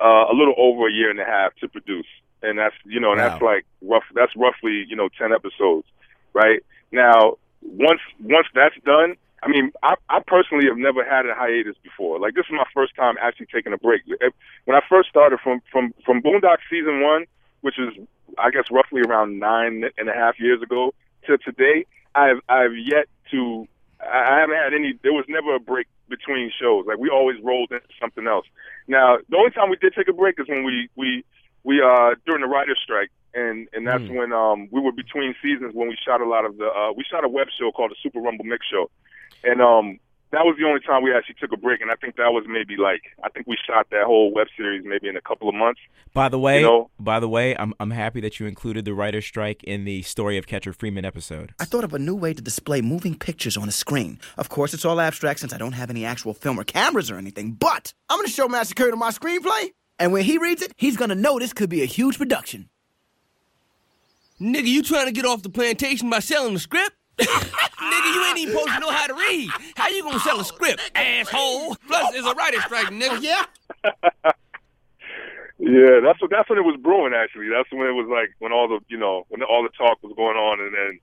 uh, 0.00 0.26
a 0.30 0.34
little 0.34 0.54
over 0.58 0.88
a 0.88 0.92
year 0.92 1.08
and 1.10 1.20
a 1.20 1.24
half 1.24 1.54
to 1.60 1.68
produce, 1.68 2.08
and 2.42 2.58
that's 2.58 2.74
you 2.84 2.98
know, 2.98 3.12
and 3.12 3.20
that's 3.20 3.40
like 3.40 3.64
rough. 3.82 4.02
That's 4.14 4.34
roughly 4.36 4.84
you 4.88 4.96
know 4.96 5.08
ten 5.16 5.32
episodes, 5.32 5.86
right? 6.34 6.64
Now, 6.90 7.36
once 7.62 8.00
once 8.20 8.48
that's 8.52 8.74
done, 8.84 9.14
I 9.44 9.48
mean, 9.48 9.70
I, 9.84 9.94
I 10.08 10.18
personally 10.26 10.66
have 10.66 10.76
never 10.76 11.04
had 11.04 11.26
a 11.26 11.34
hiatus 11.34 11.76
before. 11.84 12.18
Like 12.18 12.34
this 12.34 12.46
is 12.46 12.52
my 12.52 12.66
first 12.74 12.96
time 12.96 13.14
actually 13.22 13.46
taking 13.46 13.72
a 13.72 13.78
break. 13.78 14.02
When 14.64 14.76
I 14.76 14.80
first 14.88 15.08
started 15.08 15.38
from 15.38 15.62
from 15.70 15.94
from 16.04 16.20
Boondock 16.20 16.58
season 16.68 17.00
one, 17.02 17.26
which 17.60 17.78
is 17.78 17.94
I 18.38 18.50
guess 18.50 18.64
roughly 18.72 19.02
around 19.02 19.38
nine 19.38 19.84
and 19.96 20.08
a 20.08 20.12
half 20.12 20.40
years 20.40 20.62
ago, 20.62 20.94
to 21.26 21.38
today, 21.38 21.86
I've 22.14 22.40
I've 22.48 22.76
yet 22.76 23.06
to 23.30 23.66
I 24.00 24.40
haven't 24.40 24.56
had 24.56 24.74
any. 24.74 24.98
There 25.02 25.12
was 25.12 25.24
never 25.28 25.54
a 25.54 25.60
break 25.60 25.86
between 26.08 26.50
shows. 26.60 26.86
Like 26.86 26.98
we 26.98 27.10
always 27.10 27.36
rolled 27.42 27.70
into 27.72 27.86
something 28.00 28.26
else. 28.26 28.46
Now 28.86 29.18
the 29.28 29.36
only 29.36 29.50
time 29.50 29.70
we 29.70 29.76
did 29.76 29.94
take 29.94 30.08
a 30.08 30.12
break 30.12 30.38
is 30.38 30.48
when 30.48 30.64
we 30.64 30.88
we 30.96 31.24
we 31.64 31.82
uh 31.82 32.14
during 32.26 32.42
the 32.42 32.48
writer's 32.48 32.80
strike, 32.82 33.10
and 33.34 33.68
and 33.72 33.86
that's 33.86 34.08
when 34.08 34.32
um 34.32 34.68
we 34.70 34.80
were 34.80 34.92
between 34.92 35.34
seasons 35.42 35.74
when 35.74 35.88
we 35.88 35.96
shot 36.04 36.20
a 36.20 36.28
lot 36.28 36.44
of 36.44 36.56
the 36.56 36.66
uh 36.66 36.92
we 36.92 37.04
shot 37.04 37.24
a 37.24 37.28
web 37.28 37.48
show 37.58 37.70
called 37.72 37.90
the 37.90 37.96
Super 38.02 38.20
Rumble 38.20 38.44
Mix 38.44 38.66
Show, 38.66 38.90
and 39.44 39.60
um 39.60 39.98
that 40.30 40.44
was 40.44 40.56
the 40.58 40.66
only 40.66 40.80
time 40.80 41.02
we 41.02 41.14
actually 41.14 41.36
took 41.40 41.52
a 41.52 41.56
break, 41.56 41.80
and 41.80 41.90
I 41.90 41.94
think 41.94 42.16
that 42.16 42.30
was 42.32 42.44
maybe 42.48 42.76
like 42.76 43.02
I 43.24 43.28
think 43.30 43.46
we 43.46 43.56
shot 43.66 43.86
that 43.90 44.04
whole 44.04 44.32
web 44.32 44.46
series 44.56 44.84
maybe 44.84 45.08
in 45.08 45.16
a 45.16 45.20
couple 45.20 45.48
of 45.48 45.54
months. 45.54 45.80
By 46.12 46.28
the 46.28 46.38
way, 46.38 46.60
You 46.60 46.66
know? 46.66 46.90
by 47.00 47.20
the 47.20 47.28
way, 47.28 47.56
I'm 47.56 47.72
I'm 47.80 47.90
happy 47.90 48.20
that 48.20 48.38
you 48.38 48.46
included 48.46 48.84
the 48.84 48.94
writer's 48.94 49.24
strike 49.24 49.62
in 49.64 49.84
the 49.84 50.02
story 50.02 50.36
of 50.36 50.46
Catcher 50.46 50.72
Freeman 50.72 51.04
episode. 51.04 51.52
I 51.58 51.64
thought 51.64 51.84
of 51.84 51.94
a 51.94 51.98
new 51.98 52.14
way 52.14 52.34
to 52.34 52.42
display 52.42 52.80
moving 52.82 53.14
pictures 53.16 53.56
on 53.56 53.68
a 53.68 53.72
screen. 53.72 54.18
Of 54.36 54.48
course, 54.48 54.74
it's 54.74 54.84
all 54.84 55.00
abstract 55.00 55.40
since 55.40 55.52
I 55.52 55.58
don't 55.58 55.72
have 55.72 55.90
any 55.90 56.04
actual 56.04 56.34
film 56.34 56.58
or 56.60 56.64
cameras 56.64 57.10
or 57.10 57.16
anything, 57.16 57.52
but 57.52 57.92
I'm 58.10 58.18
gonna 58.18 58.28
show 58.28 58.48
Master 58.48 58.74
Curtin 58.74 58.98
my 58.98 59.10
screenplay, 59.10 59.70
and 59.98 60.12
when 60.12 60.24
he 60.24 60.38
reads 60.38 60.62
it, 60.62 60.72
he's 60.76 60.96
gonna 60.96 61.14
know 61.14 61.38
this 61.38 61.52
could 61.52 61.70
be 61.70 61.82
a 61.82 61.86
huge 61.86 62.18
production. 62.18 62.68
Nigga, 64.40 64.66
you 64.66 64.82
trying 64.82 65.06
to 65.06 65.12
get 65.12 65.24
off 65.24 65.42
the 65.42 65.48
plantation 65.50 66.08
by 66.10 66.20
selling 66.20 66.54
the 66.54 66.60
script? 66.60 66.92
Nigga, 67.18 68.14
you 68.14 68.24
ain't 68.26 68.38
even 68.38 68.54
supposed 68.54 68.74
to 68.74 68.80
know 68.80 68.90
how 68.90 69.06
to 69.06 69.14
read. 69.14 69.50
How 69.76 69.88
you 69.88 70.02
gonna 70.02 70.20
sell 70.20 70.40
a 70.40 70.44
script, 70.44 70.80
asshole? 70.94 71.76
Plus, 71.86 72.14
it's 72.14 72.26
a 72.26 72.34
writer's 72.34 72.64
strike, 72.64 72.86
nigga. 72.88 73.08
Oh, 73.10 73.20
yeah? 73.20 74.32
Yeah, 75.60 75.98
that's 76.04 76.20
what 76.22 76.30
that's 76.30 76.48
when 76.48 76.58
it 76.58 76.64
was 76.64 76.78
brewing. 76.80 77.12
Actually, 77.14 77.48
that's 77.48 77.70
when 77.72 77.88
it 77.88 77.92
was 77.92 78.06
like 78.08 78.30
when 78.38 78.52
all 78.52 78.68
the 78.68 78.78
you 78.86 78.96
know 78.96 79.24
when 79.28 79.42
all 79.42 79.64
the 79.64 79.70
talk 79.76 79.98
was 80.02 80.12
going 80.16 80.36
on, 80.36 80.60
and 80.60 80.72
then 80.72 81.00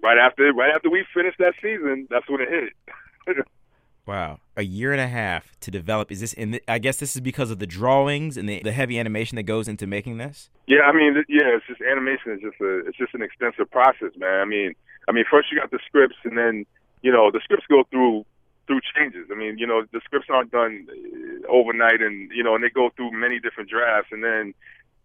right 0.00 0.16
after 0.18 0.52
right 0.52 0.72
after 0.72 0.88
we 0.88 1.04
finished 1.12 1.38
that 1.38 1.54
season, 1.60 2.06
that's 2.08 2.28
when 2.28 2.40
it 2.40 2.48
hit. 2.48 3.44
Wow, 4.06 4.40
a 4.56 4.62
year 4.62 4.92
and 4.92 5.02
a 5.02 5.06
half 5.06 5.54
to 5.60 5.70
develop. 5.70 6.10
Is 6.10 6.20
this? 6.20 6.32
In 6.32 6.52
the, 6.52 6.62
I 6.66 6.78
guess 6.78 6.96
this 6.96 7.14
is 7.14 7.20
because 7.20 7.50
of 7.50 7.58
the 7.58 7.66
drawings 7.66 8.38
and 8.38 8.48
the, 8.48 8.62
the 8.64 8.72
heavy 8.72 8.98
animation 8.98 9.36
that 9.36 9.42
goes 9.42 9.68
into 9.68 9.86
making 9.86 10.16
this. 10.16 10.48
Yeah, 10.66 10.80
I 10.86 10.92
mean, 10.92 11.22
yeah, 11.28 11.54
it's 11.54 11.66
just 11.66 11.82
animation 11.82 12.32
is 12.32 12.40
just 12.40 12.58
a 12.58 12.86
it's 12.86 12.96
just 12.96 13.12
an 13.12 13.20
extensive 13.20 13.70
process, 13.70 14.12
man. 14.16 14.40
I 14.40 14.46
mean, 14.46 14.72
I 15.08 15.12
mean, 15.12 15.24
first 15.30 15.50
you 15.50 15.58
got 15.58 15.70
the 15.70 15.80
scripts, 15.86 16.16
and 16.24 16.36
then 16.36 16.66
you 17.02 17.10
know 17.10 17.30
the 17.30 17.40
scripts 17.42 17.66
go 17.68 17.84
through 17.90 18.24
through 18.66 18.80
changes. 18.94 19.26
I 19.32 19.34
mean, 19.34 19.58
you 19.58 19.66
know, 19.66 19.84
the 19.90 20.00
scripts 20.04 20.28
aren't 20.30 20.52
done 20.52 20.86
uh, 20.90 21.48
overnight, 21.48 22.02
and 22.02 22.30
you 22.30 22.44
know, 22.44 22.54
and 22.54 22.62
they 22.62 22.70
go 22.70 22.90
through 22.94 23.12
many 23.12 23.40
different 23.40 23.70
drafts, 23.70 24.12
and 24.12 24.22
then 24.22 24.54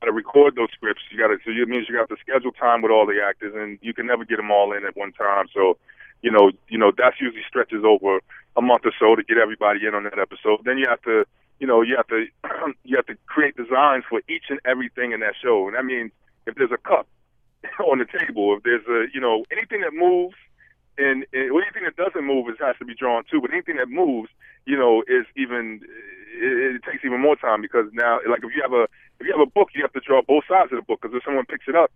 to 0.04 0.12
record 0.12 0.56
those 0.56 0.70
scripts. 0.74 1.02
You 1.10 1.18
got 1.18 1.28
to 1.28 1.38
so 1.46 1.52
it 1.52 1.70
means 1.70 1.88
you 1.88 1.96
got 1.96 2.10
to 2.10 2.18
schedule 2.22 2.52
time 2.52 2.82
with 2.82 2.92
all 2.92 3.08
the 3.08 3.24
actors, 3.24 3.54
and 3.56 3.80
you 3.82 3.94
can 3.94 4.06
never 4.06 4.26
get 4.26 4.38
them 4.38 4.52
all 4.52 4.74
in 4.74 4.86
at 4.86 4.96
one 4.96 5.14
time. 5.14 5.48
So, 5.54 5.78
you 6.22 6.32
know, 6.32 6.52
you 6.68 6.78
know 6.78 6.92
that's 6.96 7.20
usually 7.20 7.44
stretches 7.48 7.84
over 7.86 8.20
a 8.56 8.62
month 8.62 8.86
or 8.86 8.94
so 9.00 9.16
to 9.16 9.24
get 9.24 9.38
everybody 9.38 9.88
in 9.88 9.96
on 9.96 10.04
that 10.04 10.20
episode. 10.20 10.60
Then 10.66 10.78
you 10.78 10.86
have 10.90 11.02
to, 11.04 11.26
you 11.60 11.68
know, 11.68 11.82
you 11.82 11.96
have 11.96 12.08
to 12.08 12.26
you 12.84 12.98
have 12.98 13.08
to 13.08 13.16
create 13.26 13.56
designs 13.56 14.04
for 14.10 14.22
each 14.28 14.46
and 14.50 14.60
everything 14.66 15.14
in 15.14 15.22
that 15.22 15.36
show, 15.42 15.68
and 15.68 15.76
that 15.76 15.86
means 15.86 16.12
if 16.46 16.56
there's 16.56 16.72
a 16.72 16.78
cup 16.78 17.08
on 17.80 18.00
the 18.00 18.06
table, 18.06 18.56
if 18.58 18.64
there's 18.64 18.86
a 18.88 19.08
you 19.14 19.22
know 19.22 19.46
anything 19.52 19.82
that 19.82 19.94
moves. 19.94 20.36
And, 20.96 21.26
and 21.34 21.50
anything 21.50 21.90
that 21.90 21.96
doesn't 21.96 22.24
move 22.24 22.50
is 22.50 22.56
has 22.60 22.78
to 22.78 22.86
be 22.86 22.94
drawn 22.94 23.24
too. 23.26 23.42
But 23.42 23.50
anything 23.50 23.78
that 23.78 23.90
moves, 23.90 24.30
you 24.68 24.78
know, 24.78 25.02
is 25.08 25.26
even 25.36 25.82
it, 25.82 26.76
it 26.76 26.84
takes 26.84 27.04
even 27.04 27.20
more 27.20 27.36
time 27.36 27.64
because 27.64 27.88
now, 27.94 28.20
like 28.30 28.44
if 28.44 28.54
you 28.56 28.62
have 28.62 28.74
a 28.74 28.84
if 29.20 29.26
you 29.26 29.34
have 29.34 29.42
a 29.42 29.50
book, 29.50 29.70
you 29.74 29.82
have 29.82 29.94
to 29.94 30.00
draw 30.00 30.22
both 30.22 30.44
sides 30.48 30.72
of 30.72 30.78
the 30.78 30.84
book 30.84 31.02
because 31.02 31.18
if 31.18 31.24
someone 31.24 31.46
picks 31.46 31.68
it 31.68 31.76
up 31.76 31.90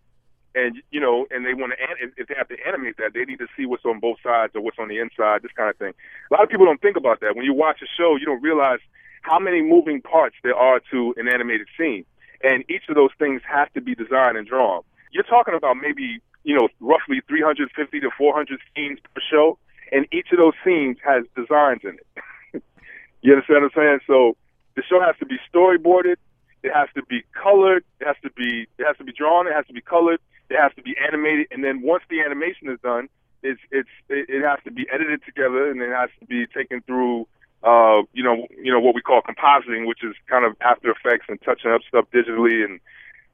and 0.56 0.82
you 0.91 0.99
know, 0.99 1.27
and 1.30 1.45
they 1.45 1.53
want 1.53 1.73
to, 1.73 2.08
if 2.17 2.27
they 2.27 2.36
have 2.36 2.47
to 2.49 2.58
animate 2.65 2.97
that, 2.97 3.13
they 3.13 3.25
need 3.25 3.39
to 3.39 3.47
see 3.56 3.65
what's 3.65 3.86
on 3.86 3.99
both 3.99 4.17
sides 4.23 4.53
or 4.56 4.62
what's 4.62 4.80
on 4.80 4.88
the 4.88 4.97
inside, 4.97 5.43
this 5.43 5.51
kind 5.56 5.69
of 5.69 5.77
thing. 5.77 5.93
A 6.32 6.34
lot 6.34 6.43
of 6.43 6.49
people 6.49 6.65
don't 6.65 6.82
think 6.82 6.97
about 6.97 7.19
that. 7.21 7.36
When 7.36 7.45
you 7.45 7.53
watch 7.53 7.82
a 7.82 7.88
show, 7.97 8.15
you 8.15 8.25
don't 8.25 8.41
realize 8.41 8.80
how 9.21 9.39
many 9.39 9.62
moving 9.62 10.01
parts 10.01 10.36
there 10.43 10.56
are 10.56 10.82
to 10.91 11.13
an 11.17 11.27
animated 11.27 11.67
scene, 11.77 12.06
and 12.43 12.63
each 12.69 12.89
of 12.89 12.95
those 12.95 13.12
things 13.19 13.41
have 13.45 13.71
to 13.73 13.82
be 13.82 13.93
designed 13.93 14.38
and 14.38 14.47
drawn. 14.47 14.82
You're 15.17 15.23
talking 15.23 15.56
about 15.56 15.77
maybe 15.82 16.21
you 16.43 16.53
know 16.53 16.69
roughly 16.80 17.21
350 17.27 17.73
to 18.01 18.10
400 18.15 18.60
scenes 18.75 18.99
per 19.15 19.21
show, 19.32 19.58
and 19.91 20.06
each 20.13 20.27
of 20.32 20.38
those 20.38 20.53
scenes 20.63 20.97
has 21.03 21.23
designs 21.36 21.82
in 21.82 21.97
it. 21.97 22.62
you 23.23 23.34
understand 23.34 23.63
what 23.63 23.71
I'm 23.73 23.82
saying? 23.82 23.99
So 24.06 24.38
the 24.75 24.84
show 24.88 25.01
has 25.01 25.15
to 25.17 25.25
be 25.25 25.38
storyboarded. 25.51 26.17
It 26.62 26.71
has 26.71 26.88
to 26.93 27.01
be 27.10 27.25
colored. 27.34 27.84
It 27.99 28.06
has 28.06 28.15
to 28.21 28.30
be 28.30 28.67
it 28.77 28.86
has 28.86 28.95
to 28.97 29.03
be 29.03 29.12
drawn. 29.12 29.47
It 29.47 29.53
has 29.53 29.65
to 29.65 29.73
be 29.73 29.82
colored. 29.82 30.19
It 30.51 30.58
has 30.62 30.71
to 30.75 30.84
be 30.84 30.93
animated. 31.01 31.47
And 31.49 31.63
then 31.63 31.82
once 31.82 32.03
the 32.12 32.21
animation 32.21 32.69
is 32.69 32.77
done, 32.84 33.10
it's 33.41 33.60
it's 33.71 33.89
it, 34.10 34.45
has 34.45 34.60
to 34.65 34.71
be 34.71 34.86
edited 34.93 35.25
together, 35.25 35.71
and 35.71 35.82
it 35.82 35.89
has 35.89 36.12
to 36.19 36.27
be 36.27 36.45
taken 36.45 36.82
through. 36.86 37.25
Uh, 37.63 38.06
you 38.13 38.21
know, 38.21 38.45
you 38.62 38.71
know 38.71 38.80
what 38.80 38.93
we 38.93 39.01
call 39.01 39.23
compositing, 39.23 39.88
which 39.88 40.03
is 40.03 40.13
kind 40.30 40.45
of 40.45 40.56
After 40.62 40.91
Effects 40.91 41.25
and 41.27 41.41
touching 41.41 41.71
up 41.71 41.82
stuff 41.89 42.06
digitally, 42.13 42.63
and 42.63 42.80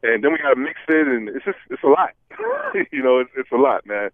and 0.03 0.23
then 0.23 0.31
we 0.31 0.37
got 0.37 0.53
to 0.53 0.59
mix 0.59 0.79
it, 0.87 1.07
and 1.07 1.29
it's 1.29 1.45
just 1.45 1.57
it's 1.69 1.83
a 1.83 1.87
lot. 1.87 2.09
you 2.91 3.01
know, 3.01 3.19
it's, 3.19 3.31
it's 3.35 3.51
a 3.51 3.57
lot, 3.57 3.85
man. 3.85 4.09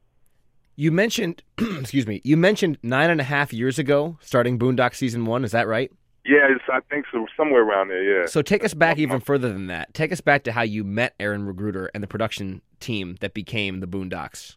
You 0.75 0.91
mentioned, 0.91 1.43
excuse 1.57 2.07
me, 2.07 2.21
you 2.23 2.37
mentioned 2.37 2.77
nine 2.83 3.09
and 3.09 3.19
a 3.19 3.23
half 3.25 3.51
years 3.51 3.77
ago 3.77 4.17
starting 4.21 4.57
Boondock 4.57 4.95
season 4.95 5.25
one. 5.25 5.43
Is 5.43 5.51
that 5.51 5.67
right? 5.67 5.91
Yeah, 6.25 6.47
it's, 6.49 6.63
I 6.71 6.79
think 6.89 7.05
so, 7.11 7.25
somewhere 7.35 7.63
around 7.63 7.89
there. 7.89 8.03
Yeah. 8.03 8.27
So 8.27 8.41
take 8.41 8.63
us 8.63 8.73
back 8.73 8.97
even 8.97 9.19
further 9.19 9.51
than 9.51 9.67
that. 9.67 9.93
Take 9.93 10.11
us 10.11 10.21
back 10.21 10.43
to 10.43 10.51
how 10.51 10.61
you 10.61 10.83
met 10.83 11.15
Aaron 11.19 11.51
McGruder 11.51 11.87
and 11.93 12.03
the 12.03 12.07
production 12.07 12.61
team 12.79 13.17
that 13.21 13.33
became 13.33 13.79
the 13.79 13.87
Boondocks. 13.87 14.55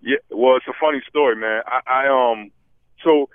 Yeah, 0.00 0.18
well, 0.30 0.56
it's 0.56 0.66
a 0.68 0.74
funny 0.80 1.02
story, 1.08 1.34
man. 1.34 1.62
I, 1.66 2.06
I 2.06 2.32
um, 2.32 2.50
so 3.02 3.28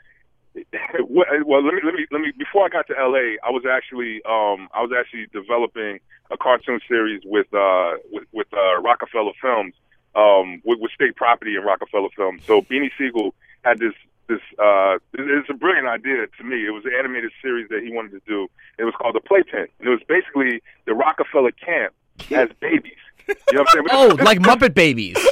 well, 1.00 1.64
let 1.64 1.74
me 1.74 1.82
let 1.84 1.94
me 1.94 2.06
let 2.12 2.22
me. 2.22 2.32
Before 2.38 2.66
I 2.66 2.70
got 2.70 2.88
to 2.88 2.98
L.A., 2.98 3.38
I 3.44 3.50
was 3.50 3.64
actually 3.70 4.22
um, 4.26 4.70
I 4.74 4.82
was 4.82 4.92
actually 4.98 5.28
developing 5.34 6.00
a 6.32 6.38
cartoon 6.38 6.80
series 6.88 7.22
with 7.26 7.52
uh 7.54 7.94
with, 8.12 8.26
with 8.32 8.48
uh, 8.54 8.82
Roc-A-Fella 8.82 9.32
Films, 9.42 9.74
um, 10.16 10.62
with, 10.64 10.80
with 10.80 10.92
State 10.92 11.16
Property 11.16 11.56
and 11.56 11.66
Roc-A-Fella 11.66 12.10
Films. 12.16 12.44
So 12.46 12.62
Beanie 12.62 12.92
Sigel 12.98 13.34
had 13.64 13.80
this 13.80 13.94
this 14.28 14.42
uh 14.60 14.98
it's 15.14 15.50
a 15.50 15.54
brilliant 15.54 15.88
idea 15.88 16.28
to 16.38 16.44
me. 16.44 16.66
It 16.66 16.72
was 16.72 16.86
an 16.86 16.94
animated 16.98 17.32
series 17.42 17.68
that 17.70 17.82
he 17.84 17.92
wanted 17.92 18.12
to 18.12 18.22
do. 18.28 18.48
It 18.78 18.84
was 18.84 18.94
called 19.00 19.16
The 19.16 19.22
Playpen. 19.22 19.68
And 19.80 19.88
it 19.88 19.90
was 19.90 20.02
basically 20.08 20.62
the 20.86 20.94
Roc-A-Fella 20.94 21.54
camp 21.54 21.94
as 22.32 22.50
babies. 22.60 22.94
You 23.28 23.36
know 23.54 23.62
what 23.62 23.68
I'm 23.70 23.88
saying? 23.88 23.88
oh, 23.92 24.24
like 24.24 24.40
Muppet 24.40 24.74
Babies. 24.74 25.18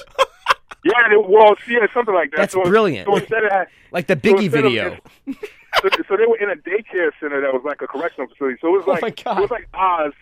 Yeah, 0.84 0.94
it, 1.13 1.30
well, 1.30 1.56
yeah, 1.67 1.86
something 1.94 2.13
like 2.15 2.32
that. 2.32 2.38
That's 2.38 2.54
so, 2.54 2.63
brilliant. 2.63 3.08
So 3.08 3.15
instead 3.17 3.44
of 3.46 3.52
like 3.91 4.08
the 4.08 4.13
so 4.15 4.20
Biggie 4.20 4.44
instead 4.46 4.65
of- 4.65 4.72
video. 4.72 4.98
so, 5.82 5.89
so 6.08 6.17
they 6.17 6.26
were 6.26 6.38
in 6.38 6.50
a 6.50 6.56
daycare 6.56 7.12
center 7.20 7.39
that 7.41 7.54
was 7.54 7.62
like 7.63 7.82
a 7.82 7.88
correctional 7.88 8.28
facility. 8.30 8.58
So 8.62 8.67
it 8.70 8.72
was 8.72 8.84
Oh 8.88 8.91
like 8.91 9.02
my 9.02 9.10
God. 9.12 9.38
it 9.38 9.41
was 9.41 9.52
like 9.52 9.67
Oz. 9.74 10.13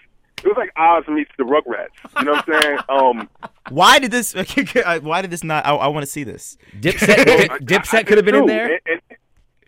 It 0.43 0.48
was 0.48 0.58
like 0.58 0.72
Oz 0.78 1.04
meets 1.10 1.32
the 1.38 1.43
Rugrats. 1.43 1.88
You 2.19 2.26
know 2.26 2.32
what 2.34 2.50
I'm 2.50 2.62
saying? 2.62 2.80
Um, 2.89 3.30
Why 3.69 4.00
did 4.00 4.12
this? 4.12 4.34
Why 5.02 5.22
did 5.22 5.32
this 5.32 5.43
not? 5.43 5.65
I, 5.65 5.76
I 5.76 5.88
want 5.88 6.06
to 6.06 6.12
see 6.12 6.24
this. 6.24 6.58
Dipset, 6.80 7.60
Dipset 7.60 8.08
could 8.08 8.17
have 8.17 8.26
been 8.26 8.36
in 8.36 8.45
there. 8.45 8.74
And, 8.74 8.82
and, 8.86 9.02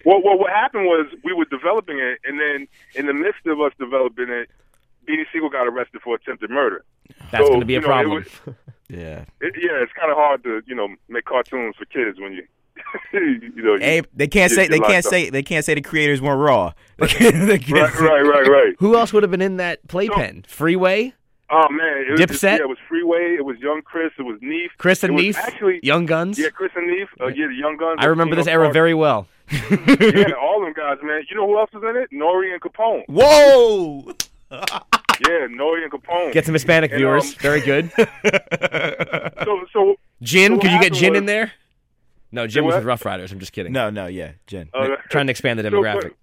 well, 0.05 0.21
well, 0.23 0.37
what 0.39 0.49
happened 0.51 0.85
was 0.85 1.07
we 1.23 1.33
were 1.33 1.45
developing 1.45 1.99
it, 1.99 2.19
and 2.25 2.39
then 2.39 2.67
in 2.95 3.05
the 3.05 3.13
midst 3.13 3.45
of 3.45 3.59
us 3.61 3.71
developing 3.79 4.29
it, 4.29 4.49
Beanie 5.07 5.25
Sigel 5.31 5.49
got 5.49 5.67
arrested 5.67 6.01
for 6.01 6.15
attempted 6.15 6.49
murder. 6.49 6.83
That's 7.31 7.43
So, 7.43 7.49
going 7.49 7.59
to 7.59 7.65
be 7.65 7.75
a 7.75 7.77
you 7.77 7.81
know, 7.81 7.87
problem. 7.87 8.25
was- 8.45 8.55
Yeah. 8.91 9.25
it, 9.39 9.53
yeah, 9.57 9.81
it's 9.83 9.93
kind 9.93 10.11
of 10.11 10.17
hard 10.17 10.43
to 10.43 10.61
you 10.67 10.75
know 10.75 10.87
make 11.09 11.25
cartoons 11.25 11.75
for 11.77 11.85
kids 11.85 12.19
when 12.19 12.33
you 12.33 12.43
you 13.13 13.63
know. 13.63 13.73
you- 13.75 13.79
Hey, 13.79 14.01
they 14.13 14.27
can't 14.27 14.51
you 14.51 14.55
say 14.55 14.63
get 14.67 14.71
they 14.71 14.79
can't 14.79 15.05
up. 15.05 15.09
say 15.09 15.29
they 15.29 15.43
can't 15.43 15.63
say 15.63 15.73
the 15.75 15.81
creators 15.81 16.21
weren't 16.21 16.39
raw. 16.41 16.73
They 16.97 17.07
can't- 17.07 17.47
they 17.47 17.59
can't 17.59 17.93
Right, 17.99 18.21
right, 18.21 18.25
right, 18.25 18.47
right. 18.47 18.75
Who 18.79 18.95
else 18.97 19.13
would 19.13 19.23
have 19.23 19.31
been 19.31 19.41
in 19.41 19.57
that 19.57 19.87
playpen? 19.87 20.43
Freeway, 20.47 21.13
Oh 21.53 21.67
man, 21.69 22.05
it 22.07 22.11
was, 22.11 22.21
Dipset? 22.21 22.57
yeah, 22.57 22.63
it 22.63 22.69
was 22.69 22.77
Freeway. 22.87 23.35
It 23.37 23.43
was 23.45 23.57
Young 23.59 23.81
Chris. 23.83 24.11
It 24.17 24.21
was 24.23 24.39
Neef. 24.41 24.69
Chris 24.77 25.03
and 25.03 25.15
Neef, 25.15 25.37
Actually, 25.37 25.79
Young 25.83 26.07
Gunz. 26.07 26.37
Yeah, 26.37 26.49
Chris 26.49 26.71
and 26.77 26.87
Neef. 26.89 27.07
Uh, 27.19 27.27
yeah, 27.27 27.47
the 27.47 27.55
Young 27.55 27.77
Gunz. 27.77 27.95
I 27.99 28.05
remember 28.05 28.35
this 28.37 28.47
era 28.47 28.63
Clark- 28.65 28.73
very 28.73 28.93
well. 28.93 29.27
yeah, 29.51 30.31
all 30.41 30.61
them 30.61 30.71
guys, 30.73 30.97
man. 31.03 31.23
You 31.29 31.35
know 31.35 31.45
who 31.47 31.57
else 31.59 31.69
was 31.73 31.83
in 31.83 31.97
it? 32.01 32.09
Nori 32.11 32.53
and 32.53 32.61
Capone. 32.61 33.03
Whoa! 33.09 34.13
Yeah, 35.27 35.47
Nori 35.47 35.83
and 35.83 35.91
Capone. 35.91 36.31
Get 36.31 36.45
some 36.45 36.53
Hispanic 36.53 36.91
And, 36.91 36.97
viewers. 36.99 37.25
um, 37.25 37.35
Very 37.39 37.61
good. 37.61 37.91
so, 39.43 39.65
so 39.71 39.95
Jin, 40.21 40.53
so 40.55 40.59
could 40.61 40.71
you 40.71 40.79
get 40.81 40.93
Jin 40.93 41.13
happened 41.13 41.17
in 41.17 41.25
there? 41.25 41.51
No, 42.31 42.47
Jin 42.47 42.65
was 42.65 42.75
with 42.75 42.85
Ruff 42.85 43.05
Ryders. 43.05 43.31
I'm 43.31 43.39
just 43.39 43.51
kidding. 43.51 43.71
No, 43.73 43.89
no, 43.89 44.07
yeah, 44.07 44.31
Jin. 44.47 44.69
Uh, 44.73 44.95
Trying 45.09 45.27
to 45.27 45.31
expand 45.31 45.59
the 45.59 45.63
so, 45.63 45.69
demographic. 45.69 46.13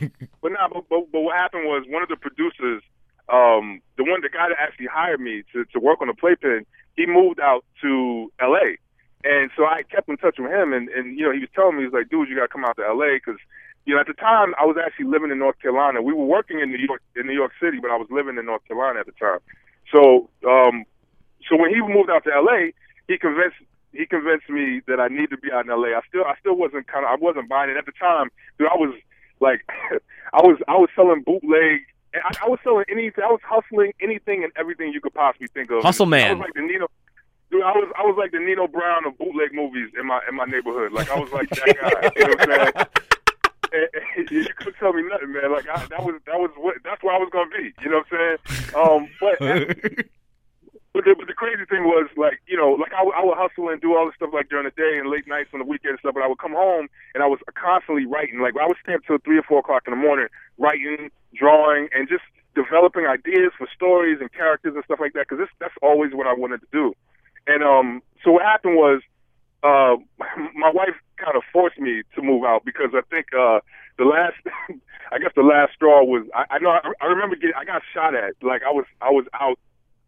but, 0.00 0.10
but 0.42 0.52
nah, 0.52 0.68
but, 0.72 0.88
but, 0.88 1.12
but 1.12 1.20
what 1.20 1.36
happened 1.36 1.64
was 1.64 1.84
one 1.88 2.02
of 2.02 2.08
the 2.08 2.16
producers, 2.16 2.82
um, 3.28 3.80
the 3.98 4.04
one, 4.04 4.20
the 4.22 4.30
guy 4.30 4.48
that 4.48 4.56
actually 4.58 4.86
hired 4.86 5.20
me 5.20 5.42
to, 5.52 5.64
to 5.72 5.78
work 5.80 6.00
on 6.00 6.08
the 6.08 6.14
playpen, 6.14 6.64
he 6.96 7.06
moved 7.06 7.38
out 7.40 7.64
to 7.82 8.32
L.A. 8.40 8.78
And 9.24 9.50
so 9.56 9.64
I 9.66 9.82
kept 9.82 10.08
in 10.08 10.16
touch 10.16 10.36
with 10.38 10.50
him, 10.50 10.72
and, 10.72 10.88
and 10.88 11.18
you 11.18 11.24
know, 11.26 11.32
he 11.32 11.40
was 11.40 11.48
telling 11.54 11.76
me, 11.76 11.82
he 11.82 11.86
was 11.88 11.92
like, 11.94 12.08
dude, 12.08 12.28
you 12.28 12.36
got 12.36 12.42
to 12.42 12.48
come 12.48 12.64
out 12.64 12.76
to 12.76 12.84
L.A. 12.86 13.16
because, 13.16 13.40
you 13.86 13.94
know, 13.94 14.00
at 14.00 14.08
the 14.08 14.14
time 14.14 14.54
I 14.60 14.66
was 14.66 14.76
actually 14.84 15.06
living 15.06 15.30
in 15.30 15.38
North 15.38 15.58
Carolina. 15.60 16.02
We 16.02 16.12
were 16.12 16.24
working 16.26 16.60
in 16.60 16.70
New 16.70 16.78
York, 16.78 17.02
in 17.14 17.26
New 17.26 17.32
York 17.32 17.52
City, 17.62 17.78
but 17.80 17.90
I 17.90 17.96
was 17.96 18.08
living 18.10 18.36
in 18.36 18.44
North 18.44 18.64
Carolina 18.66 19.00
at 19.00 19.06
the 19.06 19.12
time. 19.12 19.38
So, 19.92 20.28
um, 20.46 20.84
so 21.48 21.56
when 21.56 21.70
he 21.70 21.80
moved 21.80 22.10
out 22.10 22.24
to 22.24 22.32
L.A., 22.34 22.74
he 23.06 23.16
convinced 23.16 23.56
he 23.92 24.06
convinced 24.06 24.48
me 24.50 24.82
that 24.86 25.00
I 25.00 25.08
need 25.08 25.30
to 25.30 25.36
be 25.38 25.50
out 25.50 25.64
in 25.64 25.70
LA. 25.70 25.96
I 25.96 26.00
still 26.08 26.24
I 26.24 26.34
still 26.40 26.54
wasn't 26.54 26.86
kind 26.86 27.04
of 27.04 27.10
I 27.10 27.16
wasn't 27.16 27.48
buying 27.48 27.70
it 27.70 27.76
at 27.76 27.86
the 27.86 27.92
time. 27.92 28.28
Dude, 28.58 28.68
I 28.68 28.76
was 28.76 28.94
like 29.40 29.64
I 30.34 30.42
was 30.42 30.58
I 30.68 30.76
was 30.76 30.88
selling 30.94 31.22
bootleg. 31.22 31.80
I, 32.14 32.44
I 32.44 32.48
was 32.48 32.58
selling 32.62 32.84
anything. 32.90 33.24
I 33.24 33.30
was 33.30 33.40
hustling 33.44 33.92
anything 34.00 34.42
and 34.42 34.52
everything 34.56 34.92
you 34.92 35.00
could 35.00 35.14
possibly 35.14 35.48
think 35.48 35.70
of. 35.70 35.82
Hustle 35.82 36.06
I 36.06 36.10
man. 36.10 36.38
was 36.38 36.46
like 36.46 36.54
the 36.54 36.62
Nino. 36.62 36.88
Dude, 37.50 37.62
I 37.62 37.72
was 37.72 37.92
I 37.96 38.02
was 38.02 38.16
like 38.18 38.32
the 38.32 38.40
Nino 38.40 38.66
Brown 38.66 39.06
of 39.06 39.16
bootleg 39.18 39.54
movies 39.54 39.90
in 39.98 40.06
my 40.06 40.20
in 40.28 40.34
my 40.34 40.44
neighborhood. 40.44 40.92
Like 40.92 41.10
I 41.10 41.18
was 41.18 41.30
like 41.32 41.48
that 41.50 41.66
guy. 41.66 42.10
you 42.16 42.26
know 42.26 42.34
what 42.34 42.50
I'm 42.50 42.72
saying? 42.74 42.86
And- 43.72 43.88
and 44.16 44.30
you 44.30 44.44
couldn't 44.56 44.74
tell 44.78 44.92
me 44.92 45.02
nothing, 45.02 45.32
man. 45.32 45.52
Like 45.52 45.68
I, 45.68 45.86
that 45.86 46.02
was 46.04 46.14
that 46.26 46.38
was 46.38 46.50
what 46.56 46.76
that's 46.84 47.02
where 47.02 47.14
I 47.14 47.18
was 47.18 47.28
gonna 47.32 47.50
be. 47.50 47.72
You 47.82 47.90
know 47.90 48.02
what 48.02 48.18
I'm 48.18 48.38
saying? 48.38 48.74
Um, 48.74 49.08
but 49.20 49.38
but 50.92 51.04
the, 51.04 51.14
but 51.18 51.26
the 51.26 51.34
crazy 51.36 51.64
thing 51.68 51.84
was 51.84 52.08
like 52.16 52.40
you 52.46 52.56
know 52.56 52.72
like 52.72 52.92
I, 52.94 53.02
would- 53.02 53.14
I 53.14 53.24
would 53.24 53.36
hustle 53.36 53.68
and 53.68 53.80
do 53.80 53.96
all 53.96 54.06
this 54.06 54.14
stuff 54.16 54.30
like 54.32 54.48
during 54.48 54.64
the 54.64 54.70
day 54.80 54.98
and 54.98 55.10
late 55.10 55.26
nights 55.28 55.50
on 55.52 55.60
the 55.60 55.66
weekend 55.66 55.92
and 55.92 55.98
stuff. 56.00 56.14
But 56.14 56.22
I 56.22 56.28
would 56.28 56.38
come 56.38 56.52
home 56.52 56.88
and 57.14 57.22
I 57.22 57.26
was 57.26 57.38
constantly 57.54 58.06
writing. 58.06 58.40
Like 58.40 58.54
I 58.60 58.66
would 58.66 58.78
stay 58.82 58.94
up 58.94 59.00
till 59.06 59.18
three 59.24 59.38
or 59.38 59.42
four 59.42 59.58
o'clock 59.60 59.82
in 59.86 59.92
the 59.92 60.00
morning 60.00 60.28
writing, 60.58 61.10
drawing, 61.34 61.88
and 61.92 62.08
just 62.08 62.24
developing 62.54 63.04
ideas 63.06 63.52
for 63.58 63.68
stories 63.74 64.18
and 64.20 64.32
characters 64.32 64.74
and 64.74 64.84
stuff 64.84 65.00
like 65.00 65.12
that. 65.12 65.26
Because 65.28 65.46
that's 65.60 65.74
always 65.82 66.14
what 66.14 66.26
I 66.26 66.32
wanted 66.32 66.60
to 66.62 66.66
do. 66.72 66.94
And 67.46 67.62
um, 67.62 68.00
so 68.24 68.32
what 68.32 68.42
happened 68.42 68.76
was 68.76 69.02
uh, 69.62 69.96
my 70.54 70.70
wife 70.72 70.96
kind 71.16 71.36
of 71.36 71.42
forced 71.52 71.78
me 71.78 72.02
to 72.14 72.22
move 72.22 72.44
out 72.44 72.64
because 72.64 72.90
I 72.94 73.02
think 73.10 73.26
uh, 73.32 73.60
the 73.98 74.04
last, 74.04 74.36
I 75.12 75.18
guess 75.18 75.32
the 75.34 75.42
last 75.42 75.74
straw 75.74 76.04
was 76.04 76.26
I, 76.34 76.44
I 76.50 76.58
know 76.58 76.70
I, 76.70 76.92
I 77.00 77.06
remember 77.06 77.36
getting 77.36 77.54
I 77.56 77.64
got 77.64 77.82
shot 77.94 78.14
at 78.14 78.34
like 78.42 78.62
I 78.62 78.70
was 78.70 78.84
I 79.00 79.10
was 79.10 79.26
out 79.34 79.58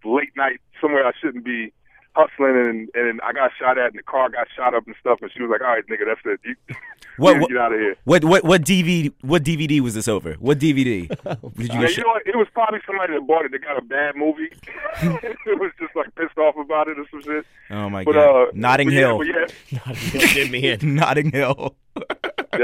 late 0.05 0.37
night 0.37 0.61
somewhere 0.81 1.07
I 1.07 1.13
shouldn't 1.21 1.45
be 1.45 1.73
hustling 2.15 2.57
and 2.57 2.89
and 2.95 3.21
I 3.23 3.33
got 3.33 3.51
shot 3.59 3.79
at 3.79 3.91
and 3.91 3.99
the 3.99 4.03
car 4.03 4.29
got 4.29 4.49
shot 4.57 4.75
up 4.75 4.87
and 4.87 4.97
stuff 5.01 5.19
and 5.23 5.31
she 5.33 5.41
was 5.43 5.51
like 5.51 5.61
all 5.61 5.69
right 5.69 5.85
nigga 5.87 6.05
that's 6.07 6.21
it 6.25 6.41
you, 6.45 6.57
What- 7.19 7.35
you 7.35 7.41
what- 7.43 7.49
get 7.51 7.59
out 7.59 7.73
of 7.73 7.79
here 7.81 7.97
What 8.05 8.25
what 8.25 8.45
what 8.45 8.63
DVD 8.63 9.13
what 9.23 9.43
DVD 9.45 9.81
was 9.81 9.95
this 9.95 10.09
over? 10.09 10.35
What 10.35 10.59
DVD? 10.59 11.09
Did 11.09 11.19
you 11.19 11.65
yeah, 11.67 11.67
get 11.67 11.81
you 11.81 11.89
shot? 11.89 12.03
know 12.03 12.09
what? 12.09 12.27
It 12.27 12.37
was 12.37 12.47
probably 12.53 12.81
somebody 12.87 13.15
that 13.15 13.27
bought 13.27 13.45
it 13.45 13.53
that 13.53 13.63
got 13.63 13.77
a 13.79 13.83
bad 13.83 14.17
movie. 14.17 14.51
it 15.03 15.59
was 15.61 15.71
just 15.81 15.95
like 15.97 16.13
pissed 16.17 16.37
off 16.39 16.57
about 16.57 16.89
it 16.89 16.99
or 16.99 17.05
some 17.11 17.23
shit. 17.23 17.45
Oh 17.71 17.89
my 17.91 18.05
But, 18.05 18.13
god! 18.15 18.49
uh, 18.49 18.51
Notting 18.55 18.89
but 18.89 18.95
yeah, 18.95 19.01
Hill. 19.01 19.19
but 19.19 19.27
yeah, 19.27 19.81
Notting 19.87 19.95
Hill 20.11 20.29
did 20.35 20.51
me 20.51 20.69
in. 20.71 20.95
Notting 20.97 21.31
Hill. 21.31 21.75
Yeah, 21.97 22.03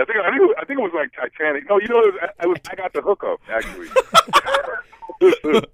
I 0.03 0.05
think 0.07 0.19
I 0.19 0.31
think, 0.31 0.41
was, 0.43 0.55
I 0.61 0.65
think 0.65 0.79
it 0.81 0.83
was 0.83 0.93
like 0.95 1.11
Titanic. 1.15 1.69
No, 1.69 1.79
you 1.79 1.89
know, 1.89 2.01
it 2.01 2.15
was, 2.15 2.31
I, 2.41 2.47
was, 2.47 2.59
I 2.71 2.75
got 2.75 2.93
the 2.93 3.03
hookup 3.03 3.41
actually. 3.51 3.89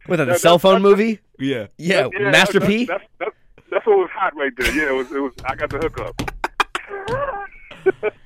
With 0.08 0.20
a 0.20 0.24
That- 0.26 0.40
cell 0.40 0.56
that- 0.58 0.62
phone 0.62 0.82
movie? 0.82 1.20
Yeah. 1.38 1.66
Yeah, 1.78 2.08
yeah, 2.12 2.30
Master 2.30 2.58
that's, 2.58 2.70
P. 2.70 2.84
That's, 2.84 3.04
that's 3.18 3.30
that's 3.70 3.86
what 3.86 3.98
was 3.98 4.10
hot 4.12 4.34
right 4.36 4.52
there. 4.56 4.74
Yeah, 4.74 4.90
it 4.90 4.94
was. 4.94 5.12
It 5.12 5.20
was. 5.20 5.32
I 5.44 5.54
got 5.54 5.70
the 5.70 5.78
hookup. 5.78 6.20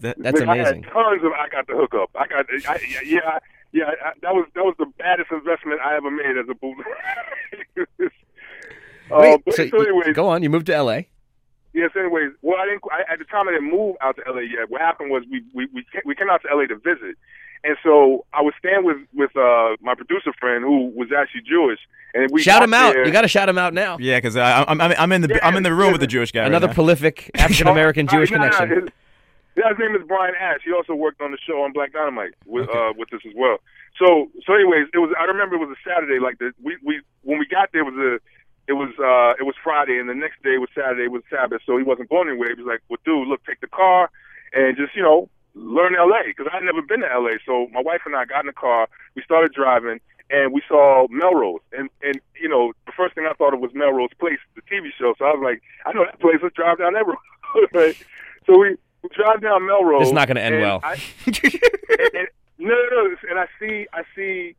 That, 0.00 0.16
That's 0.18 0.40
Nigga, 0.40 0.48
I 0.48 0.56
amazing. 0.56 0.82
had 0.82 0.92
tons 0.92 1.22
of. 1.24 1.32
I 1.32 1.48
got 1.48 1.66
the 1.66 1.74
hookup. 1.74 2.10
I 2.14 2.26
got. 2.26 2.46
I, 2.68 2.80
yeah, 3.06 3.20
I, 3.24 3.38
yeah. 3.72 3.84
I, 4.04 4.12
that 4.22 4.34
was 4.34 4.46
that 4.54 4.64
was 4.64 4.74
the 4.78 4.86
baddest 4.98 5.30
investment 5.30 5.80
I 5.84 5.96
ever 5.96 6.10
made 6.10 6.36
as 6.36 6.46
a 6.50 6.54
bootleg. 6.54 6.86
uh, 9.10 9.18
Wait, 9.20 9.44
but, 9.44 9.54
so, 9.54 9.68
so 9.68 9.82
anyways, 9.82 10.14
go 10.14 10.28
on. 10.28 10.42
You 10.42 10.50
moved 10.50 10.66
to 10.66 10.74
L.A. 10.74 11.08
Yes. 11.74 11.90
Anyways, 11.96 12.32
well, 12.42 12.58
I 12.58 12.66
didn't. 12.66 12.82
I, 12.90 13.12
at 13.12 13.18
the 13.18 13.24
time, 13.24 13.48
I 13.48 13.52
didn't 13.52 13.70
move 13.70 13.96
out 14.00 14.16
to 14.16 14.22
LA 14.30 14.40
yet. 14.40 14.68
What 14.68 14.80
happened 14.80 15.10
was 15.10 15.22
we 15.30 15.42
we 15.54 15.68
we 15.72 15.86
we 16.04 16.14
came 16.14 16.30
out 16.30 16.42
to 16.42 16.54
LA 16.54 16.66
to 16.66 16.76
visit, 16.76 17.16
and 17.64 17.76
so 17.82 18.24
I 18.32 18.42
was 18.42 18.54
staying 18.58 18.84
with 18.84 18.98
with 19.14 19.34
uh, 19.36 19.76
my 19.80 19.94
producer 19.94 20.32
friend 20.38 20.62
who 20.64 20.88
was 20.94 21.08
actually 21.16 21.42
Jewish, 21.42 21.80
and 22.14 22.30
we 22.30 22.42
Shout 22.42 22.62
him 22.62 22.74
out. 22.74 22.92
there- 22.94 23.06
You 23.06 23.12
got 23.12 23.22
to 23.22 23.28
shout 23.28 23.48
him 23.48 23.58
out 23.58 23.74
now. 23.74 23.96
Yeah, 23.98 24.18
because 24.18 24.36
I'm 24.36 24.80
I'm 24.80 24.92
I'm 24.98 25.12
in 25.12 25.22
the 25.22 25.44
I'm 25.44 25.56
in 25.56 25.62
the 25.62 25.74
room 25.74 25.92
with 25.92 26.00
the 26.00 26.06
Jewish 26.06 26.30
guy. 26.32 26.44
Another 26.44 26.66
now. 26.68 26.72
prolific 26.74 27.30
African 27.34 27.68
American 27.68 28.06
Jewish 28.06 28.30
uh, 28.30 28.36
nah, 28.36 28.46
nah, 28.46 28.50
connection. 28.58 28.80
his, 28.84 28.88
yeah, 29.56 29.68
his 29.70 29.78
name 29.78 29.94
is 29.94 30.02
Brian 30.06 30.34
Ash. 30.40 30.60
He 30.64 30.72
also 30.72 30.94
worked 30.94 31.20
on 31.20 31.30
the 31.30 31.38
show 31.46 31.62
on 31.62 31.72
Black 31.72 31.92
Dynamite 31.92 32.34
with 32.46 32.68
uh, 32.68 32.92
with 32.96 33.12
us 33.12 33.20
as 33.26 33.32
well. 33.36 33.58
So 33.98 34.30
so 34.46 34.54
anyways, 34.54 34.88
it 34.92 34.98
was 34.98 35.10
I 35.18 35.24
remember 35.24 35.56
it 35.56 35.60
was 35.66 35.70
a 35.76 35.88
Saturday. 35.88 36.18
Like 36.20 36.38
the 36.38 36.52
we 36.62 36.76
we 36.84 37.00
when 37.22 37.38
we 37.38 37.46
got 37.46 37.70
there 37.72 37.82
it 37.82 37.92
was 37.92 37.96
a 37.98 38.18
it 38.66 38.72
was 38.72 38.90
uh 38.98 39.38
it 39.40 39.44
was 39.46 39.54
Friday 39.62 39.98
and 39.98 40.08
the 40.08 40.14
next 40.14 40.42
day 40.42 40.58
was 40.58 40.68
Saturday. 40.74 41.04
It 41.04 41.12
was 41.12 41.22
Sabbath, 41.30 41.62
so 41.66 41.76
he 41.78 41.84
wasn't 41.84 42.08
going 42.10 42.28
anywhere. 42.28 42.48
He 42.54 42.60
was 42.62 42.66
like, 42.68 42.80
"Well, 42.88 42.98
dude, 43.04 43.28
look, 43.28 43.44
take 43.44 43.60
the 43.60 43.68
car 43.68 44.10
and 44.52 44.76
just 44.76 44.94
you 44.96 45.02
know 45.02 45.28
learn 45.54 45.94
LA 45.94 46.22
because 46.26 46.46
I'd 46.52 46.62
never 46.62 46.82
been 46.82 47.00
to 47.00 47.06
LA. 47.06 47.38
So 47.46 47.68
my 47.72 47.80
wife 47.80 48.02
and 48.06 48.16
I 48.16 48.24
got 48.24 48.40
in 48.40 48.46
the 48.46 48.52
car. 48.52 48.88
We 49.14 49.22
started 49.22 49.52
driving, 49.52 50.00
and 50.30 50.52
we 50.52 50.62
saw 50.68 51.06
Melrose, 51.10 51.60
and 51.72 51.88
and 52.02 52.20
you 52.40 52.48
know 52.48 52.72
the 52.86 52.92
first 52.92 53.14
thing 53.14 53.26
I 53.28 53.34
thought 53.34 53.54
of 53.54 53.60
was 53.60 53.72
Melrose 53.74 54.14
Place, 54.18 54.38
the 54.54 54.62
TV 54.62 54.90
show. 54.98 55.14
So 55.18 55.24
I 55.24 55.30
was 55.30 55.42
like, 55.42 55.62
I 55.86 55.92
know 55.92 56.04
that 56.04 56.20
place. 56.20 56.36
Let's 56.42 56.54
drive 56.54 56.78
down 56.78 56.94
that 56.94 57.06
road. 57.06 57.16
right? 57.72 57.96
So 58.46 58.58
we, 58.58 58.76
we 59.02 59.08
drive 59.14 59.40
down 59.40 59.66
Melrose. 59.66 60.02
It's 60.02 60.12
not 60.12 60.28
going 60.28 60.36
to 60.36 60.42
end 60.42 60.60
well. 60.60 60.80
I, 60.82 60.94
and, 61.26 61.38
and, 62.14 62.28
no, 62.58 62.74
no, 62.74 63.02
no, 63.02 63.16
and 63.30 63.38
I 63.38 63.46
see, 63.58 63.86
I 63.92 64.02
see, 64.14 64.54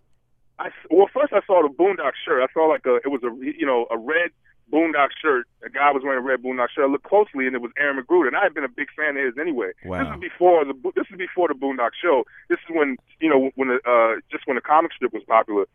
I 0.59 0.69
well 0.89 1.09
first 1.13 1.33
I 1.33 1.41
saw 1.45 1.61
the 1.61 1.73
Boondock 1.73 2.13
shirt. 2.25 2.41
I 2.41 2.51
saw 2.53 2.67
like 2.67 2.85
a 2.85 2.95
it 2.95 3.07
was 3.07 3.21
a 3.23 3.31
you 3.43 3.65
know 3.65 3.87
a 3.91 3.97
red 3.97 4.31
Boondock 4.71 5.09
shirt. 5.21 5.47
A 5.63 5.69
guy 5.69 5.91
was 5.91 6.03
wearing 6.03 6.19
a 6.19 6.27
red 6.27 6.41
Boondock 6.41 6.69
shirt. 6.69 6.85
I 6.85 6.91
looked 6.91 7.05
closely, 7.05 7.47
and 7.47 7.55
it 7.55 7.61
was 7.61 7.71
Aaron 7.77 8.01
McGruder. 8.01 8.27
And 8.27 8.37
I 8.37 8.43
had 8.43 8.53
been 8.53 8.63
a 8.63 8.69
big 8.69 8.87
fan 8.95 9.17
of 9.17 9.23
his 9.23 9.37
anyway. 9.39 9.71
Wow. 9.83 10.03
This 10.03 10.15
is 10.15 10.21
before 10.21 10.65
the 10.65 10.73
this 10.95 11.05
is 11.09 11.17
before 11.17 11.47
the 11.47 11.53
Boondock 11.53 11.91
show. 12.01 12.25
This 12.49 12.59
is 12.67 12.75
when 12.75 12.97
you 13.19 13.29
know 13.29 13.51
when 13.55 13.69
the 13.69 13.79
uh 13.85 14.19
just 14.31 14.47
when 14.47 14.55
the 14.55 14.61
comic 14.61 14.93
strip 14.93 15.13
was 15.13 15.23
popular. 15.27 15.65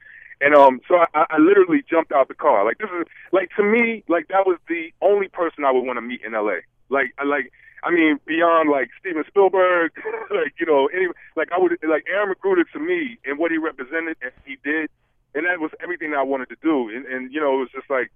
And 0.40 0.54
um, 0.54 0.80
so 0.88 1.04
I, 1.14 1.26
I 1.30 1.38
literally 1.38 1.82
jumped 1.88 2.12
out 2.12 2.28
the 2.28 2.34
car. 2.34 2.64
Like 2.64 2.78
this 2.78 2.88
is 2.98 3.06
like 3.32 3.50
to 3.56 3.62
me, 3.62 4.04
like 4.08 4.28
that 4.28 4.46
was 4.46 4.58
the 4.68 4.92
only 5.02 5.28
person 5.28 5.64
I 5.64 5.70
would 5.70 5.84
want 5.84 5.98
to 5.98 6.02
meet 6.02 6.22
in 6.24 6.34
L.A. 6.34 6.60
Like, 6.88 7.12
I 7.18 7.24
like, 7.24 7.52
I 7.84 7.90
mean, 7.90 8.18
beyond 8.26 8.70
like 8.70 8.88
Steven 8.98 9.24
Spielberg, 9.28 9.92
like 10.30 10.54
you 10.58 10.66
know, 10.66 10.86
any 10.86 11.08
like 11.36 11.52
I 11.52 11.58
would 11.58 11.76
like 11.82 12.06
Aaron 12.08 12.34
McGruder 12.34 12.64
to 12.72 12.78
me 12.78 13.18
and 13.24 13.38
what 13.38 13.50
he 13.50 13.58
represented 13.58 14.16
and 14.22 14.32
he 14.46 14.56
did, 14.64 14.88
and 15.34 15.44
that 15.46 15.60
was 15.60 15.72
everything 15.82 16.14
I 16.14 16.22
wanted 16.22 16.48
to 16.48 16.56
do. 16.62 16.88
And 16.88 17.04
and 17.06 17.32
you 17.32 17.40
know, 17.40 17.54
it 17.56 17.58
was 17.58 17.70
just 17.74 17.90
like, 17.90 18.10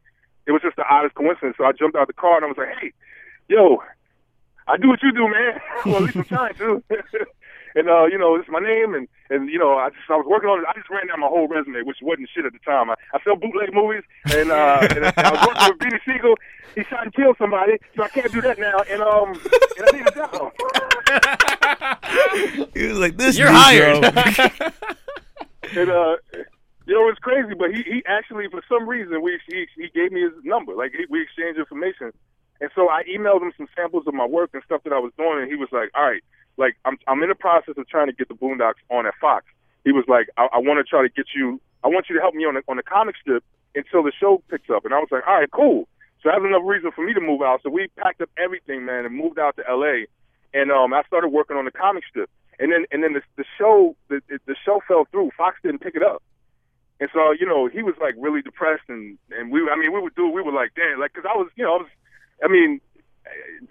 it 0.47 0.53
was 0.53 0.63
just 0.63 0.77
the 0.77 0.85
oddest 0.89 1.15
coincidence. 1.15 1.57
So 1.59 1.65
I 1.65 1.73
jumped 1.73 1.97
out 1.97 2.07
the 2.07 2.13
car 2.13 2.37
and 2.37 2.45
I 2.45 2.49
was 2.49 2.57
like, 2.59 2.69
hey, 2.81 2.93
yo, 3.49 3.79
I 4.67 4.77
do 4.77 4.89
what 4.89 5.03
you 5.03 5.13
do, 5.13 5.29
man. 5.29 5.61
well, 5.87 5.97
at 5.97 6.03
least 6.03 6.17
I'm 6.17 6.25
trying 6.25 6.55
to. 6.65 6.83
and 7.75 7.89
uh, 7.89 8.05
you 8.07 8.19
know, 8.19 8.37
this 8.39 8.47
is 8.47 8.53
my 8.53 8.61
name, 8.61 8.95
and 8.95 9.09
and 9.31 9.49
you 9.51 9.59
know, 9.59 9.77
I 9.77 9.89
just 9.91 10.09
I 10.09 10.15
was 10.17 10.27
working 10.29 10.49
on 10.49 10.61
it. 10.61 10.67
I 10.69 10.73
just 10.79 10.89
ran 10.91 11.07
down 11.09 11.21
my 11.21 11.27
whole 11.27 11.49
resume, 11.49 11.83
which 11.83 11.99
wasn't 12.03 12.29
shit 12.35 12.45
at 12.47 12.53
the 12.53 12.59
time. 12.61 12.89
I, 12.91 12.95
I 13.13 13.19
sell 13.25 13.37
bootleg 13.37 13.73
movies, 13.75 14.05
and 14.33 14.51
uh, 14.51 14.87
and 14.91 15.05
I 15.17 15.31
was 15.33 15.41
working 15.47 15.69
with 15.69 15.79
Beanie 15.81 16.01
Sigel. 16.07 16.35
He 16.75 16.83
shot 16.85 17.05
and 17.05 17.13
killed 17.15 17.37
somebody, 17.39 17.79
so 17.97 18.03
I 18.03 18.09
can't 18.09 18.33
do 18.33 18.41
that 18.43 18.59
now. 18.59 18.79
And 18.91 19.01
um, 19.03 19.35
and 19.77 19.89
I 19.89 19.91
need 19.97 20.07
a 20.07 20.11
job. 20.13 20.53
He 22.75 22.87
was 22.87 22.99
like, 22.99 23.17
"This 23.17 23.39
You're 23.39 23.51
hired. 23.51 24.05
and 25.77 25.91
uh, 25.91 26.17
you 26.87 26.95
know, 26.95 27.09
it's 27.09 27.19
crazy, 27.19 27.55
but 27.55 27.73
he 27.73 27.83
he 27.83 28.03
actually 28.07 28.49
for 28.49 28.63
some 28.69 28.89
reason 28.89 29.23
we 29.23 29.41
he 29.49 29.67
he 29.77 29.89
gave 29.95 30.13
me 30.13 30.21
his 30.21 30.33
number. 30.45 30.75
Like 30.75 30.93
he, 30.93 31.07
we 31.09 31.23
exchanged 31.23 31.59
information, 31.59 32.13
and 32.61 32.71
so 32.75 32.89
I 32.91 33.05
emailed 33.05 33.43
him 33.43 33.53
some 33.57 33.69
samples 33.75 34.05
of 34.07 34.15
my 34.15 34.27
work 34.27 34.51
and 34.53 34.63
stuff 34.65 34.83
that 34.85 34.93
I 34.93 34.99
was 34.99 35.13
doing, 35.17 35.41
and 35.43 35.49
he 35.49 35.57
was 35.57 35.69
like, 35.73 35.91
"All 35.95 36.05
right, 36.05 36.23
like 36.57 36.77
I'm 36.85 36.99
I'm 37.09 37.23
in 37.23 37.31
the 37.31 37.35
process 37.35 37.75
of 37.79 37.89
trying 37.89 38.09
to 38.09 38.13
get 38.13 38.29
the 38.29 38.35
Boondocks 38.35 38.85
on 38.91 39.07
at 39.07 39.15
Fox." 39.21 39.47
He 39.85 39.93
was 39.93 40.05
like, 40.09 40.29
"I, 40.37 40.49
I 40.53 40.59
want 40.59 40.79
to 40.79 40.85
try 40.85 41.03
to 41.03 41.09
get 41.09 41.27
you. 41.35 41.61
I 41.83 41.89
want 41.89 42.07
you 42.09 42.17
to 42.17 42.21
help 42.21 42.35
me 42.35 42.45
on 42.45 42.55
the 42.55 42.63
on 42.69 42.77
the 42.77 42.83
comic 42.83 43.17
strip 43.17 43.43
until 43.75 44.03
the 44.03 44.13
show 44.13 44.43
picks 44.51 44.69
up." 44.69 44.85
And 44.85 44.93
I 44.93 44.99
was 44.99 45.09
like, 45.11 45.27
"All 45.27 45.41
right, 45.41 45.51
cool." 45.51 45.89
So 46.23 46.29
that's 46.29 46.45
enough 46.45 46.63
reason 46.65 46.91
for 46.93 47.05
me 47.05 47.15
to 47.15 47.21
move 47.21 47.41
out. 47.41 47.61
So 47.63 47.71
we 47.71 47.89
packed 47.97 48.21
up 48.21 48.31
everything, 48.37 48.85
man, 48.85 49.05
and 49.05 49.15
moved 49.15 49.39
out 49.39 49.57
to 49.57 49.63
L.A. 49.69 50.07
And 50.53 50.71
um, 50.71 50.95
I 50.95 51.03
started 51.05 51.29
working 51.29 51.57
on 51.57 51.67
the 51.67 51.71
comic 51.71 52.05
strip. 52.09 52.31
And 52.59 52.73
then 52.73 52.85
and 52.93 53.03
then 53.03 53.15
the, 53.15 53.23
the 53.37 53.45
show 53.59 53.97
the 54.09 54.21
the 54.29 54.57
show 54.65 54.81
fell 54.87 55.07
through. 55.11 55.31
Fox 55.37 55.57
didn't 55.63 55.81
pick 55.81 55.97
it 55.97 56.03
up. 56.03 56.23
And 57.05 57.13
so, 57.13 57.37
you 57.37 57.45
know, 57.45 57.69
he 57.69 57.83
was 57.83 57.93
like 58.01 58.15
really 58.17 58.41
depressed, 58.41 58.89
and 58.89 59.19
and 59.29 59.53
we, 59.53 59.61
I 59.69 59.77
mean, 59.77 59.93
we 59.93 60.01
would 60.01 60.15
do, 60.15 60.27
we 60.27 60.41
were 60.41 60.57
like, 60.57 60.73
damn, 60.73 60.99
like, 60.99 61.13
because 61.13 61.29
I 61.29 61.37
was, 61.37 61.53
you 61.55 61.63
know, 61.63 61.77
I 61.77 61.85
was, 61.85 61.93
I 62.43 62.49
mean, 62.49 62.81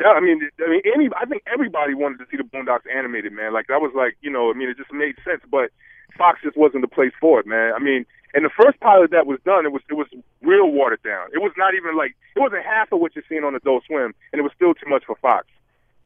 I 0.05 0.19
mean, 0.21 0.37
I 0.61 0.69
mean, 0.69 0.81
any, 0.93 1.09
I 1.19 1.25
think 1.25 1.41
everybody 1.51 1.95
wanted 1.95 2.19
to 2.19 2.25
see 2.29 2.37
the 2.37 2.43
Boondocks 2.43 2.85
animated, 2.85 3.33
man. 3.33 3.51
Like 3.51 3.73
that 3.73 3.81
was 3.81 3.91
like, 3.97 4.17
you 4.21 4.29
know, 4.29 4.51
I 4.51 4.53
mean, 4.53 4.69
it 4.69 4.77
just 4.77 4.93
made 4.93 5.15
sense, 5.25 5.41
but 5.49 5.73
Fox 6.15 6.41
just 6.43 6.55
wasn't 6.55 6.83
the 6.85 6.93
place 6.93 7.09
for 7.19 7.39
it, 7.39 7.47
man. 7.47 7.73
I 7.73 7.79
mean, 7.79 8.05
and 8.35 8.45
the 8.45 8.53
first 8.53 8.79
pilot 8.79 9.09
that 9.09 9.25
was 9.25 9.39
done, 9.49 9.65
it 9.65 9.73
was 9.73 9.81
it 9.89 9.95
was 9.95 10.05
real 10.43 10.69
watered 10.69 11.01
down. 11.01 11.33
It 11.33 11.41
was 11.41 11.53
not 11.57 11.73
even 11.73 11.97
like 11.97 12.13
it 12.35 12.39
wasn't 12.39 12.61
half 12.61 12.91
of 12.91 12.99
what 12.99 13.15
you're 13.15 13.25
seeing 13.27 13.43
on 13.43 13.55
Adult 13.55 13.85
Swim, 13.89 14.13
and 14.29 14.37
it 14.37 14.43
was 14.43 14.53
still 14.55 14.75
too 14.75 14.89
much 14.93 15.05
for 15.09 15.17
Fox. 15.17 15.47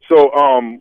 So, 0.07 0.31
um, 0.31 0.79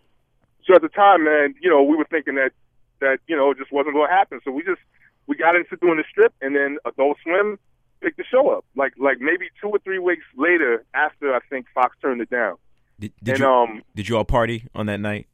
so 0.63 0.77
at 0.77 0.83
the 0.83 0.95
time, 0.95 1.25
man, 1.25 1.57
you 1.61 1.69
know, 1.69 1.83
we 1.83 1.97
were 1.97 2.07
thinking 2.07 2.37
that 2.37 2.55
that 3.01 3.19
you 3.27 3.35
know 3.35 3.51
it 3.51 3.59
just 3.59 3.73
wasn't 3.73 3.99
going 3.99 4.07
to 4.07 4.15
happen. 4.15 4.39
So 4.45 4.53
we 4.53 4.63
just 4.63 4.79
we 5.27 5.37
got 5.37 5.57
into 5.57 5.77
doing 5.77 5.97
the 5.97 6.05
strip, 6.11 6.33
and 6.41 6.55
then 6.55 6.79
Adult 6.85 7.19
Swim 7.23 7.59
picked 8.01 8.17
the 8.17 8.25
show 8.25 8.51
up. 8.51 8.65
Like 8.75 8.95
like 8.99 9.21
maybe 9.21 9.49
two 9.61 9.69
or 9.69 9.79
three 9.81 9.99
weeks 9.99 10.25
later, 10.37 10.85
after 10.95 11.35
I 11.35 11.41
think 11.51 11.67
Fox 11.75 11.97
turned 12.01 12.21
it 12.21 12.31
down. 12.31 12.57
Did, 12.99 13.13
did 13.23 13.33
and 13.35 13.41
you 13.41 13.47
um, 13.47 13.83
did 13.95 14.09
you 14.09 14.17
all 14.17 14.25
party 14.25 14.65
on 14.75 14.87
that 14.87 15.01
night? 15.01 15.27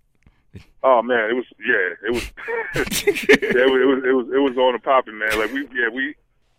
oh 0.82 1.03
man, 1.03 1.30
it 1.30 1.34
was 1.34 1.47
yeah, 1.61 2.09
it 2.09 2.12
was 2.12 2.24
yeah, 2.74 3.62
it 3.62 3.70
was 3.70 3.80
it 3.82 3.86
was 3.86 4.05
it 4.05 4.12
was 4.12 4.26
it 4.34 4.43
was 4.43 4.57
on 4.59 4.72
the 4.72 4.78
popping, 4.78 5.18
man. 5.18 5.38
Like 5.38 5.53
we 5.53 5.62
yeah 5.72 5.88
we 5.93 6.14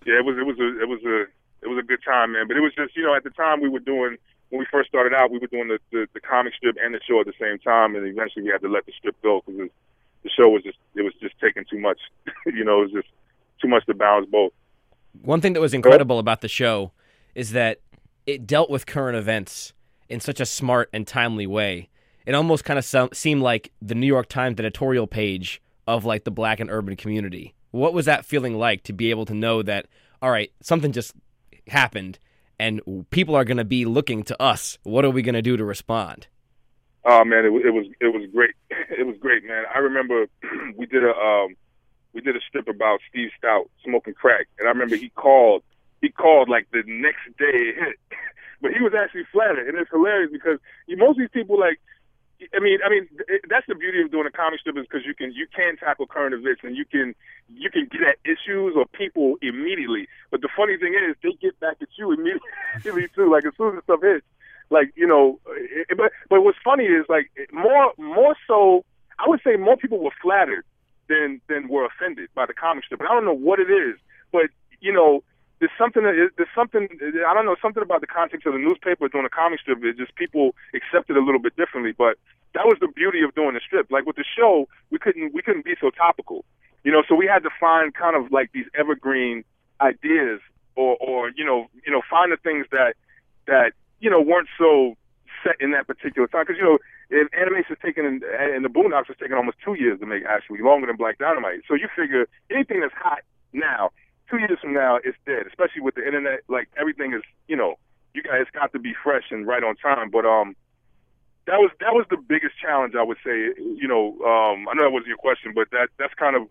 yeah 0.05 0.19
it 0.19 0.25
was 0.25 0.37
it 0.37 0.45
was 0.45 0.57
a 0.59 0.81
it 0.81 0.87
was 0.87 1.03
a 1.03 1.21
it 1.61 1.67
was 1.67 1.77
a 1.79 1.85
good 1.85 1.99
time, 2.03 2.33
man. 2.33 2.47
But 2.47 2.57
it 2.57 2.61
was 2.61 2.73
just 2.75 2.95
you 2.95 3.03
know 3.03 3.15
at 3.15 3.23
the 3.23 3.29
time 3.31 3.61
we 3.61 3.69
were 3.69 3.79
doing 3.79 4.17
when 4.49 4.59
we 4.59 4.65
first 4.71 4.89
started 4.89 5.13
out, 5.13 5.31
we 5.31 5.39
were 5.39 5.47
doing 5.47 5.67
the 5.67 5.79
the, 5.91 6.07
the 6.13 6.19
comic 6.19 6.53
strip 6.55 6.77
and 6.81 6.93
the 6.93 6.99
show 7.07 7.19
at 7.19 7.25
the 7.25 7.33
same 7.39 7.59
time, 7.59 7.95
and 7.95 8.05
eventually 8.07 8.43
we 8.43 8.49
had 8.49 8.61
to 8.61 8.69
let 8.69 8.85
the 8.85 8.93
strip 8.97 9.15
go 9.21 9.41
because 9.45 9.69
the 10.23 10.29
show 10.29 10.49
was 10.49 10.63
just 10.63 10.77
it 10.95 11.01
was 11.01 11.13
just 11.19 11.35
taking 11.39 11.65
too 11.69 11.79
much. 11.79 11.99
you 12.45 12.63
know, 12.63 12.81
it 12.81 12.93
was 12.93 13.03
just 13.03 13.09
too 13.63 13.69
much 13.69 13.85
to 13.87 13.93
balance 13.93 14.27
both. 14.29 14.51
One 15.21 15.41
thing 15.41 15.53
that 15.53 15.61
was 15.61 15.73
incredible 15.73 16.19
about 16.19 16.41
the 16.41 16.47
show 16.47 16.91
is 17.33 17.51
that 17.51 17.79
it 18.25 18.45
dealt 18.45 18.69
with 18.69 18.85
current 18.85 19.17
events 19.17 19.73
in 20.09 20.19
such 20.19 20.39
a 20.39 20.45
smart 20.45 20.89
and 20.93 21.07
timely 21.07 21.47
way. 21.47 21.89
It 22.25 22.35
almost 22.35 22.63
kind 22.65 22.77
of 22.77 23.15
seemed 23.15 23.41
like 23.41 23.71
the 23.81 23.95
New 23.95 24.07
York 24.07 24.29
Times 24.29 24.59
editorial 24.59 25.07
page 25.07 25.61
of 25.87 26.05
like 26.05 26.23
the 26.23 26.31
black 26.31 26.59
and 26.59 26.69
urban 26.69 26.95
community. 26.95 27.55
What 27.71 27.93
was 27.93 28.05
that 28.05 28.25
feeling 28.25 28.57
like 28.57 28.83
to 28.83 28.93
be 28.93 29.09
able 29.09 29.25
to 29.25 29.33
know 29.33 29.61
that 29.63 29.87
all 30.21 30.31
right, 30.31 30.51
something 30.61 30.93
just 30.93 31.13
happened 31.67 32.17
and 32.57 32.81
people 33.09 33.35
are 33.35 33.43
going 33.43 33.57
to 33.57 33.65
be 33.65 33.83
looking 33.83 34.23
to 34.23 34.41
us. 34.41 34.77
What 34.83 35.03
are 35.03 35.09
we 35.09 35.21
going 35.21 35.35
to 35.35 35.41
do 35.41 35.57
to 35.57 35.65
respond? 35.65 36.27
Oh 37.05 37.25
man, 37.25 37.43
it, 37.43 37.49
it 37.65 37.71
was 37.71 37.85
it 37.99 38.13
was 38.13 38.27
great. 38.33 38.51
It 38.95 39.07
was 39.07 39.15
great, 39.19 39.43
man. 39.43 39.63
I 39.73 39.79
remember 39.79 40.27
we 40.77 40.85
did 40.85 41.03
a 41.03 41.09
um, 41.09 41.55
we 42.13 42.21
did 42.21 42.35
a 42.35 42.39
strip 42.47 42.67
about 42.67 42.99
Steve 43.09 43.29
Stoute 43.41 43.69
smoking 43.83 44.13
crack, 44.13 44.47
and 44.59 44.67
I 44.67 44.71
remember 44.71 44.95
he 44.95 45.09
called. 45.09 45.63
He 46.01 46.09
called 46.09 46.49
like 46.49 46.67
the 46.71 46.83
next 46.85 47.25
day 47.39 47.71
it 47.71 47.75
hit, 47.75 47.95
but 48.61 48.71
he 48.71 48.81
was 48.81 48.93
actually 48.93 49.23
flattered, 49.31 49.67
and 49.67 49.77
it's 49.77 49.89
hilarious 49.89 50.31
because 50.31 50.59
you, 50.87 50.97
most 50.97 51.11
of 51.11 51.19
these 51.19 51.33
people 51.33 51.59
like. 51.59 51.79
I 52.53 52.59
mean, 52.59 52.79
I 52.85 52.89
mean, 52.89 53.07
that's 53.47 53.65
the 53.69 53.75
beauty 53.75 54.01
of 54.01 54.11
doing 54.11 54.27
a 54.27 54.31
comic 54.31 54.59
strip 54.59 54.75
is 54.75 54.83
because 54.83 55.05
you 55.05 55.15
can 55.15 55.31
you 55.31 55.47
can 55.55 55.77
tackle 55.77 56.07
current 56.07 56.33
events 56.35 56.59
and 56.63 56.75
you 56.75 56.83
can 56.83 57.15
you 57.47 57.69
can 57.69 57.87
get 57.89 58.01
at 58.01 58.17
issues 58.25 58.73
or 58.75 58.85
people 58.85 59.35
immediately. 59.41 60.09
But 60.29 60.41
the 60.41 60.49
funny 60.51 60.75
thing 60.75 60.93
is, 60.93 61.15
they 61.23 61.31
get 61.39 61.57
back 61.61 61.77
at 61.79 61.87
you 61.97 62.11
immediately 62.17 63.07
too. 63.15 63.31
Like 63.31 63.45
as 63.45 63.53
soon 63.55 63.77
as 63.77 63.83
stuff 63.85 64.01
hits, 64.01 64.25
like 64.69 64.91
you 64.95 65.07
know. 65.07 65.39
It, 65.55 65.95
but 65.95 66.11
but 66.29 66.43
what's 66.43 66.57
funny 66.65 66.83
is 66.83 67.05
like 67.07 67.31
more 67.53 67.93
more 67.97 68.35
so, 68.45 68.83
I 69.19 69.29
would 69.29 69.39
say 69.41 69.55
more 69.55 69.77
people 69.77 69.99
were 69.99 70.11
flattered 70.21 70.65
than 71.07 71.41
than 71.47 71.67
were 71.67 71.85
offended 71.85 72.29
by 72.35 72.45
the 72.45 72.53
comic 72.53 72.85
strip. 72.85 72.99
And 72.99 73.09
I 73.09 73.13
don't 73.13 73.25
know 73.25 73.33
what 73.33 73.59
it 73.59 73.69
is, 73.69 73.97
but 74.31 74.47
you 74.81 74.91
know, 74.91 75.23
there's 75.59 75.71
something 75.77 76.03
that 76.03 76.29
there's 76.37 76.55
something 76.55 76.87
I 77.25 77.33
don't 77.33 77.45
know 77.45 77.55
something 77.61 77.83
about 77.83 78.01
the 78.01 78.07
context 78.07 78.45
of 78.45 78.53
the 78.53 78.59
newspaper 78.59 79.07
doing 79.07 79.25
a 79.25 79.29
comic 79.29 79.59
strip. 79.59 79.79
It's 79.83 79.97
just 79.97 80.15
people 80.15 80.55
accept 80.73 81.09
it 81.09 81.17
a 81.17 81.23
little 81.23 81.39
bit 81.39 81.55
differently. 81.55 81.93
But 81.97 82.17
that 82.53 82.65
was 82.65 82.77
the 82.79 82.87
beauty 82.87 83.21
of 83.23 83.33
doing 83.33 83.53
the 83.53 83.61
strip. 83.65 83.91
Like 83.91 84.05
with 84.05 84.15
the 84.15 84.25
show, 84.25 84.67
we 84.91 84.99
couldn't 84.99 85.33
we 85.33 85.41
couldn't 85.41 85.65
be 85.65 85.75
so 85.79 85.89
topical, 85.89 86.45
you 86.83 86.91
know. 86.91 87.03
So 87.07 87.15
we 87.15 87.27
had 87.27 87.43
to 87.43 87.49
find 87.59 87.93
kind 87.93 88.15
of 88.15 88.31
like 88.31 88.51
these 88.53 88.65
evergreen 88.77 89.43
ideas, 89.79 90.41
or 90.75 90.97
or 90.99 91.31
you 91.35 91.45
know 91.45 91.67
you 91.85 91.91
know 91.91 92.01
find 92.09 92.31
the 92.31 92.37
things 92.37 92.67
that 92.71 92.95
that 93.47 93.71
you 93.99 94.09
know 94.09 94.21
weren't 94.21 94.49
so 94.57 94.95
set 95.43 95.55
in 95.59 95.71
that 95.71 95.87
particular 95.87 96.27
time. 96.27 96.43
Because 96.47 96.57
you 96.57 96.63
know, 96.63 96.79
if 97.09 97.27
animation's 97.33 97.77
taken 97.83 98.05
in, 98.05 98.21
and 98.39 98.63
the 98.65 98.69
Boondocks 98.69 99.07
was 99.07 99.17
taking 99.19 99.35
almost 99.35 99.57
two 99.63 99.75
years 99.75 99.99
to 99.99 100.05
make, 100.05 100.23
actually 100.25 100.61
longer 100.61 100.87
than 100.87 100.95
Black 100.95 101.17
Dynamite. 101.17 101.61
So 101.67 101.75
you 101.75 101.87
figure 101.95 102.27
anything 102.49 102.81
that's 102.81 102.93
hot 102.95 103.19
now, 103.51 103.91
two 104.29 104.37
years 104.37 104.59
from 104.61 104.73
now, 104.73 104.97
it's 105.03 105.17
dead. 105.25 105.45
Especially 105.47 105.81
with 105.81 105.95
the 105.95 106.05
internet, 106.05 106.41
like 106.47 106.69
everything 106.77 107.13
is, 107.13 107.21
you 107.47 107.55
know, 107.55 107.75
you 108.13 108.23
guys 108.23 108.45
got 108.53 108.71
to 108.73 108.79
be 108.79 108.93
fresh 109.03 109.25
and 109.31 109.47
right 109.47 109.63
on 109.63 109.75
time. 109.75 110.09
But 110.09 110.25
um, 110.25 110.55
that 111.45 111.59
was 111.59 111.71
that 111.79 111.93
was 111.93 112.05
the 112.09 112.17
biggest 112.17 112.55
challenge 112.59 112.95
I 112.95 113.03
would 113.03 113.17
say. 113.23 113.53
You 113.57 113.87
know, 113.87 114.17
um, 114.25 114.67
I 114.69 114.73
know 114.73 114.83
that 114.83 114.91
wasn't 114.91 115.07
your 115.07 115.17
question, 115.17 115.53
but 115.53 115.69
that 115.71 115.89
that's 115.97 116.13
kind 116.15 116.35
of, 116.35 116.47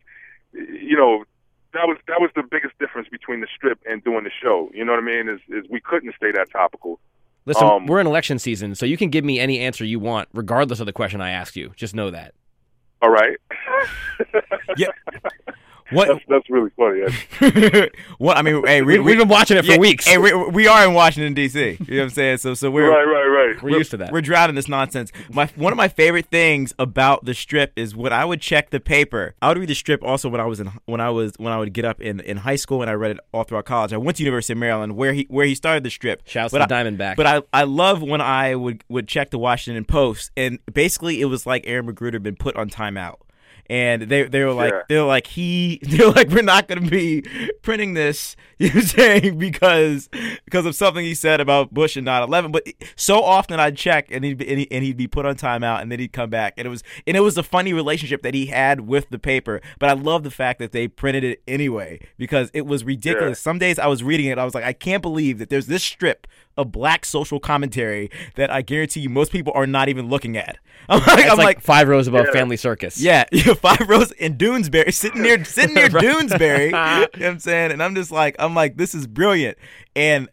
you 0.53 0.97
know. 0.97 1.25
That 1.75 1.89
was 1.89 1.97
that 2.07 2.21
was 2.21 2.29
the 2.37 2.43
biggest 2.43 2.79
difference 2.79 3.09
between 3.09 3.41
the 3.41 3.47
strip 3.57 3.79
and 3.89 4.05
doing 4.05 4.25
the 4.25 4.31
show. 4.43 4.71
You 4.75 4.85
know 4.85 4.93
what 4.93 5.03
I 5.03 5.07
mean? 5.07 5.31
Is 5.31 5.41
is 5.49 5.65
we 5.71 5.81
couldn't 5.81 6.15
stay 6.15 6.31
that 6.31 6.51
topical. 6.53 7.01
Listen, 7.45 7.67
Um, 7.67 7.87
we're 7.87 8.01
in 8.01 8.07
election 8.07 8.39
season, 8.39 8.75
so 8.75 8.87
you 8.87 8.97
can 8.97 9.11
give 9.11 9.25
me 9.25 9.41
any 9.41 9.59
answer 9.59 9.85
you 9.85 9.99
want, 9.99 10.29
regardless 10.33 10.79
of 10.81 10.87
the 10.87 10.93
question 10.93 11.21
I 11.21 11.31
ask 11.31 11.57
you. 11.57 11.73
Just 11.77 11.95
know 11.95 12.11
that. 12.11 12.35
All 13.01 13.11
right. 13.11 13.37
Yeah. 14.77 14.87
What? 15.93 16.09
That's, 16.09 16.21
that's 16.29 16.51
really 16.51 16.71
funny. 16.77 17.03
actually. 17.03 17.91
what 18.19 18.37
I 18.37 18.43
mean, 18.43 18.65
hey, 18.67 18.83
we, 18.83 18.99
We- 18.99 19.05
we've 19.05 19.19
been 19.19 19.29
watching 19.29 19.57
it 19.57 19.65
for 19.65 19.73
yeah, 19.73 19.79
weeks. 19.79 20.07
Hey, 20.07 20.19
we, 20.19 20.33
we 20.51 20.67
are 20.67 20.85
in 20.87 20.95
Washington 20.95 21.35
D.C. 21.35 21.61
You 21.61 21.77
know 21.79 21.97
what 21.99 22.03
I'm 22.05 22.11
saying? 22.11 22.39
So, 22.39 22.55
so 22.55 22.71
we're 22.71 22.91
Right, 22.91 23.05
right, 23.05 23.27
right. 23.53 23.63
We're 23.63 23.77
used 23.79 23.91
to 23.93 23.97
that. 23.99 24.13
We're 24.13 24.21
drowning 24.23 24.55
this 24.57 24.69
nonsense. 24.69 25.13
My 25.31 25.47
one 25.57 25.73
of 25.73 25.77
my 25.77 25.89
favorite 25.89 26.27
things 26.27 26.73
about 26.79 27.25
the 27.25 27.35
strip 27.35 27.73
is 27.77 27.95
when 27.97 28.13
I 28.13 28.25
would 28.25 28.41
check 28.41 28.71
the 28.71 28.81
paper. 28.81 29.35
I 29.43 29.49
would 29.49 29.59
read 29.59 29.69
the 29.69 29.75
strip 29.75 30.03
also 30.03 30.29
when 30.29 30.41
I 30.41 30.47
was 30.47 30.61
in 30.61 30.71
when 30.87 31.01
I 31.01 31.11
was 31.11 31.33
when 31.37 31.53
I 31.53 31.59
would 31.59 31.73
get 31.73 31.85
up 31.85 32.01
in, 32.01 32.21
in 32.21 32.39
high 32.39 32.57
school 32.57 32.81
and 32.83 32.91
I 32.91 32.95
read 32.95 33.13
it 33.13 33.19
all 33.33 33.45
throughout 33.45 33.65
college. 33.67 33.93
I 33.93 33.97
went 33.99 34.17
to 34.19 34.23
University 34.25 34.53
of 34.55 34.59
Maryland 34.59 34.97
where 34.97 35.13
he 35.13 35.27
where 35.29 35.47
he 35.47 35.55
started 35.55 35.85
the 35.85 35.91
strip. 35.91 36.23
Shouts 36.27 36.53
But 36.53 36.67
to 36.67 36.75
I- 36.75 36.83
Diamondback. 36.83 37.17
But 37.17 37.27
I 37.27 37.43
I 37.53 37.65
love 37.65 38.03
when 38.03 38.21
I 38.21 38.55
would 38.55 38.85
would 38.89 39.09
check 39.09 39.31
the 39.31 39.39
Washington 39.39 39.85
Post 39.85 40.31
and 40.37 40.59
basically 40.73 41.21
it 41.21 41.27
was 41.27 41.47
like 41.47 41.65
Aaron 41.67 41.87
McGruder 41.87 42.15
had 42.15 42.23
been 42.23 42.37
put 42.37 42.57
on 42.57 42.71
timeout. 42.71 43.17
And 43.71 44.03
they 44.03 44.25
they 44.25 44.45
were 44.45 44.53
like 44.53 44.73
Yeah. 44.73 44.83
they 44.89 44.97
were 44.99 45.07
like 45.07 45.27
he 45.29 45.79
they're 45.83 46.11
like 46.11 46.29
we're 46.29 46.43
not 46.43 46.69
gonna 46.69 46.83
be 46.89 47.23
printing 47.63 47.95
this 47.95 48.37
you 48.59 48.73
know 48.73 48.81
saying? 48.81 49.39
Because 49.39 50.09
because 50.45 50.67
of 50.67 50.75
something 50.75 51.05
he 51.05 51.15
said 51.15 51.41
about 51.41 51.73
Bush 51.73 51.97
and 51.97 52.07
9/11 52.07 52.53
but 52.53 52.67
so 52.97 53.23
often 53.23 53.59
I'd 53.59 53.77
check 53.77 54.09
and 54.11 54.25
he'd 54.25 54.39
be, 54.39 54.49
and, 54.49 54.59
he, 54.61 54.71
and 54.71 54.85
he'd 54.85 54.97
be 54.97 55.09
put 55.09 55.27
on 55.27 55.37
timeout 55.37 55.81
and 55.81 55.91
then 55.91 55.99
he'd 55.99 56.13
come 56.13 56.31
back. 56.31 56.55
And 56.57 56.67
it 56.67 56.71
was 56.71 56.83
and 57.07 57.17
it 57.17 57.21
was 57.21 57.39
a 57.39 57.43
funny 57.43 57.73
relationship 57.73 58.23
that 58.23 58.35
he 58.35 58.47
had 58.47 58.81
with 58.81 59.09
the 59.11 59.19
paper. 59.19 59.61
But 59.79 59.89
I 59.91 59.93
love 59.95 60.23
the 60.23 60.31
fact 60.31 60.59
that 60.59 60.73
they 60.73 60.87
printed 60.89 61.25
it 61.25 61.43
anyway 61.49 62.01
because 62.19 62.51
it 62.53 62.67
was 62.67 62.85
ridiculous. 62.85 63.41
Some 63.41 63.59
days 63.59 63.79
I 63.79 63.87
was 63.87 64.03
reading 64.03 64.27
it 64.27 64.39
I 64.39 64.45
was 64.45 64.55
like 64.55 64.65
I 64.65 64.73
can't 64.73 65.03
believe 65.03 65.39
that 65.39 65.51
there's 65.51 65.67
this 65.67 65.83
strip 65.83 66.27
of 66.57 66.71
black 66.73 67.05
social 67.05 67.41
commentary 67.41 68.11
that 68.35 68.51
I 68.51 68.63
guarantee 68.63 69.01
you 69.01 69.09
most 69.09 69.33
people 69.33 69.53
are 69.57 69.67
not 69.67 69.89
even 69.89 70.09
looking 70.09 70.37
at 70.37 70.59
I'm 70.89 70.99
like, 71.01 71.21
It's 71.21 71.31
I'm 71.31 71.39
like, 71.39 71.45
like 71.45 71.61
five 71.61 71.89
rows 71.89 72.09
above 72.09 72.27
Yeah. 72.27 72.33
Family 72.33 72.57
Circus. 72.57 73.01
yeah, 73.01 73.25
yeah, 73.33 73.55
five 73.55 73.89
rows 73.89 74.13
in 74.13 74.37
Doonesbury, 74.37 74.93
sitting 74.93 75.23
near 75.23 75.45
sitting 75.45 75.75
near 75.75 75.89
Right. 75.89 76.05
Doonesbury. 76.05 76.67
you 76.67 76.71
know 76.73 77.07
what 77.11 77.23
I'm 77.23 77.39
saying? 77.39 77.73
And 77.73 77.83
I'm 77.83 77.95
just 77.95 78.11
like, 78.11 78.37
I'm 78.39 78.55
like, 78.55 78.77
this 78.77 78.95
is 78.95 79.07
brilliant. 79.07 79.57
And 79.97 80.29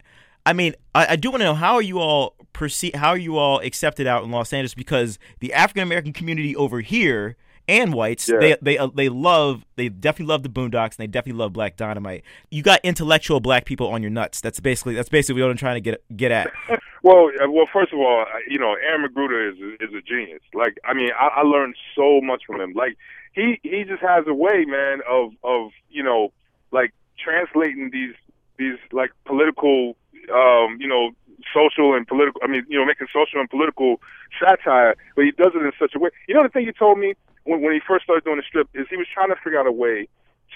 I 0.45 0.53
mean, 0.53 0.73
I, 0.95 1.13
I 1.13 1.15
do 1.15 1.29
want 1.31 1.41
to 1.41 1.45
know 1.45 1.53
how 1.53 1.75
are 1.75 1.81
you 1.81 1.99
all 1.99 2.35
perceive 2.51 2.95
how 2.95 3.09
are 3.09 3.17
you 3.17 3.37
all 3.37 3.59
accepted 3.61 4.07
out 4.07 4.23
in 4.23 4.31
Los 4.31 4.51
Angeles 4.51 4.73
because 4.73 5.19
the 5.39 5.53
African 5.53 5.83
American 5.83 6.11
community 6.13 6.55
over 6.55 6.81
here 6.81 7.37
and 7.69 7.93
whites 7.93 8.27
Yeah. 8.27 8.39
they 8.39 8.57
they 8.61 8.77
uh, 8.77 8.87
they 8.93 9.09
love 9.09 9.65
they 9.75 9.89
definitely 9.89 10.31
love 10.31 10.43
the 10.43 10.49
Boondocks 10.49 10.91
and 10.91 10.97
they 10.97 11.07
definitely 11.07 11.39
love 11.39 11.53
Black 11.53 11.77
Dynamite. 11.77 12.23
You 12.49 12.63
got 12.63 12.79
intellectual 12.83 13.39
black 13.39 13.65
people 13.65 13.87
on 13.87 14.01
your 14.01 14.11
nuts. 14.11 14.41
That's 14.41 14.59
basically 14.59 14.95
that's 14.95 15.09
basically 15.09 15.41
what 15.41 15.51
I'm 15.51 15.57
trying 15.57 15.75
to 15.75 15.81
get 15.81 16.03
get 16.15 16.31
at. 16.31 16.51
Well, 17.01 17.29
well, 17.47 17.65
first 17.71 17.93
of 17.93 17.99
all, 17.99 18.25
you 18.49 18.59
know, 18.59 18.75
Aaron 18.75 19.07
McGruder 19.07 19.53
is 19.53 19.57
a, 19.59 19.73
is 19.81 19.93
a 19.93 20.01
genius. 20.01 20.41
Like, 20.53 20.77
I 20.83 20.93
mean, 20.93 21.11
I, 21.17 21.39
I 21.39 21.41
learned 21.43 21.75
so 21.95 22.19
much 22.21 22.43
from 22.45 22.59
him. 22.59 22.73
Like, 22.73 22.97
he 23.31 23.59
he 23.63 23.85
just 23.85 24.01
has 24.01 24.25
a 24.27 24.33
way, 24.33 24.65
man, 24.65 24.99
of 25.09 25.31
of 25.43 25.71
you 25.89 26.03
know, 26.03 26.33
like 26.71 26.93
translating 27.17 27.89
these 27.93 28.15
these 28.57 28.77
like 28.91 29.11
political, 29.25 29.95
um, 30.33 30.77
you 30.81 30.87
know, 30.89 31.11
social 31.53 31.93
and 31.95 32.05
political. 32.05 32.41
I 32.43 32.47
mean, 32.47 32.65
you 32.67 32.77
know, 32.77 32.85
making 32.85 33.07
social 33.13 33.39
and 33.39 33.49
political 33.49 34.01
satire, 34.37 34.95
but 35.15 35.23
he 35.25 35.31
does 35.31 35.51
it 35.55 35.63
in 35.63 35.71
such 35.79 35.95
a 35.95 35.99
way. 35.99 36.09
You 36.27 36.35
know, 36.35 36.43
the 36.43 36.49
thing 36.49 36.65
you 36.65 36.73
told 36.73 36.99
me 36.99 37.13
when 37.49 37.61
when 37.61 37.73
he 37.73 37.79
first 37.87 38.03
started 38.03 38.23
doing 38.23 38.37
the 38.37 38.43
strip 38.47 38.67
is 38.73 38.85
he 38.89 38.97
was 38.97 39.07
trying 39.13 39.29
to 39.29 39.35
figure 39.43 39.59
out 39.59 39.67
a 39.67 39.71
way 39.71 40.07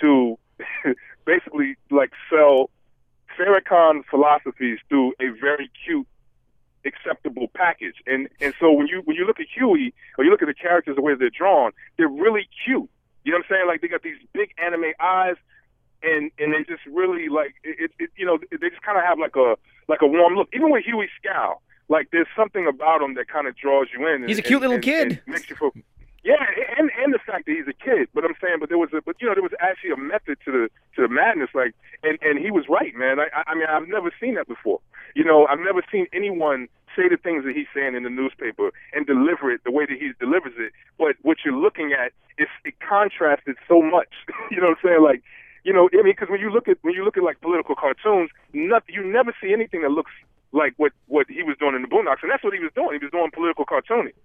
to 0.01 0.37
basically 1.25 1.75
like 1.91 2.11
sell 2.29 2.69
Farrakhan 3.37 4.03
philosophies 4.09 4.79
through 4.89 5.13
a 5.19 5.29
very 5.41 5.69
cute 5.85 6.07
acceptable 6.85 7.47
package. 7.55 7.95
And 8.05 8.29
and 8.41 8.53
so 8.59 8.71
when 8.71 8.87
you 8.87 9.01
when 9.05 9.15
you 9.17 9.25
look 9.25 9.39
at 9.39 9.47
Huey 9.55 9.93
or 10.17 10.23
you 10.23 10.31
look 10.31 10.41
at 10.41 10.47
the 10.47 10.53
characters 10.53 10.95
the 10.95 11.01
way 11.01 11.15
they're 11.15 11.29
drawn, 11.29 11.71
they're 11.97 12.07
really 12.07 12.47
cute. 12.65 12.89
You 13.23 13.31
know 13.31 13.37
what 13.39 13.45
I'm 13.45 13.55
saying? 13.55 13.67
Like 13.67 13.81
they 13.81 13.87
got 13.87 14.03
these 14.03 14.17
big 14.33 14.49
anime 14.63 14.91
eyes 14.99 15.35
and 16.03 16.29
and 16.37 16.53
they 16.53 16.63
just 16.67 16.85
really 16.85 17.29
like 17.29 17.55
it, 17.63 17.75
it, 17.85 17.91
it 17.99 18.09
you 18.17 18.25
know 18.25 18.37
they 18.51 18.69
just 18.69 18.81
kind 18.81 18.97
of 18.97 19.03
have 19.03 19.17
like 19.19 19.35
a 19.35 19.55
like 19.87 20.01
a 20.01 20.07
warm 20.07 20.35
look. 20.35 20.49
Even 20.53 20.69
with 20.71 20.83
Huey 20.85 21.09
scowl, 21.19 21.61
like 21.89 22.09
there's 22.11 22.27
something 22.35 22.67
about 22.67 23.01
him 23.01 23.15
that 23.15 23.27
kind 23.29 23.47
of 23.47 23.55
draws 23.55 23.87
you 23.97 24.05
in. 24.07 24.15
and- 24.21 24.29
He's 24.29 24.39
a 24.39 24.41
cute 24.43 24.61
little 24.61 24.75
and- 24.75 24.83
kid. 24.83 25.21
and 25.25 25.33
makes 25.33 25.49
you 25.49 25.55
feel. 25.55 25.71
Yeah, 26.23 26.39
and 26.79 26.89
and 27.03 27.13
the 27.13 27.19
fact 27.19 27.45
that 27.47 27.51
he's 27.51 27.67
a 27.67 27.75
kid, 27.75 28.07
but 28.13 28.23
I'm 28.23 28.35
saying, 28.39 28.57
but 28.59 28.69
there 28.69 28.77
was 28.77 28.89
a, 28.95 29.01
but 29.01 29.19
you 29.19 29.27
know, 29.27 29.35
there 29.35 29.43
was 29.43 29.51
actually 29.59 29.91
a 29.91 29.97
method 29.97 30.37
to 30.45 30.51
the 30.51 30.63
to 30.95 31.01
the 31.03 31.11
madness, 31.11 31.49
like, 31.53 31.75
and 32.01 32.17
and 32.21 32.39
he 32.39 32.49
was 32.49 32.63
right, 32.69 32.95
man. 32.95 33.19
I 33.19 33.27
I 33.45 33.53
mean, 33.55 33.67
I've 33.67 33.89
never 33.89 34.09
seen 34.21 34.35
that 34.35 34.47
before. 34.47 34.79
You 35.15 35.25
know, 35.25 35.45
I've 35.47 35.59
never 35.59 35.83
seen 35.91 36.07
anyone 36.13 36.67
say 36.95 37.09
the 37.09 37.17
things 37.17 37.43
that 37.43 37.55
he's 37.55 37.67
saying 37.75 37.95
in 37.95 38.03
the 38.03 38.09
newspaper 38.09 38.71
and 38.93 39.05
deliver 39.05 39.51
it 39.51 39.61
the 39.65 39.71
way 39.71 39.85
that 39.85 39.97
he 39.99 40.11
delivers 40.19 40.53
it. 40.57 40.71
But 40.97 41.17
what 41.23 41.37
you're 41.43 41.57
looking 41.57 41.91
at 41.91 42.13
is 42.37 42.47
it 42.63 42.75
contrasted 42.79 43.57
so 43.67 43.81
much. 43.81 44.09
you 44.51 44.61
know 44.61 44.71
what 44.71 44.79
I'm 44.79 44.83
saying? 44.89 45.03
Like, 45.03 45.23
you 45.63 45.73
know, 45.73 45.89
I 45.91 46.03
mean, 46.03 46.13
because 46.15 46.29
when 46.29 46.39
you 46.39 46.51
look 46.51 46.67
at 46.69 46.77
when 46.83 46.93
you 46.93 47.03
look 47.03 47.17
at 47.17 47.23
like 47.23 47.41
political 47.41 47.75
cartoons, 47.75 48.31
nothing 48.53 48.95
you 48.95 49.03
never 49.03 49.35
see 49.43 49.51
anything 49.51 49.81
that 49.83 49.91
looks 49.91 50.11
like 50.53 50.73
what 50.77 50.93
what 51.07 51.27
he 51.27 51.43
was 51.43 51.57
doing 51.59 51.75
in 51.75 51.81
the 51.83 51.91
Boondocks, 51.91 52.23
and 52.23 52.31
that's 52.31 52.43
what 52.43 52.53
he 52.53 52.63
was 52.63 52.71
doing. 52.75 52.95
He 52.95 53.03
was 53.03 53.11
doing 53.11 53.31
political 53.33 53.65
cartooning. 53.65 54.15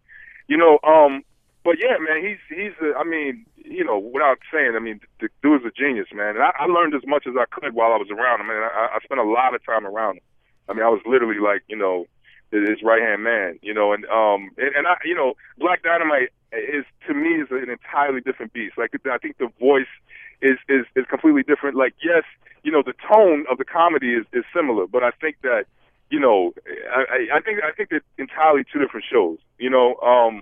You 0.47 0.57
know, 0.57 0.79
um, 0.87 1.25
but 1.69 1.77
yeah, 1.79 2.01
man, 2.01 2.25
he's 2.25 2.41
he's. 2.49 2.73
A, 2.81 2.97
I 2.97 3.05
mean, 3.05 3.45
you 3.61 3.85
know, 3.85 3.99
without 3.99 4.39
saying, 4.51 4.73
I 4.75 4.81
mean, 4.81 5.01
the 5.21 5.29
dude's 5.43 5.67
a 5.67 5.71
genius, 5.71 6.09
man. 6.15 6.41
And 6.41 6.43
I, 6.43 6.53
I 6.61 6.65
learned 6.65 6.95
as 6.95 7.05
much 7.05 7.27
as 7.29 7.35
I 7.37 7.45
could 7.45 7.75
while 7.75 7.93
I 7.93 8.01
was 8.01 8.09
around 8.09 8.41
him. 8.41 8.49
Mean, 8.49 8.57
I, 8.57 8.97
I 8.97 8.99
spent 9.05 9.21
a 9.21 9.29
lot 9.29 9.55
of 9.55 9.61
time 9.67 9.85
around 9.87 10.17
him. 10.17 10.25
I 10.67 10.73
mean, 10.73 10.83
I 10.83 10.89
was 10.89 11.03
literally 11.05 11.41
like, 11.41 11.61
you 11.69 11.77
know, 11.77 12.07
his 12.51 12.81
right 12.83 13.03
hand 13.03 13.23
man. 13.23 13.59
You 13.61 13.75
know, 13.75 13.93
and 13.93 14.07
um, 14.07 14.49
and, 14.57 14.73
and 14.77 14.87
I, 14.87 14.97
you 15.05 15.15
know, 15.15 15.35
Black 15.59 15.83
Dynamite 15.83 16.33
is 16.57 16.89
to 17.07 17.13
me 17.13 17.45
is 17.45 17.49
an 17.51 17.69
entirely 17.69 18.23
different 18.23 18.55
beast. 18.55 18.79
Like, 18.79 18.97
I 19.05 19.19
think 19.19 19.37
the 19.37 19.53
voice 19.61 19.93
is 20.41 20.57
is 20.71 20.87
is 20.97 21.05
completely 21.11 21.43
different. 21.43 21.77
Like, 21.77 21.93
yes, 22.03 22.25
you 22.63 22.73
know, 22.73 22.83
the 22.83 22.95
tone 23.13 23.45
of 23.51 23.59
the 23.59 23.67
comedy 23.67 24.15
is 24.15 24.25
is 24.33 24.45
similar, 24.57 24.87
but 24.87 25.05
I 25.05 25.11
think 25.21 25.37
that 25.43 25.67
you 26.09 26.19
know, 26.19 26.55
I 26.89 27.29
I 27.37 27.41
think 27.41 27.61
I 27.63 27.73
think 27.77 27.91
they're 27.91 28.09
entirely 28.17 28.65
two 28.65 28.79
different 28.79 29.05
shows. 29.05 29.37
You 29.59 29.69
know, 29.69 29.97
um, 30.01 30.41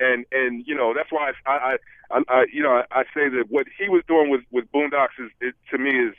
and 0.00 0.24
and 0.32 0.66
you 0.66 0.74
know 0.74 0.92
that's 0.94 1.10
why 1.10 1.32
I 1.46 1.50
I, 1.50 1.76
I, 2.10 2.22
I 2.28 2.46
you 2.52 2.62
know 2.62 2.82
I, 2.90 3.00
I 3.00 3.02
say 3.14 3.28
that 3.28 3.46
what 3.48 3.66
he 3.78 3.88
was 3.88 4.02
doing 4.08 4.30
with 4.30 4.42
with 4.50 4.70
Boondocks 4.72 5.18
is 5.18 5.30
it, 5.40 5.54
to 5.70 5.78
me 5.78 5.90
is 5.90 6.14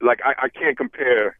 like 0.00 0.20
I, 0.24 0.34
I 0.44 0.48
can't 0.48 0.76
compare 0.76 1.36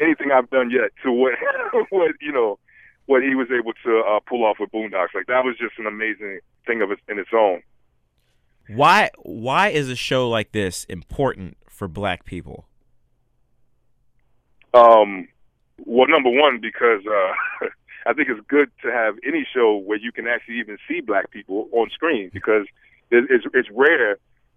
anything 0.00 0.30
I've 0.32 0.50
done 0.50 0.70
yet 0.70 0.90
to 1.04 1.12
what 1.12 1.34
what 1.90 2.14
you 2.20 2.32
know 2.32 2.58
what 3.06 3.22
he 3.22 3.34
was 3.34 3.48
able 3.50 3.72
to 3.84 4.00
uh, 4.00 4.20
pull 4.20 4.44
off 4.44 4.58
with 4.60 4.70
Boondocks. 4.70 5.14
Like 5.14 5.26
that 5.28 5.44
was 5.44 5.56
just 5.58 5.78
an 5.78 5.86
amazing 5.86 6.40
thing 6.66 6.82
of 6.82 6.90
its 6.90 7.00
in 7.08 7.18
its 7.18 7.30
own. 7.34 7.62
Why 8.68 9.10
why 9.22 9.68
is 9.68 9.88
a 9.88 9.96
show 9.96 10.28
like 10.28 10.52
this 10.52 10.84
important 10.84 11.56
for 11.68 11.88
black 11.88 12.24
people? 12.24 12.66
Um, 14.74 15.26
well, 15.86 16.06
number 16.08 16.30
one, 16.30 16.60
because 16.60 17.02
uh, 17.06 17.66
I 18.08 18.14
think 18.14 18.30
it's 18.30 18.40
good 18.48 18.70
to 18.82 18.90
have 18.90 19.16
any 19.22 19.46
show 19.54 19.76
where 19.76 19.98
you 19.98 20.12
can 20.12 20.26
actually 20.26 20.60
even 20.60 20.78
see 20.88 21.02
black 21.02 21.30
people 21.30 21.68
on 21.72 21.90
screen 21.90 22.30
because 22.32 22.66
it, 23.10 23.26
it's 23.28 23.44
it's 23.52 23.68
rare. 23.70 24.16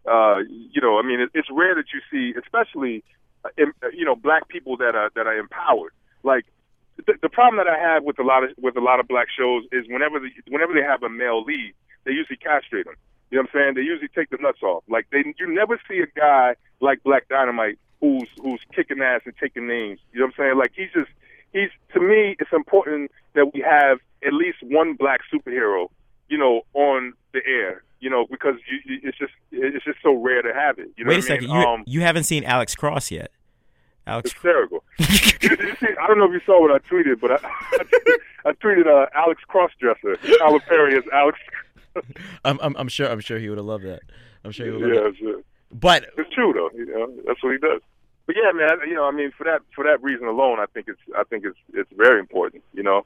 Uh, 0.10 0.39
you 0.47 0.82
know, 0.82 0.97
I 0.97 1.02
mean, 1.04 1.20
it, 1.20 1.30
it's 1.34 1.49
rare 1.52 1.76
that 1.76 1.86
you 1.93 1.99
see, 2.10 2.34
especially, 2.39 3.04
uh, 3.43 3.49
you 3.93 4.06
know, 4.06 4.16
black 4.16 4.47
people 4.47 4.78
that 4.78 4.95
are 4.95 5.12
that 5.16 5.28
are 5.28 5.38
empowered. 5.38 5.91
Like 6.24 6.45
the, 7.06 7.16
the 7.22 7.28
problem 7.28 7.58
that 7.58 7.68
I 7.68 7.78
have 7.78 8.04
with 8.04 8.20
a 8.20 8.24
lot 8.24 8.45
of 8.45 8.52
with 8.58 8.78
a 8.78 8.82
lot 8.82 9.02
of 9.02 9.08
black 9.10 9.28
shows 9.38 9.66
is 9.74 9.86
whenever 9.89 10.22
the, 10.22 10.30
whenever 10.47 10.74
they 10.74 10.84
have 10.84 11.04
a 11.04 11.10
male 11.10 11.43
lead, 11.43 11.74
they 12.06 12.12
usually 12.12 12.38
castrate 12.38 12.86
them. 12.86 12.95
You 13.32 13.38
know 13.38 13.43
what 13.43 13.49
I'm 13.54 13.62
saying? 13.62 13.74
They 13.76 13.82
usually 13.82 14.10
take 14.16 14.30
the 14.30 14.38
nuts 14.39 14.64
off. 14.64 14.84
Like 14.88 15.08
they, 15.12 15.26
you 15.38 15.54
never 15.54 15.78
see 15.89 15.99
a 15.99 16.08
guy 16.18 16.56
like 16.80 17.04
Black 17.04 17.28
Dynamite 17.28 17.80
who's 17.99 18.30
who's 18.41 18.62
kicking 18.74 19.02
ass 19.02 19.22
and 19.26 19.34
taking 19.38 19.68
names. 19.68 19.99
You 20.14 20.20
know 20.20 20.28
what 20.28 20.36
I'm 20.39 20.45
saying? 20.45 20.58
Like 20.58 20.72
he's 20.74 20.91
just 20.93 21.12
he's 21.54 21.70
to 21.93 21.99
me. 21.99 22.36
It's 22.39 22.52
important 22.54 23.12
that 23.36 23.54
we 23.54 23.62
have 23.62 23.99
at 24.26 24.34
least 24.34 24.58
one 24.62 24.93
black 24.93 25.22
superhero, 25.34 25.88
you 26.30 26.38
know, 26.38 26.62
on 26.74 27.14
the 27.34 27.41
air. 27.45 27.84
You 27.99 28.10
know, 28.10 28.26
because 28.32 28.56
you, 28.70 28.80
you, 28.95 28.99
it's 29.10 29.18
just 29.18 29.32
it's 29.52 29.86
just 29.86 29.99
so 30.02 30.14
rare 30.14 30.41
to 30.41 30.54
have 30.54 30.80
it. 30.80 30.89
You 30.97 31.06
know 31.06 31.10
Wait 31.10 31.16
a 31.16 31.18
I 31.20 31.22
second, 31.22 31.49
you 31.49 31.56
um, 31.56 31.84
you 31.86 32.02
haven't 32.02 32.24
seen 32.24 32.43
Alex 32.43 32.74
Cross 32.76 33.12
yet. 33.12 33.32
Alex 34.08 34.32
hysterical. 34.34 34.84
You- 34.99 35.58
you 35.60 35.76
see, 35.80 35.88
I 35.99 36.06
don't 36.08 36.20
know 36.20 36.26
if 36.26 36.32
you 36.34 36.41
saw 36.45 36.62
what 36.62 36.70
I 36.72 36.78
tweeted, 36.88 37.20
but 37.20 37.32
I, 37.32 37.38
I 38.45 38.52
tweeted 38.54 38.86
uh, 38.86 39.08
Alex 39.16 39.41
Crossdresser, 39.49 40.18
Tyler 40.38 40.60
Perry 40.60 40.95
as 40.95 41.04
Alex. 41.12 41.39
I'm, 42.45 42.60
I'm 42.62 42.76
I'm 42.78 42.88
sure 42.88 43.10
I'm 43.10 43.20
sure 43.20 43.39
he 43.39 43.49
would 43.49 43.58
have 43.58 43.66
loved 43.66 43.86
that. 43.86 44.02
I'm 44.45 44.52
sure 44.52 44.66
he 44.68 44.72
would 44.72 44.82
Yeah, 44.95 45.02
it's, 45.08 45.18
uh, 45.22 45.41
But 45.72 46.06
it's 46.18 46.30
true 46.34 46.54
though. 46.54 46.70
You 46.78 46.86
know, 46.86 47.12
that's 47.26 47.41
what 47.43 47.52
he 47.54 47.58
does. 47.58 47.82
But 48.32 48.42
yeah, 48.42 48.52
man. 48.54 48.88
You 48.88 48.96
know, 48.96 49.04
I 49.04 49.12
mean, 49.12 49.32
for 49.38 49.44
that 49.44 49.60
for 49.76 49.84
that 49.84 50.02
reason 50.02 50.26
alone, 50.26 50.60
I 50.60 50.66
think 50.74 50.88
it's 50.88 51.02
I 51.18 51.24
think 51.26 51.44
it's 51.44 51.58
it's 51.74 51.90
very 51.98 52.18
important. 52.18 52.64
You 52.74 52.82
know. 52.82 53.06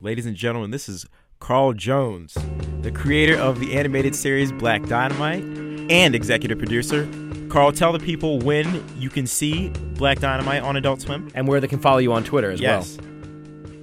Ladies 0.00 0.26
and 0.26 0.36
gentlemen, 0.36 0.70
this 0.70 0.88
is 0.88 1.06
Carl 1.40 1.72
Jones, 1.72 2.38
the 2.82 2.92
creator 2.92 3.36
of 3.36 3.58
the 3.58 3.76
animated 3.76 4.14
series 4.14 4.52
Black 4.52 4.86
Dynamite 4.86 5.42
and 5.90 6.14
executive 6.14 6.58
producer. 6.58 7.08
Carl, 7.48 7.72
tell 7.72 7.92
the 7.92 7.98
people 7.98 8.38
when 8.38 8.84
you 8.96 9.10
can 9.10 9.26
see 9.26 9.70
Black 9.94 10.20
Dynamite 10.20 10.62
on 10.62 10.76
Adult 10.76 11.00
Swim. 11.00 11.28
And 11.34 11.48
where 11.48 11.60
they 11.60 11.66
can 11.66 11.80
follow 11.80 11.98
you 11.98 12.12
on 12.12 12.22
Twitter 12.22 12.52
as 12.52 12.60
yes. 12.60 12.96
well. 12.96 13.09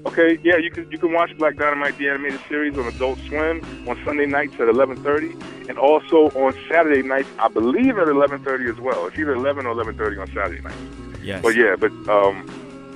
Okay, 0.07 0.39
yeah, 0.41 0.55
you 0.55 0.71
can 0.71 0.89
you 0.89 0.97
can 0.97 1.11
watch 1.11 1.37
Black 1.37 1.57
Dynamite 1.57 1.97
the 1.97 2.07
animated 2.07 2.39
series 2.47 2.77
on 2.77 2.85
Adult 2.87 3.19
Swim 3.27 3.61
on 3.89 4.01
Sunday 4.05 4.25
nights 4.25 4.53
at 4.53 4.61
11:30, 4.61 5.67
and 5.67 5.77
also 5.77 6.29
on 6.29 6.53
Saturday 6.69 7.01
nights, 7.01 7.27
I 7.39 7.49
believe 7.49 7.97
at 7.97 8.07
11:30 8.07 8.69
as 8.69 8.79
well. 8.79 9.05
It's 9.07 9.19
either 9.19 9.33
11 9.33 9.65
or 9.65 9.75
11:30 9.75 10.21
on 10.21 10.27
Saturday 10.27 10.61
nights. 10.61 10.77
Yes. 11.21 11.41
But 11.41 11.55
yeah, 11.55 11.75
but 11.75 11.91
um, 12.07 12.49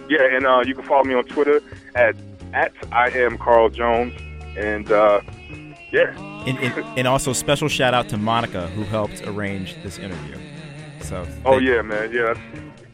yeah, 0.09 0.23
and 0.23 0.45
uh, 0.45 0.63
you 0.65 0.73
can 0.73 0.85
follow 0.85 1.03
me 1.03 1.13
on 1.13 1.25
Twitter 1.25 1.61
at 1.95 2.15
at 2.53 2.71
I 2.93 3.09
am 3.09 3.37
Carl 3.37 3.69
Jones, 3.69 4.13
and 4.55 4.89
uh, 4.89 5.19
yeah. 5.91 6.17
And, 6.47 6.57
and, 6.59 6.97
and 6.97 7.07
also 7.09 7.33
special 7.33 7.67
shout 7.67 7.93
out 7.93 8.07
to 8.09 8.17
Monica 8.17 8.67
who 8.67 8.83
helped 8.83 9.21
arrange 9.27 9.75
this 9.83 9.99
interview. 9.99 10.37
So. 11.01 11.27
Oh 11.43 11.57
yeah, 11.57 11.81
man, 11.81 12.13
yeah, 12.13 12.35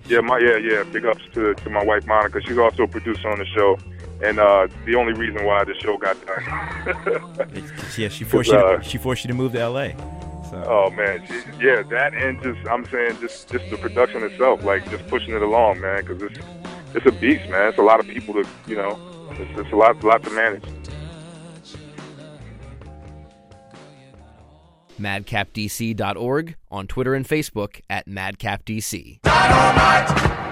yeah, 0.08 0.22
my 0.22 0.40
yeah, 0.40 0.58
yeah. 0.58 0.84
Big 0.84 1.06
ups 1.06 1.22
to 1.34 1.54
to 1.54 1.70
my 1.70 1.84
wife 1.84 2.08
Monica. 2.08 2.42
She's 2.42 2.58
also 2.58 2.84
a 2.84 2.88
producer 2.88 3.30
on 3.30 3.38
the 3.38 3.46
show, 3.46 3.78
and 4.24 4.40
uh, 4.40 4.68
the 4.86 4.96
only 4.96 5.14
reason 5.14 5.46
why 5.46 5.64
the 5.64 5.74
show 5.76 5.98
got 5.98 6.18
done. 6.26 6.44
Yeah, 7.98 8.10
she 8.10 8.24
forced 8.26 8.52
you. 8.52 8.58
Uh, 8.58 8.78
To, 8.78 8.84
she 8.84 8.98
forced 8.98 9.24
you 9.24 9.28
to 9.30 9.34
move 9.34 9.52
to 9.54 9.60
L.A. 9.60 9.96
So. 10.50 10.64
Oh 10.66 10.90
man, 10.92 11.26
she, 11.28 11.66
yeah, 11.66 11.84
that 11.84 12.14
and 12.14 12.42
just 12.42 12.66
I'm 12.70 12.86
saying 12.86 13.18
just 13.20 13.52
just 13.52 13.70
the 13.70 13.78
production 13.78 14.24
itself, 14.24 14.64
like 14.64 14.90
just 14.90 15.06
pushing 15.08 15.34
it 15.34 15.42
along, 15.42 15.82
man, 15.82 16.06
because 16.06 16.22
it's 16.24 16.40
it's 16.94 17.06
a 17.06 17.12
beast, 17.12 17.50
man. 17.50 17.68
It's 17.68 17.78
a 17.78 17.82
lot 17.82 18.00
of 18.00 18.08
people 18.08 18.34
to 18.34 18.48
you 18.66 18.78
know, 18.78 18.98
it's, 19.32 19.60
it's 19.60 19.72
a 19.74 19.76
lot 19.76 20.02
a 20.02 20.08
lot 20.08 20.24
to 20.24 20.30
manage. 20.30 20.64
madcapdc.org, 25.00 26.56
on 26.72 26.88
Twitter 26.88 27.14
and 27.14 27.28
Facebook 27.28 27.82
at 27.90 28.08
madcapdc. 28.08 29.22
Dynamite! 29.22 30.48